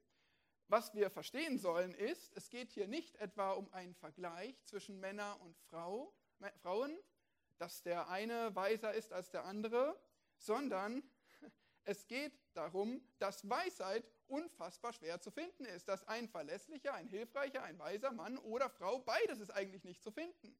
Was 0.69 0.93
wir 0.93 1.09
verstehen 1.09 1.57
sollen 1.57 1.95
ist, 1.95 2.31
es 2.37 2.51
geht 2.51 2.71
hier 2.71 2.87
nicht 2.87 3.15
etwa 3.15 3.53
um 3.53 3.73
einen 3.73 3.95
Vergleich 3.95 4.55
zwischen 4.65 4.99
Männer 4.99 5.41
und 5.41 5.57
Frau, 5.57 6.13
Frauen, 6.61 6.95
dass 7.57 7.81
der 7.81 8.07
eine 8.07 8.55
weiser 8.55 8.93
ist 8.93 9.11
als 9.11 9.31
der 9.31 9.45
andere, 9.45 9.99
sondern 10.37 11.01
es 11.85 12.05
geht 12.05 12.39
darum, 12.53 13.01
dass 13.17 13.49
Weisheit 13.49 14.07
unfassbar 14.27 14.93
schwer 14.93 15.19
zu 15.19 15.31
finden 15.31 15.65
ist, 15.65 15.87
dass 15.87 16.07
ein 16.07 16.29
verlässlicher, 16.29 16.93
ein 16.93 17.07
hilfreicher, 17.07 17.63
ein 17.63 17.79
weiser 17.79 18.11
Mann 18.11 18.37
oder 18.37 18.69
Frau, 18.69 18.99
beides 18.99 19.39
ist 19.39 19.49
eigentlich 19.49 19.83
nicht 19.83 20.03
zu 20.03 20.11
finden. 20.11 20.55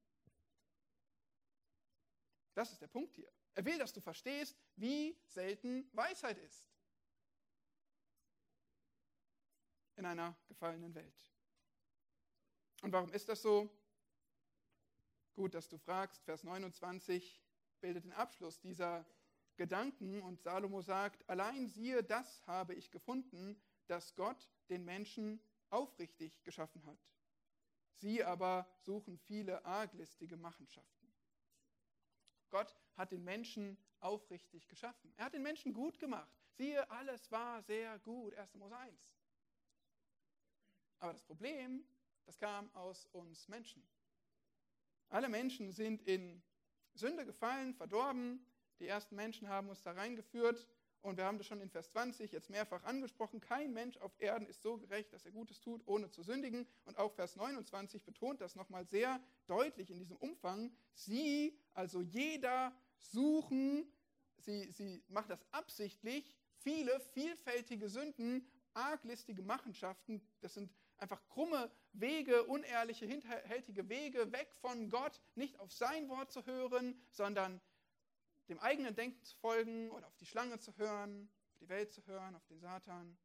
Das 2.55 2.71
ist 2.71 2.81
der 2.81 2.87
Punkt 2.87 3.13
hier. 3.13 3.31
Er 3.53 3.63
will, 3.63 3.77
dass 3.77 3.93
du 3.93 4.01
verstehst, 4.01 4.57
wie 4.75 5.15
selten 5.27 5.87
Weisheit 5.93 6.39
ist 6.39 6.65
in 9.99 10.05
einer 10.05 10.35
gefallenen 10.47 10.95
Welt. 10.95 11.29
Und 12.81 12.93
warum 12.93 13.11
ist 13.11 13.27
das 13.27 13.41
so? 13.41 13.69
Gut, 15.33 15.53
dass 15.53 15.67
du 15.67 15.77
fragst. 15.77 16.23
Vers 16.23 16.43
29 16.43 17.41
bildet 17.81 18.05
den 18.05 18.13
Abschluss 18.13 18.59
dieser 18.61 19.05
Gedanken 19.57 20.21
und 20.21 20.41
Salomo 20.41 20.81
sagt, 20.81 21.29
allein 21.29 21.67
siehe, 21.67 22.01
das 22.01 22.47
habe 22.47 22.73
ich 22.75 22.91
gefunden, 22.91 23.61
dass 23.87 24.15
Gott 24.15 24.49
den 24.69 24.85
Menschen 24.85 25.41
aufrichtig 25.69 26.41
geschaffen 26.43 26.85
hat. 26.85 26.97
Sie 27.95 28.23
aber 28.23 28.65
suchen 28.79 29.17
viele 29.17 29.65
arglistige 29.65 30.37
Machenschaften. 30.37 31.13
Gott 32.49 32.73
hat 32.95 33.11
den 33.11 33.25
Menschen 33.25 33.77
aufrichtig 33.99 34.69
geschaffen. 34.69 35.13
Er 35.17 35.25
hat 35.25 35.33
den 35.33 35.43
Menschen 35.43 35.73
gut 35.73 35.99
gemacht. 35.99 36.33
Siehe, 36.53 36.89
alles 36.89 37.29
war 37.31 37.61
sehr 37.63 37.99
gut. 37.99 38.33
1. 38.35 38.55
Mose 38.55 38.77
1. 38.77 39.18
Aber 40.99 41.13
das 41.13 41.23
Problem, 41.23 41.83
das 42.25 42.37
kam 42.37 42.69
aus 42.75 43.07
uns 43.13 43.47
Menschen. 43.47 43.81
Alle 45.09 45.29
Menschen 45.29 45.71
sind 45.71 46.01
in 46.03 46.41
Sünde 46.93 47.25
gefallen, 47.25 47.73
verdorben. 47.73 48.45
Die 48.79 48.87
ersten 48.87 49.15
Menschen 49.15 49.49
haben 49.49 49.69
uns 49.69 49.81
da 49.81 49.91
reingeführt. 49.91 50.67
Und 51.01 51.17
wir 51.17 51.23
haben 51.23 51.37
das 51.37 51.47
schon 51.47 51.61
in 51.61 51.69
Vers 51.69 51.91
20 51.91 52.31
jetzt 52.33 52.49
mehrfach 52.49 52.83
angesprochen. 52.83 53.39
Kein 53.39 53.73
Mensch 53.73 53.97
auf 53.97 54.11
Erden 54.19 54.45
ist 54.47 54.61
so 54.61 54.77
gerecht, 54.77 55.13
dass 55.13 55.25
er 55.25 55.31
Gutes 55.31 55.61
tut, 55.61 55.81
ohne 55.87 56.09
zu 56.09 56.23
sündigen. 56.23 56.67
Und 56.83 56.97
auch 56.97 57.13
Vers 57.13 57.37
29 57.37 58.03
betont 58.03 58.41
das 58.41 58.55
nochmal 58.55 58.85
sehr 58.85 59.21
deutlich 59.47 59.91
in 59.91 59.99
diesem 59.99 60.17
Umfang. 60.17 60.71
Sie, 60.93 61.57
also 61.73 62.01
jeder, 62.01 62.75
suchen, 62.97 63.89
sie, 64.37 64.71
sie 64.71 65.01
machen 65.07 65.29
das 65.29 65.45
absichtlich, 65.51 66.35
viele 66.57 66.99
vielfältige 66.99 67.87
Sünden, 67.87 68.45
arglistige 68.73 69.41
Machenschaften, 69.41 70.21
das 70.41 70.53
sind 70.53 70.69
einfach 70.99 71.21
krumme 71.29 71.71
Wege, 71.93 72.43
unehrliche, 72.45 73.05
hinterhältige 73.05 73.89
Wege, 73.89 74.31
weg 74.31 74.53
von 74.61 74.89
Gott, 74.89 75.19
nicht 75.35 75.59
auf 75.59 75.71
sein 75.71 76.09
Wort 76.09 76.31
zu 76.31 76.45
hören, 76.45 77.01
sondern 77.11 77.61
dem 78.47 78.59
eigenen 78.59 78.95
Denken 78.95 79.23
zu 79.23 79.35
folgen 79.37 79.91
oder 79.91 80.07
auf 80.07 80.15
die 80.17 80.25
Schlange 80.25 80.59
zu 80.59 80.75
hören, 80.77 81.29
auf 81.49 81.57
die 81.57 81.69
Welt 81.69 81.91
zu 81.91 82.05
hören, 82.05 82.35
auf 82.35 82.45
den 82.47 82.59
Satan. 82.59 83.17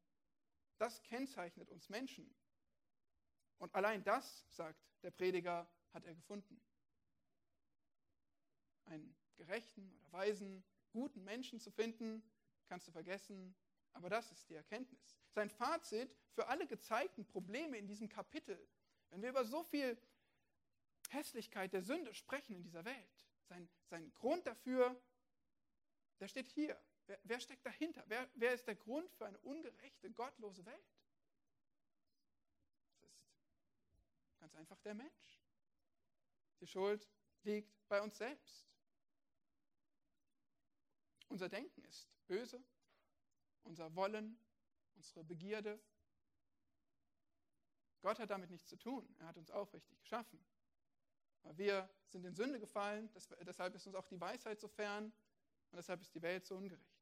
Das 0.77 1.01
kennzeichnet 1.03 1.69
uns 1.69 1.89
Menschen. 1.89 2.33
Und 3.57 3.73
allein 3.73 4.03
das, 4.03 4.45
sagt 4.49 4.79
der 5.03 5.11
Prediger, 5.11 5.67
hat 5.93 6.05
er 6.05 6.13
gefunden. 6.13 6.61
Einen 8.85 9.15
gerechten 9.37 9.91
oder 9.93 10.11
weisen, 10.11 10.63
guten 10.91 11.23
Menschen 11.23 11.59
zu 11.59 11.71
finden, 11.71 12.23
kannst 12.67 12.87
du 12.87 12.91
vergessen, 12.91 13.55
aber 13.95 14.09
das 14.09 14.29
ist 14.31 14.49
die 14.49 14.55
Erkenntnis. 14.55 15.17
Sein 15.31 15.49
Fazit 15.49 16.15
für 16.33 16.47
alle 16.47 16.67
gezeigten 16.67 17.25
Probleme 17.25 17.77
in 17.77 17.87
diesem 17.87 18.09
Kapitel, 18.09 18.59
wenn 19.09 19.21
wir 19.21 19.29
über 19.29 19.45
so 19.45 19.63
viel 19.63 19.97
Hässlichkeit 21.09 21.73
der 21.73 21.81
Sünde 21.81 22.13
sprechen 22.13 22.55
in 22.55 22.61
dieser 22.61 22.83
Welt, 22.83 23.25
sein, 23.47 23.69
sein 23.85 24.13
Grund 24.13 24.45
dafür, 24.45 25.01
der 26.19 26.27
steht 26.27 26.47
hier. 26.49 26.79
Wer, 27.07 27.19
wer 27.23 27.39
steckt 27.39 27.65
dahinter? 27.65 28.03
Wer, 28.07 28.29
wer 28.35 28.53
ist 28.53 28.67
der 28.67 28.75
Grund 28.75 29.11
für 29.13 29.25
eine 29.25 29.37
ungerechte, 29.39 30.11
gottlose 30.11 30.65
Welt? 30.65 30.93
Das 32.99 33.09
ist 34.33 34.39
ganz 34.39 34.55
einfach 34.55 34.79
der 34.81 34.93
Mensch. 34.93 35.41
Die 36.59 36.67
Schuld 36.67 37.07
liegt 37.43 37.87
bei 37.87 38.01
uns 38.01 38.17
selbst. 38.17 38.67
Unser 41.29 41.47
Denken 41.47 41.83
ist 41.85 42.09
böse, 42.27 42.63
unser 43.65 43.93
Wollen, 43.95 44.39
unsere 44.95 45.23
Begierde. 45.23 45.79
Gott 48.01 48.19
hat 48.19 48.29
damit 48.29 48.49
nichts 48.49 48.67
zu 48.67 48.77
tun. 48.77 49.15
Er 49.19 49.27
hat 49.27 49.37
uns 49.37 49.51
aufrichtig 49.51 49.99
geschaffen. 49.99 50.39
Aber 51.43 51.57
wir 51.57 51.89
sind 52.05 52.25
in 52.25 52.35
Sünde 52.35 52.59
gefallen, 52.59 53.09
deshalb 53.41 53.75
ist 53.75 53.85
uns 53.85 53.95
auch 53.95 54.07
die 54.07 54.19
Weisheit 54.19 54.59
so 54.59 54.67
fern 54.67 55.13
und 55.71 55.77
deshalb 55.77 56.01
ist 56.01 56.13
die 56.15 56.21
Welt 56.21 56.45
so 56.45 56.55
ungerecht. 56.55 56.95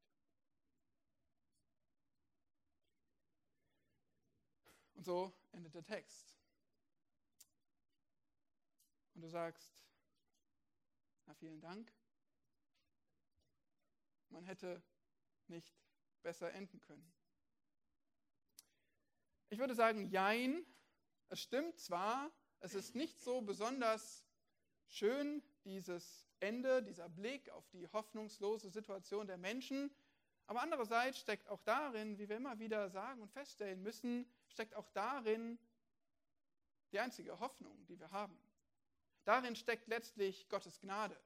Und 4.95 5.05
so 5.05 5.33
endet 5.51 5.75
der 5.75 5.83
Text. 5.83 6.37
Und 9.13 9.21
du 9.21 9.29
sagst, 9.29 9.71
na 11.25 11.33
vielen 11.33 11.61
Dank. 11.61 11.93
Man 14.29 14.45
hätte 14.45 14.81
nicht 15.47 15.82
besser 16.23 16.51
enden 16.53 16.79
können. 16.81 17.13
Ich 19.49 19.59
würde 19.59 19.75
sagen, 19.75 20.09
jein. 20.09 20.65
Es 21.29 21.41
stimmt 21.41 21.79
zwar, 21.79 22.31
es 22.59 22.75
ist 22.75 22.95
nicht 22.95 23.19
so 23.19 23.41
besonders 23.41 24.25
schön, 24.87 25.43
dieses 25.63 26.27
Ende, 26.39 26.83
dieser 26.83 27.09
Blick 27.09 27.49
auf 27.49 27.67
die 27.69 27.87
hoffnungslose 27.87 28.69
Situation 28.69 29.27
der 29.27 29.37
Menschen. 29.37 29.89
Aber 30.45 30.61
andererseits 30.61 31.19
steckt 31.19 31.47
auch 31.47 31.61
darin, 31.61 32.17
wie 32.17 32.27
wir 32.29 32.37
immer 32.37 32.59
wieder 32.59 32.89
sagen 32.89 33.21
und 33.21 33.31
feststellen 33.31 33.81
müssen, 33.81 34.27
steckt 34.47 34.75
auch 34.75 34.89
darin 34.89 35.57
die 36.91 36.99
einzige 36.99 37.39
Hoffnung, 37.39 37.85
die 37.85 37.99
wir 37.99 38.11
haben. 38.11 38.37
Darin 39.23 39.55
steckt 39.55 39.87
letztlich 39.87 40.49
Gottes 40.49 40.79
Gnade. 40.79 41.19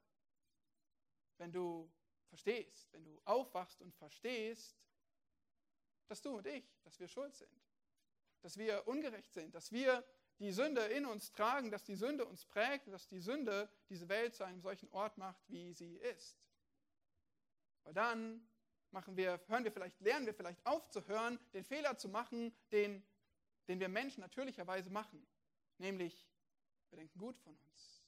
Wenn 1.38 1.52
du 1.52 1.91
verstehst, 2.30 2.91
wenn 2.93 3.04
du 3.04 3.22
aufwachst 3.26 3.82
und 3.82 3.93
verstehst, 3.95 4.78
dass 6.08 6.22
du 6.22 6.38
und 6.38 6.47
ich, 6.47 6.66
dass 6.84 6.99
wir 6.99 7.08
schuld 7.08 7.36
sind, 7.36 7.51
dass 8.41 8.58
wir 8.58 8.88
ungerecht 8.88 9.34
sind, 9.34 9.53
dass 9.53 9.72
wir 9.72 10.03
die 10.39 10.51
Sünde 10.51 10.82
in 10.82 11.05
uns 11.05 11.32
tragen, 11.32 11.72
dass 11.72 11.84
die 11.84 11.95
Sünde 11.95 12.26
uns 12.26 12.45
prägt, 12.45 12.88
dass 12.88 13.08
die 13.08 13.20
Sünde 13.20 13.70
diese 13.89 14.08
Welt 14.08 14.36
zu 14.36 14.43
einem 14.43 14.62
solchen 14.62 14.89
Ort 14.91 15.18
macht, 15.18 15.41
wie 15.49 15.74
sie 15.74 15.95
ist. 15.95 16.38
Weil 17.84 17.93
dann 17.93 18.47
machen 18.91 19.18
wir, 19.18 19.39
hören 19.47 19.64
wir 19.64 19.72
vielleicht, 19.72 19.99
lernen 20.01 20.26
wir 20.26 20.34
vielleicht 20.34 20.64
aufzuhören, 20.66 21.39
den 21.53 21.64
Fehler 21.64 21.97
zu 21.97 22.10
machen, 22.10 22.55
den, 22.72 23.03
den 23.68 23.80
wir 23.80 23.89
Menschen 23.89 24.22
natürlicherweise 24.22 24.89
machen. 24.89 25.26
Nämlich, 25.78 26.30
wir 26.89 26.97
denken 26.97 27.18
gut 27.18 27.38
von 27.39 27.55
uns. 27.55 28.03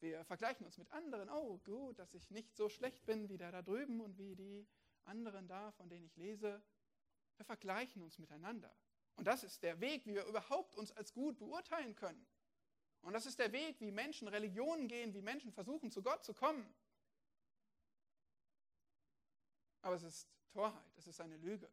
Wir 0.00 0.24
vergleichen 0.24 0.66
uns 0.66 0.78
mit 0.78 0.90
anderen. 0.90 1.30
Oh, 1.30 1.58
gut, 1.58 1.98
dass 1.98 2.12
ich 2.14 2.30
nicht 2.30 2.56
so 2.56 2.68
schlecht 2.68 3.06
bin 3.06 3.28
wie 3.28 3.38
der 3.38 3.52
da 3.52 3.62
drüben 3.62 4.00
und 4.00 4.18
wie 4.18 4.34
die 4.34 4.66
anderen 5.04 5.46
da, 5.48 5.70
von 5.72 5.88
denen 5.88 6.04
ich 6.04 6.16
lese. 6.16 6.62
Wir 7.42 7.46
vergleichen 7.46 8.00
uns 8.02 8.20
miteinander. 8.20 8.72
Und 9.16 9.26
das 9.26 9.42
ist 9.42 9.64
der 9.64 9.80
Weg, 9.80 10.06
wie 10.06 10.14
wir 10.14 10.26
überhaupt 10.26 10.76
uns 10.76 10.92
als 10.92 11.12
gut 11.12 11.40
beurteilen 11.40 11.96
können. 11.96 12.24
Und 13.00 13.14
das 13.14 13.26
ist 13.26 13.40
der 13.40 13.50
Weg, 13.50 13.80
wie 13.80 13.90
Menschen 13.90 14.28
Religionen 14.28 14.86
gehen, 14.86 15.12
wie 15.12 15.22
Menschen 15.22 15.50
versuchen, 15.50 15.90
zu 15.90 16.04
Gott 16.04 16.24
zu 16.24 16.34
kommen. 16.34 16.72
Aber 19.80 19.96
es 19.96 20.04
ist 20.04 20.28
Torheit, 20.52 20.96
es 20.96 21.08
ist 21.08 21.20
eine 21.20 21.36
Lüge. 21.36 21.68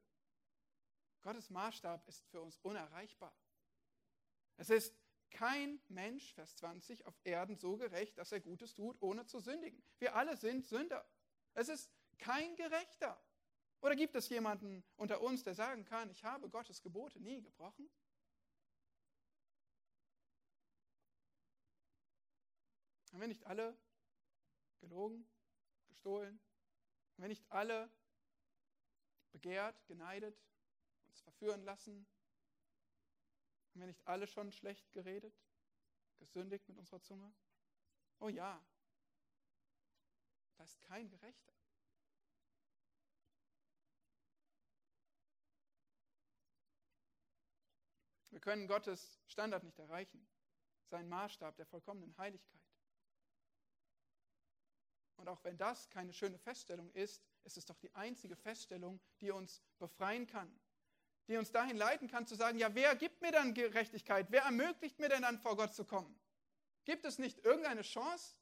Gottes 1.21 1.51
Maßstab 1.51 2.07
ist 2.07 2.25
für 2.29 2.41
uns 2.41 2.57
unerreichbar. 2.63 3.31
Es 4.57 4.71
ist 4.71 4.97
kein 5.29 5.79
Mensch, 5.87 6.33
Vers 6.33 6.55
20, 6.55 7.05
auf 7.05 7.13
Erden 7.23 7.57
so 7.57 7.77
gerecht, 7.77 8.17
dass 8.17 8.31
er 8.31 8.39
Gutes 8.39 8.73
tut, 8.73 8.99
ohne 9.03 9.27
zu 9.27 9.39
sündigen. 9.39 9.83
Wir 9.99 10.15
alle 10.15 10.35
sind 10.35 10.65
Sünder. 10.65 11.07
Es 11.53 11.69
ist 11.69 11.91
kein 12.17 12.55
Gerechter. 12.55 13.23
Oder 13.81 13.95
gibt 13.95 14.15
es 14.15 14.27
jemanden 14.29 14.83
unter 14.97 15.21
uns, 15.21 15.43
der 15.43 15.55
sagen 15.55 15.85
kann, 15.85 16.09
ich 16.09 16.23
habe 16.23 16.49
Gottes 16.49 16.81
Gebote 16.81 17.19
nie 17.19 17.41
gebrochen? 17.41 17.89
Haben 23.11 23.21
wir 23.21 23.27
nicht 23.27 23.45
alle 23.45 23.77
gelogen, 24.79 25.27
gestohlen? 25.87 26.39
Haben 27.13 27.23
wir 27.23 27.27
nicht 27.29 27.49
alle 27.51 27.89
begehrt, 29.31 29.85
geneidet, 29.87 30.37
uns 31.07 31.21
verführen 31.21 31.63
lassen? 31.63 32.05
Haben 33.69 33.79
wir 33.81 33.87
nicht 33.87 34.05
alle 34.07 34.27
schon 34.27 34.51
schlecht 34.51 34.91
geredet, 34.91 35.33
gesündigt 36.17 36.67
mit 36.67 36.77
unserer 36.77 37.01
Zunge? 37.01 37.33
Oh 38.19 38.29
ja, 38.29 38.61
da 40.57 40.63
ist 40.63 40.81
kein 40.81 41.09
Gerechter. 41.09 41.53
Wir 48.31 48.39
können 48.39 48.67
Gottes 48.67 49.19
Standard 49.27 49.63
nicht 49.63 49.79
erreichen, 49.79 50.27
seinen 50.89 51.09
Maßstab 51.09 51.55
der 51.55 51.65
vollkommenen 51.65 52.15
Heiligkeit. 52.17 52.61
Und 55.17 55.27
auch 55.27 55.43
wenn 55.43 55.57
das 55.57 55.89
keine 55.89 56.13
schöne 56.13 56.37
Feststellung 56.37 56.91
ist, 56.93 57.21
ist 57.43 57.57
es 57.57 57.65
doch 57.65 57.77
die 57.77 57.93
einzige 57.93 58.35
Feststellung, 58.35 59.01
die 59.19 59.31
uns 59.31 59.61
befreien 59.77 60.27
kann, 60.27 60.49
die 61.27 61.35
uns 61.37 61.51
dahin 61.51 61.75
leiten 61.75 62.07
kann 62.07 62.25
zu 62.25 62.35
sagen, 62.35 62.57
ja, 62.57 62.73
wer 62.73 62.95
gibt 62.95 63.21
mir 63.21 63.31
dann 63.31 63.53
Gerechtigkeit? 63.53 64.27
Wer 64.29 64.43
ermöglicht 64.43 64.97
mir 64.99 65.09
denn 65.09 65.23
dann 65.23 65.37
vor 65.39 65.57
Gott 65.57 65.73
zu 65.73 65.83
kommen? 65.83 66.17
Gibt 66.85 67.05
es 67.05 67.19
nicht 67.19 67.39
irgendeine 67.39 67.81
Chance? 67.81 68.35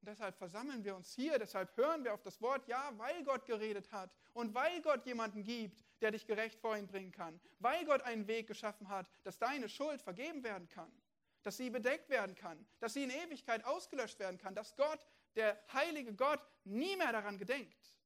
Und 0.00 0.08
deshalb 0.08 0.36
versammeln 0.36 0.82
wir 0.82 0.96
uns 0.96 1.14
hier, 1.14 1.38
deshalb 1.38 1.76
hören 1.76 2.02
wir 2.02 2.12
auf 2.12 2.22
das 2.22 2.40
Wort, 2.40 2.66
ja, 2.66 2.92
weil 2.98 3.22
Gott 3.22 3.46
geredet 3.46 3.92
hat 3.92 4.12
und 4.32 4.52
weil 4.52 4.82
Gott 4.82 5.06
jemanden 5.06 5.44
gibt, 5.44 5.84
der 6.02 6.10
dich 6.10 6.26
gerecht 6.26 6.60
vor 6.60 6.76
ihn 6.76 6.86
bringen 6.86 7.12
kann. 7.12 7.40
Weil 7.60 7.84
Gott 7.84 8.02
einen 8.02 8.26
Weg 8.26 8.48
geschaffen 8.48 8.88
hat, 8.88 9.08
dass 9.22 9.38
deine 9.38 9.68
Schuld 9.68 10.02
vergeben 10.02 10.42
werden 10.42 10.68
kann, 10.68 10.92
dass 11.42 11.56
sie 11.56 11.70
bedeckt 11.70 12.08
werden 12.10 12.34
kann, 12.34 12.66
dass 12.80 12.94
sie 12.94 13.04
in 13.04 13.10
Ewigkeit 13.10 13.64
ausgelöscht 13.64 14.18
werden 14.18 14.38
kann, 14.38 14.54
dass 14.54 14.76
Gott, 14.76 15.06
der 15.36 15.62
heilige 15.72 16.14
Gott, 16.14 16.40
nie 16.64 16.96
mehr 16.96 17.12
daran 17.12 17.38
gedenkt. 17.38 17.96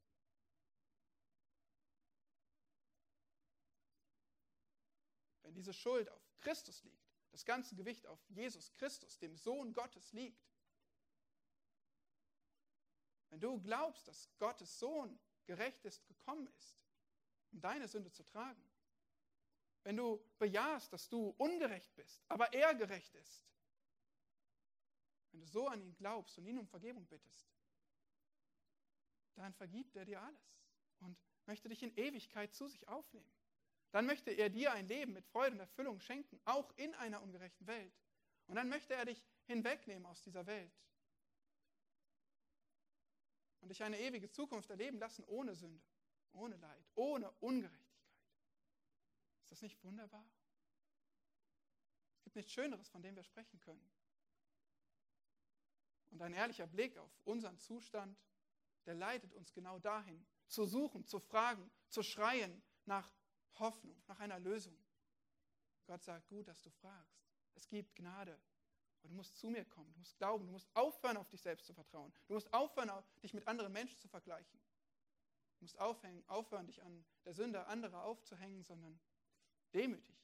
Wenn 5.42 5.54
diese 5.54 5.72
Schuld 5.72 6.10
auf 6.10 6.22
Christus 6.40 6.82
liegt, 6.84 7.06
das 7.32 7.44
ganze 7.44 7.74
Gewicht 7.74 8.06
auf 8.06 8.18
Jesus 8.28 8.72
Christus, 8.74 9.18
dem 9.18 9.36
Sohn 9.36 9.72
Gottes, 9.72 10.12
liegt, 10.12 10.46
wenn 13.30 13.40
du 13.40 13.60
glaubst, 13.60 14.06
dass 14.06 14.30
Gottes 14.38 14.78
Sohn 14.78 15.18
gerecht 15.46 15.84
ist, 15.84 16.06
gekommen 16.06 16.46
ist, 16.58 16.78
um 17.56 17.62
deine 17.62 17.88
Sünde 17.88 18.12
zu 18.12 18.22
tragen, 18.22 18.62
wenn 19.82 19.96
du 19.96 20.22
bejahst, 20.38 20.92
dass 20.92 21.08
du 21.08 21.34
ungerecht 21.38 21.94
bist, 21.96 22.22
aber 22.28 22.52
er 22.52 22.74
gerecht 22.74 23.14
ist, 23.14 23.46
wenn 25.32 25.40
du 25.40 25.46
so 25.46 25.66
an 25.66 25.80
ihn 25.80 25.94
glaubst 25.96 26.36
und 26.36 26.46
ihn 26.46 26.58
um 26.58 26.66
Vergebung 26.66 27.06
bittest, 27.06 27.48
dann 29.36 29.54
vergibt 29.54 29.96
er 29.96 30.04
dir 30.04 30.20
alles 30.20 30.60
und 31.00 31.16
möchte 31.46 31.70
dich 31.70 31.82
in 31.82 31.96
Ewigkeit 31.96 32.54
zu 32.54 32.68
sich 32.68 32.86
aufnehmen. 32.88 33.32
Dann 33.90 34.04
möchte 34.04 34.30
er 34.32 34.50
dir 34.50 34.72
ein 34.72 34.86
Leben 34.86 35.14
mit 35.14 35.24
Freude 35.26 35.52
und 35.52 35.60
Erfüllung 35.60 36.00
schenken, 36.00 36.38
auch 36.44 36.70
in 36.76 36.94
einer 36.96 37.22
ungerechten 37.22 37.66
Welt. 37.66 37.94
Und 38.48 38.56
dann 38.56 38.68
möchte 38.68 38.94
er 38.94 39.06
dich 39.06 39.24
hinwegnehmen 39.44 40.04
aus 40.04 40.20
dieser 40.20 40.44
Welt 40.46 40.72
und 43.60 43.70
dich 43.70 43.82
eine 43.82 43.98
ewige 43.98 44.28
Zukunft 44.28 44.68
erleben 44.68 44.98
lassen 44.98 45.24
ohne 45.24 45.54
Sünde, 45.54 45.82
ohne 46.36 46.56
Leid, 46.56 46.84
ohne 46.94 47.30
Ungerechtigkeit. 47.40 47.86
Ist 49.42 49.52
das 49.52 49.62
nicht 49.62 49.82
wunderbar? 49.82 50.24
Es 52.16 52.24
gibt 52.24 52.36
nichts 52.36 52.52
Schöneres, 52.52 52.88
von 52.88 53.02
dem 53.02 53.16
wir 53.16 53.22
sprechen 53.22 53.60
können. 53.60 53.90
Und 56.10 56.22
ein 56.22 56.32
ehrlicher 56.32 56.66
Blick 56.66 56.96
auf 56.98 57.10
unseren 57.24 57.58
Zustand, 57.58 58.18
der 58.86 58.94
leitet 58.94 59.32
uns 59.34 59.52
genau 59.52 59.78
dahin, 59.78 60.26
zu 60.48 60.64
suchen, 60.64 61.04
zu 61.04 61.18
fragen, 61.18 61.70
zu 61.88 62.02
schreien 62.02 62.62
nach 62.84 63.12
Hoffnung, 63.54 64.00
nach 64.06 64.20
einer 64.20 64.38
Lösung. 64.38 64.76
Gott 65.86 66.02
sagt, 66.02 66.28
gut, 66.28 66.46
dass 66.48 66.62
du 66.62 66.70
fragst. 66.70 67.20
Es 67.54 67.68
gibt 67.68 67.94
Gnade 67.96 68.38
aber 69.06 69.12
du 69.12 69.18
musst 69.18 69.36
zu 69.36 69.48
mir 69.48 69.64
kommen, 69.64 69.92
du 69.92 70.00
musst 70.00 70.18
glauben, 70.18 70.46
du 70.46 70.52
musst 70.52 70.68
aufhören, 70.74 71.16
auf 71.16 71.28
dich 71.28 71.40
selbst 71.40 71.64
zu 71.64 71.72
vertrauen. 71.72 72.12
Du 72.26 72.34
musst 72.34 72.52
aufhören, 72.52 72.90
dich 73.22 73.32
mit 73.34 73.46
anderen 73.46 73.72
Menschen 73.72 73.96
zu 73.98 74.08
vergleichen. 74.08 74.58
Du 75.58 75.64
musst 75.64 75.78
aufhängen, 75.78 76.22
aufhören, 76.28 76.66
dich 76.66 76.82
an 76.82 77.04
der 77.24 77.32
Sünde 77.32 77.66
anderer 77.66 78.04
aufzuhängen, 78.04 78.62
sondern 78.62 79.00
demütig 79.72 80.16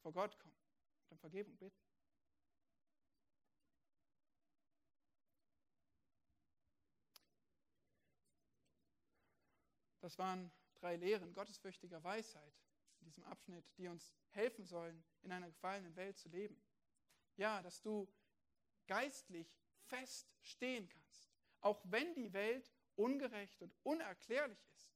vor 0.00 0.12
Gott 0.12 0.38
kommen 0.38 0.56
und 1.08 1.12
um 1.12 1.18
Vergebung 1.18 1.56
bitten. 1.56 1.78
Das 10.00 10.18
waren 10.18 10.50
drei 10.74 10.96
Lehren 10.96 11.32
gottesfürchtiger 11.34 12.02
Weisheit 12.02 12.54
in 13.00 13.04
diesem 13.06 13.24
Abschnitt, 13.24 13.64
die 13.76 13.88
uns 13.88 14.14
helfen 14.30 14.64
sollen, 14.64 15.04
in 15.22 15.32
einer 15.32 15.50
gefallenen 15.50 15.94
Welt 15.96 16.18
zu 16.18 16.28
leben. 16.28 16.60
Ja, 17.36 17.62
dass 17.62 17.80
du 17.82 18.12
geistlich 18.86 19.60
fest 19.86 20.34
stehen 20.42 20.88
kannst, 20.88 21.30
auch 21.60 21.82
wenn 21.84 22.14
die 22.14 22.32
Welt 22.32 22.72
ungerecht 23.00 23.62
und 23.62 23.74
unerklärlich 23.82 24.58
ist. 24.74 24.92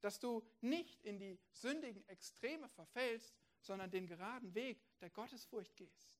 Dass 0.00 0.20
du 0.20 0.46
nicht 0.60 1.02
in 1.02 1.18
die 1.18 1.38
sündigen 1.52 2.06
Extreme 2.08 2.68
verfällst, 2.68 3.34
sondern 3.60 3.90
den 3.90 4.06
geraden 4.06 4.54
Weg 4.54 4.80
der 5.00 5.10
Gottesfurcht 5.10 5.74
gehst. 5.76 6.16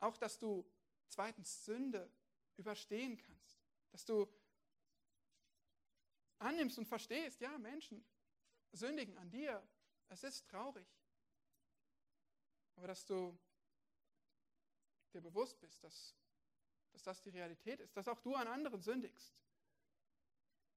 Auch 0.00 0.16
dass 0.16 0.38
du 0.38 0.64
zweitens 1.08 1.64
Sünde 1.64 2.10
überstehen 2.56 3.18
kannst. 3.18 3.62
Dass 3.90 4.04
du 4.04 4.26
annimmst 6.38 6.78
und 6.78 6.86
verstehst, 6.86 7.40
ja, 7.40 7.56
Menschen 7.58 8.04
sündigen 8.72 9.16
an 9.18 9.30
dir. 9.30 9.62
Es 10.08 10.24
ist 10.24 10.46
traurig 10.48 10.86
aber 12.76 12.88
dass 12.88 13.04
du 13.04 13.38
dir 15.12 15.20
bewusst 15.20 15.60
bist, 15.60 15.82
dass, 15.84 16.16
dass 16.92 17.02
das 17.02 17.20
die 17.22 17.30
Realität 17.30 17.80
ist, 17.80 17.96
dass 17.96 18.08
auch 18.08 18.20
du 18.20 18.34
an 18.34 18.46
anderen 18.46 18.80
sündigst, 18.80 19.34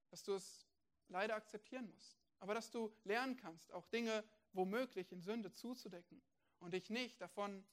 dass 0.10 0.24
du 0.24 0.34
es 0.34 0.68
leider 1.08 1.36
akzeptieren 1.36 1.90
musst, 1.90 2.18
aber 2.40 2.54
dass 2.54 2.72
du 2.72 2.96
lernen 3.04 3.36
kannst, 3.36 3.72
auch 3.72 3.86
Dinge 3.88 4.24
womöglich 4.54 5.12
in 5.12 5.22
Sünde 5.22 5.52
zuzudecken 5.52 6.22
und 6.60 6.74
dich 6.74 6.90
nicht 6.90 7.20
davon 7.22 7.66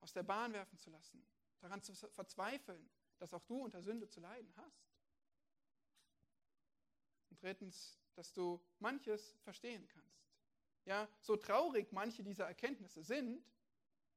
aus 0.00 0.12
der 0.12 0.22
Bahn 0.22 0.52
werfen 0.52 0.78
zu 0.78 0.90
lassen, 0.90 1.26
daran 1.60 1.82
zu 1.82 1.94
verzweifeln, 1.94 2.88
dass 3.18 3.34
auch 3.34 3.44
du 3.44 3.64
unter 3.64 3.82
Sünde 3.82 4.08
zu 4.08 4.20
leiden 4.20 4.52
hast. 4.56 4.88
Und 7.30 7.42
drittens, 7.42 7.98
dass 8.14 8.32
du 8.32 8.64
manches 8.78 9.36
verstehen 9.42 9.86
kannst. 9.88 10.08
Ja, 10.84 11.08
so 11.20 11.36
traurig 11.36 11.92
manche 11.92 12.22
dieser 12.22 12.46
Erkenntnisse 12.46 13.02
sind, 13.02 13.44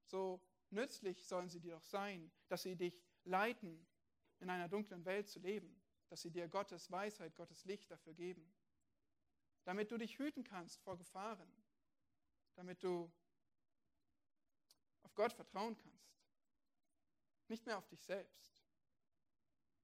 so 0.06 0.40
nützlich 0.70 1.26
sollen 1.26 1.50
sie 1.50 1.60
dir 1.60 1.74
doch 1.74 1.84
sein, 1.84 2.32
dass 2.48 2.64
sie 2.64 2.76
dich 2.76 3.04
leiten, 3.26 3.86
in 4.40 4.50
einer 4.50 4.68
dunklen 4.68 5.06
Welt 5.06 5.30
zu 5.30 5.40
leben, 5.40 5.82
dass 6.10 6.22
sie 6.22 6.32
dir 6.32 6.48
Gottes 6.48 6.92
Weisheit, 6.92 7.36
Gottes 7.36 7.64
Licht 7.66 7.90
dafür 7.92 8.14
geben, 8.14 8.52
damit 9.64 9.92
du 9.92 9.98
dich 9.98 10.18
hüten 10.18 10.44
kannst 10.44 10.82
vor 10.82 10.98
Gefahren, 10.98 11.52
damit 12.56 12.84
du 12.84 13.12
auf 15.04 15.14
Gott 15.16 15.34
vertrauen 15.34 15.78
kannst, 15.78 16.18
nicht 17.48 17.66
mehr 17.66 17.78
auf 17.78 17.88
dich 17.88 18.02
selbst, 18.04 18.64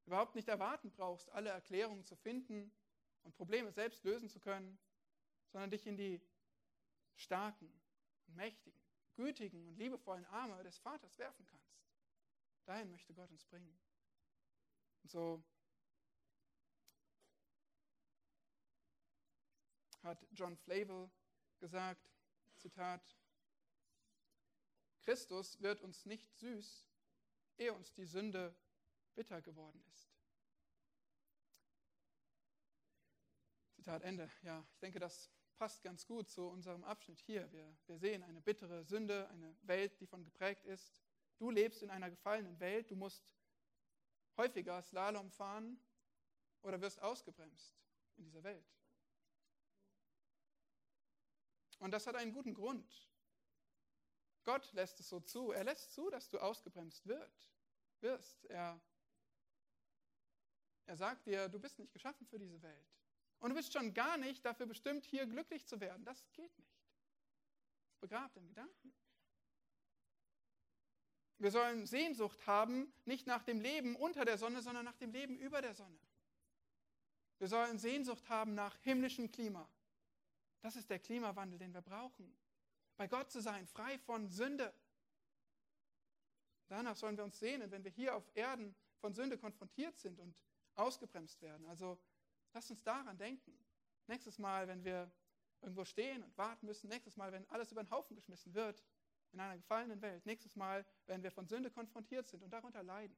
überhaupt 0.06 0.36
nicht 0.36 0.48
erwarten 0.48 0.92
brauchst, 0.92 1.30
alle 1.30 1.50
Erklärungen 1.50 2.06
zu 2.06 2.16
finden 2.16 2.72
und 3.24 3.36
Probleme 3.36 3.72
selbst 3.72 4.04
lösen 4.04 4.30
zu 4.30 4.40
können, 4.40 4.80
sondern 5.50 5.70
dich 5.70 5.86
in 5.86 5.98
die 5.98 6.22
starken 7.16 7.72
mächtigen 8.28 8.88
gütigen 9.18 9.68
und 9.68 9.78
liebevollen 9.78 10.26
Arme 10.28 10.64
des 10.64 10.78
Vaters 10.78 11.18
werfen 11.18 11.46
kannst. 11.46 11.87
Dahin 12.68 12.92
möchte 12.92 13.14
Gott 13.14 13.32
uns 13.32 13.46
bringen. 13.46 13.80
Und 15.04 15.10
so 15.10 15.42
hat 20.04 20.28
John 20.34 20.58
Flavel 20.58 21.10
gesagt, 21.60 22.12
Zitat, 22.58 23.16
Christus 25.00 25.62
wird 25.62 25.80
uns 25.80 26.06
nicht 26.06 26.30
süß, 26.36 26.86
ehe 27.58 27.74
uns 27.74 27.94
die 27.94 28.06
Sünde 28.06 28.54
bitter 29.16 29.42
geworden 29.42 29.82
ist. 29.90 30.12
Zitat 33.76 34.04
Ende. 34.04 34.30
Ja, 34.42 34.68
ich 34.74 34.80
denke, 34.80 35.00
das 35.00 35.32
passt 35.58 35.84
ganz 35.84 36.06
gut 36.06 36.30
zu 36.30 36.50
unserem 36.50 36.84
Abschnitt 36.84 37.22
hier. 37.22 37.50
Wir, 37.54 37.78
wir 37.86 37.98
sehen 37.98 38.24
eine 38.24 38.42
bittere 38.42 38.84
Sünde, 38.84 39.30
eine 39.30 39.56
Welt, 39.62 39.98
die 40.02 40.06
von 40.06 40.26
geprägt 40.26 40.66
ist. 40.66 41.02
Du 41.38 41.52
lebst 41.52 41.84
in 41.84 41.90
einer 41.90 42.10
gefallenen 42.10 42.60
Welt, 42.60 42.90
du 42.90 42.96
musst 42.96 43.24
häufiger 44.38 44.82
Slalom 44.82 45.32
fahren 45.32 45.80
oder 46.62 46.82
wirst 46.82 47.02
ausgebremst 47.02 47.76
in 48.18 48.26
dieser 48.26 48.44
Welt. 48.44 48.66
Und 51.80 51.92
das 51.92 52.08
hat 52.08 52.16
einen 52.16 52.34
guten 52.34 52.54
Grund. 52.54 53.08
Gott 54.44 54.72
lässt 54.74 55.00
es 55.00 55.10
so 55.10 55.20
zu. 55.20 55.52
Er 55.52 55.64
lässt 55.64 55.94
zu, 55.94 56.10
dass 56.10 56.30
du 56.30 56.40
ausgebremst 56.40 57.06
wird, 57.06 57.52
wirst. 58.00 58.46
Er, 58.46 58.80
er 60.86 60.98
sagt 60.98 61.28
dir, 61.28 61.50
du 61.50 61.60
bist 61.60 61.78
nicht 61.78 61.92
geschaffen 61.92 62.26
für 62.26 62.40
diese 62.40 62.62
Welt. 62.62 62.88
Und 63.40 63.50
du 63.50 63.56
bist 63.56 63.74
schon 63.74 63.94
gar 63.94 64.18
nicht 64.18 64.44
dafür 64.46 64.66
bestimmt, 64.66 65.06
hier 65.06 65.28
glücklich 65.28 65.68
zu 65.68 65.80
werden. 65.80 66.04
Das 66.06 66.32
geht 66.34 66.58
nicht. 66.58 66.82
Begrabt 68.00 68.38
im 68.38 68.48
Gedanken. 68.48 68.94
Wir 71.40 71.52
sollen 71.52 71.86
Sehnsucht 71.86 72.48
haben, 72.48 72.92
nicht 73.06 73.28
nach 73.28 73.44
dem 73.44 73.62
Leben 73.62 73.96
unter 73.96 74.26
der 74.26 74.38
Sonne, 74.38 74.62
sondern 74.62 74.86
nach 74.86 74.98
dem 74.98 75.12
Leben 75.12 75.38
über 75.38 75.62
der 75.62 75.76
Sonne. 75.76 76.00
Wir 77.38 77.48
sollen 77.48 77.78
Sehnsucht 77.78 78.28
haben 78.30 78.56
nach 78.56 78.76
himmlischem 78.82 79.32
Klima. 79.32 79.70
Das 80.62 80.76
ist 80.76 80.90
der 80.90 81.00
Klimawandel, 81.00 81.60
den 81.60 81.74
wir 81.74 81.82
brauchen. 81.82 82.36
Bei 82.96 83.08
Gott 83.08 83.32
zu 83.32 83.42
sein, 83.42 83.68
frei 83.68 84.00
von 84.00 84.30
Sünde. 84.30 84.74
Danach 86.68 86.96
sollen 86.96 87.16
wir 87.16 87.24
uns 87.24 87.38
sehnen, 87.40 87.70
wenn 87.70 87.84
wir 87.84 87.92
hier 87.92 88.16
auf 88.16 88.30
Erden 88.34 88.76
von 89.00 89.14
Sünde 89.14 89.38
konfrontiert 89.38 89.98
sind 90.00 90.20
und 90.20 90.36
ausgebremst 90.76 91.42
werden. 91.42 91.68
Also 91.68 92.00
Lasst 92.58 92.72
uns 92.72 92.84
daran 92.84 93.16
denken. 93.20 93.56
Nächstes 94.08 94.40
Mal, 94.40 94.68
wenn 94.68 94.84
wir 94.84 95.12
irgendwo 95.62 95.86
stehen 95.86 96.24
und 96.24 96.36
warten 96.40 96.66
müssen, 96.66 96.88
nächstes 96.90 97.16
Mal, 97.16 97.32
wenn 97.32 97.48
alles 97.50 97.72
über 97.72 97.84
den 97.84 97.92
Haufen 97.92 98.16
geschmissen 98.16 98.56
wird, 98.56 98.84
in 99.32 99.40
einer 99.40 99.58
gefallenen 99.58 100.02
Welt, 100.02 100.26
nächstes 100.26 100.56
Mal, 100.56 100.86
wenn 101.06 101.24
wir 101.24 101.32
von 101.32 101.48
Sünde 101.48 101.70
konfrontiert 101.70 102.28
sind 102.28 102.44
und 102.44 102.52
darunter 102.52 102.84
leiden. 102.84 103.18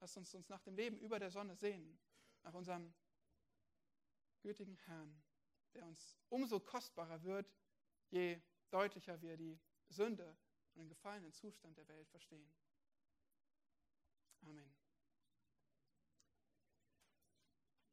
Lasst 0.00 0.16
uns 0.16 0.34
uns 0.34 0.48
nach 0.48 0.62
dem 0.62 0.76
Leben 0.76 0.98
über 0.98 1.18
der 1.18 1.30
Sonne 1.30 1.54
sehen, 1.56 1.98
nach 2.42 2.54
unserem 2.54 2.92
gütigen 4.40 4.76
Herrn, 4.86 5.22
der 5.74 5.86
uns 5.86 6.16
umso 6.28 6.60
kostbarer 6.60 7.22
wird, 7.22 7.52
je 8.10 8.40
deutlicher 8.70 9.20
wir 9.22 9.36
die 9.36 9.58
Sünde 9.88 10.36
und 10.74 10.80
den 10.80 10.88
gefallenen 10.88 11.32
Zustand 11.32 11.76
der 11.76 11.88
Welt 11.88 12.08
verstehen. 12.08 12.52
Amen. 14.42 14.74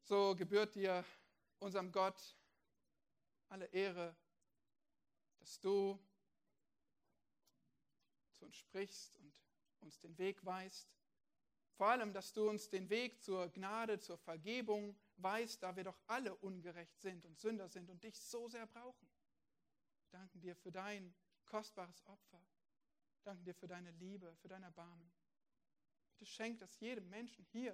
So 0.04 0.36
gebührt 0.36 0.74
dir, 0.74 1.04
unserem 1.58 1.90
Gott, 1.90 2.36
alle 3.48 3.66
Ehre, 3.66 4.14
dass 5.38 5.58
du 5.60 5.98
zu 8.34 8.44
uns 8.44 8.56
sprichst 8.56 9.16
und 9.16 9.32
uns 9.80 9.98
den 10.00 10.16
Weg 10.18 10.44
weist. 10.44 10.94
Vor 11.76 11.88
allem, 11.88 12.12
dass 12.12 12.32
du 12.32 12.48
uns 12.48 12.68
den 12.68 12.88
Weg 12.88 13.20
zur 13.20 13.48
Gnade, 13.48 13.98
zur 13.98 14.16
Vergebung 14.16 14.96
weist, 15.16 15.62
da 15.62 15.74
wir 15.74 15.84
doch 15.84 15.98
alle 16.06 16.34
ungerecht 16.36 17.00
sind 17.00 17.26
und 17.26 17.38
Sünder 17.38 17.68
sind 17.68 17.90
und 17.90 18.02
dich 18.04 18.18
so 18.18 18.48
sehr 18.48 18.66
brauchen. 18.66 19.08
Wir 20.02 20.20
danken 20.20 20.40
dir 20.40 20.54
für 20.54 20.70
dein 20.70 21.14
kostbares 21.46 22.04
Opfer. 22.06 22.38
Wir 22.38 23.24
danken 23.24 23.44
dir 23.44 23.54
für 23.54 23.66
deine 23.66 23.90
Liebe, 23.92 24.36
für 24.36 24.48
dein 24.48 24.62
Erbarmen. 24.62 25.12
Bitte 26.10 26.26
schenk 26.26 26.60
das 26.60 26.78
jedem 26.78 27.08
Menschen 27.08 27.44
hier, 27.46 27.72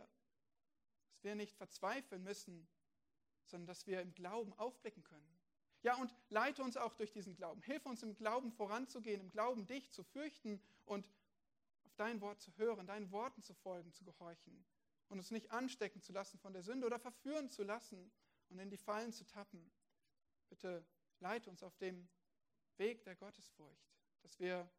dass 1.08 1.22
wir 1.22 1.34
nicht 1.34 1.54
verzweifeln 1.54 2.22
müssen, 2.22 2.66
sondern 3.44 3.66
dass 3.66 3.86
wir 3.86 4.00
im 4.00 4.14
Glauben 4.14 4.52
aufblicken 4.54 5.02
können. 5.04 5.39
Ja, 5.82 5.96
und 5.96 6.14
leite 6.28 6.62
uns 6.62 6.76
auch 6.76 6.94
durch 6.94 7.10
diesen 7.10 7.34
Glauben. 7.34 7.62
Hilf 7.62 7.86
uns 7.86 8.02
im 8.02 8.14
Glauben 8.14 8.52
voranzugehen, 8.52 9.20
im 9.20 9.30
Glauben 9.30 9.66
dich 9.66 9.90
zu 9.92 10.04
fürchten 10.04 10.60
und 10.84 11.06
auf 11.84 11.94
dein 11.96 12.20
Wort 12.20 12.40
zu 12.40 12.54
hören, 12.56 12.86
deinen 12.86 13.10
Worten 13.10 13.42
zu 13.42 13.54
folgen, 13.54 13.92
zu 13.92 14.04
gehorchen 14.04 14.64
und 15.08 15.18
uns 15.18 15.30
nicht 15.30 15.50
anstecken 15.50 16.02
zu 16.02 16.12
lassen 16.12 16.38
von 16.38 16.52
der 16.52 16.62
Sünde 16.62 16.86
oder 16.86 16.98
verführen 16.98 17.48
zu 17.48 17.62
lassen 17.62 18.10
und 18.50 18.58
in 18.58 18.70
die 18.70 18.76
Fallen 18.76 19.12
zu 19.12 19.26
tappen. 19.26 19.70
Bitte 20.50 20.84
leite 21.18 21.48
uns 21.48 21.62
auf 21.62 21.76
dem 21.78 22.08
Weg 22.76 23.02
der 23.04 23.16
Gottesfurcht, 23.16 23.90
dass 24.22 24.38
wir 24.38 24.70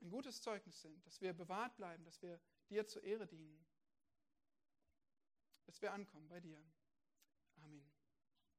ein 0.00 0.10
gutes 0.10 0.40
Zeugnis 0.40 0.80
sind, 0.80 1.04
dass 1.06 1.20
wir 1.20 1.32
bewahrt 1.32 1.76
bleiben, 1.76 2.04
dass 2.04 2.22
wir 2.22 2.40
dir 2.68 2.86
zur 2.86 3.02
Ehre 3.02 3.26
dienen, 3.26 3.66
bis 5.66 5.82
wir 5.82 5.92
ankommen 5.92 6.28
bei 6.28 6.40
dir. 6.40 6.62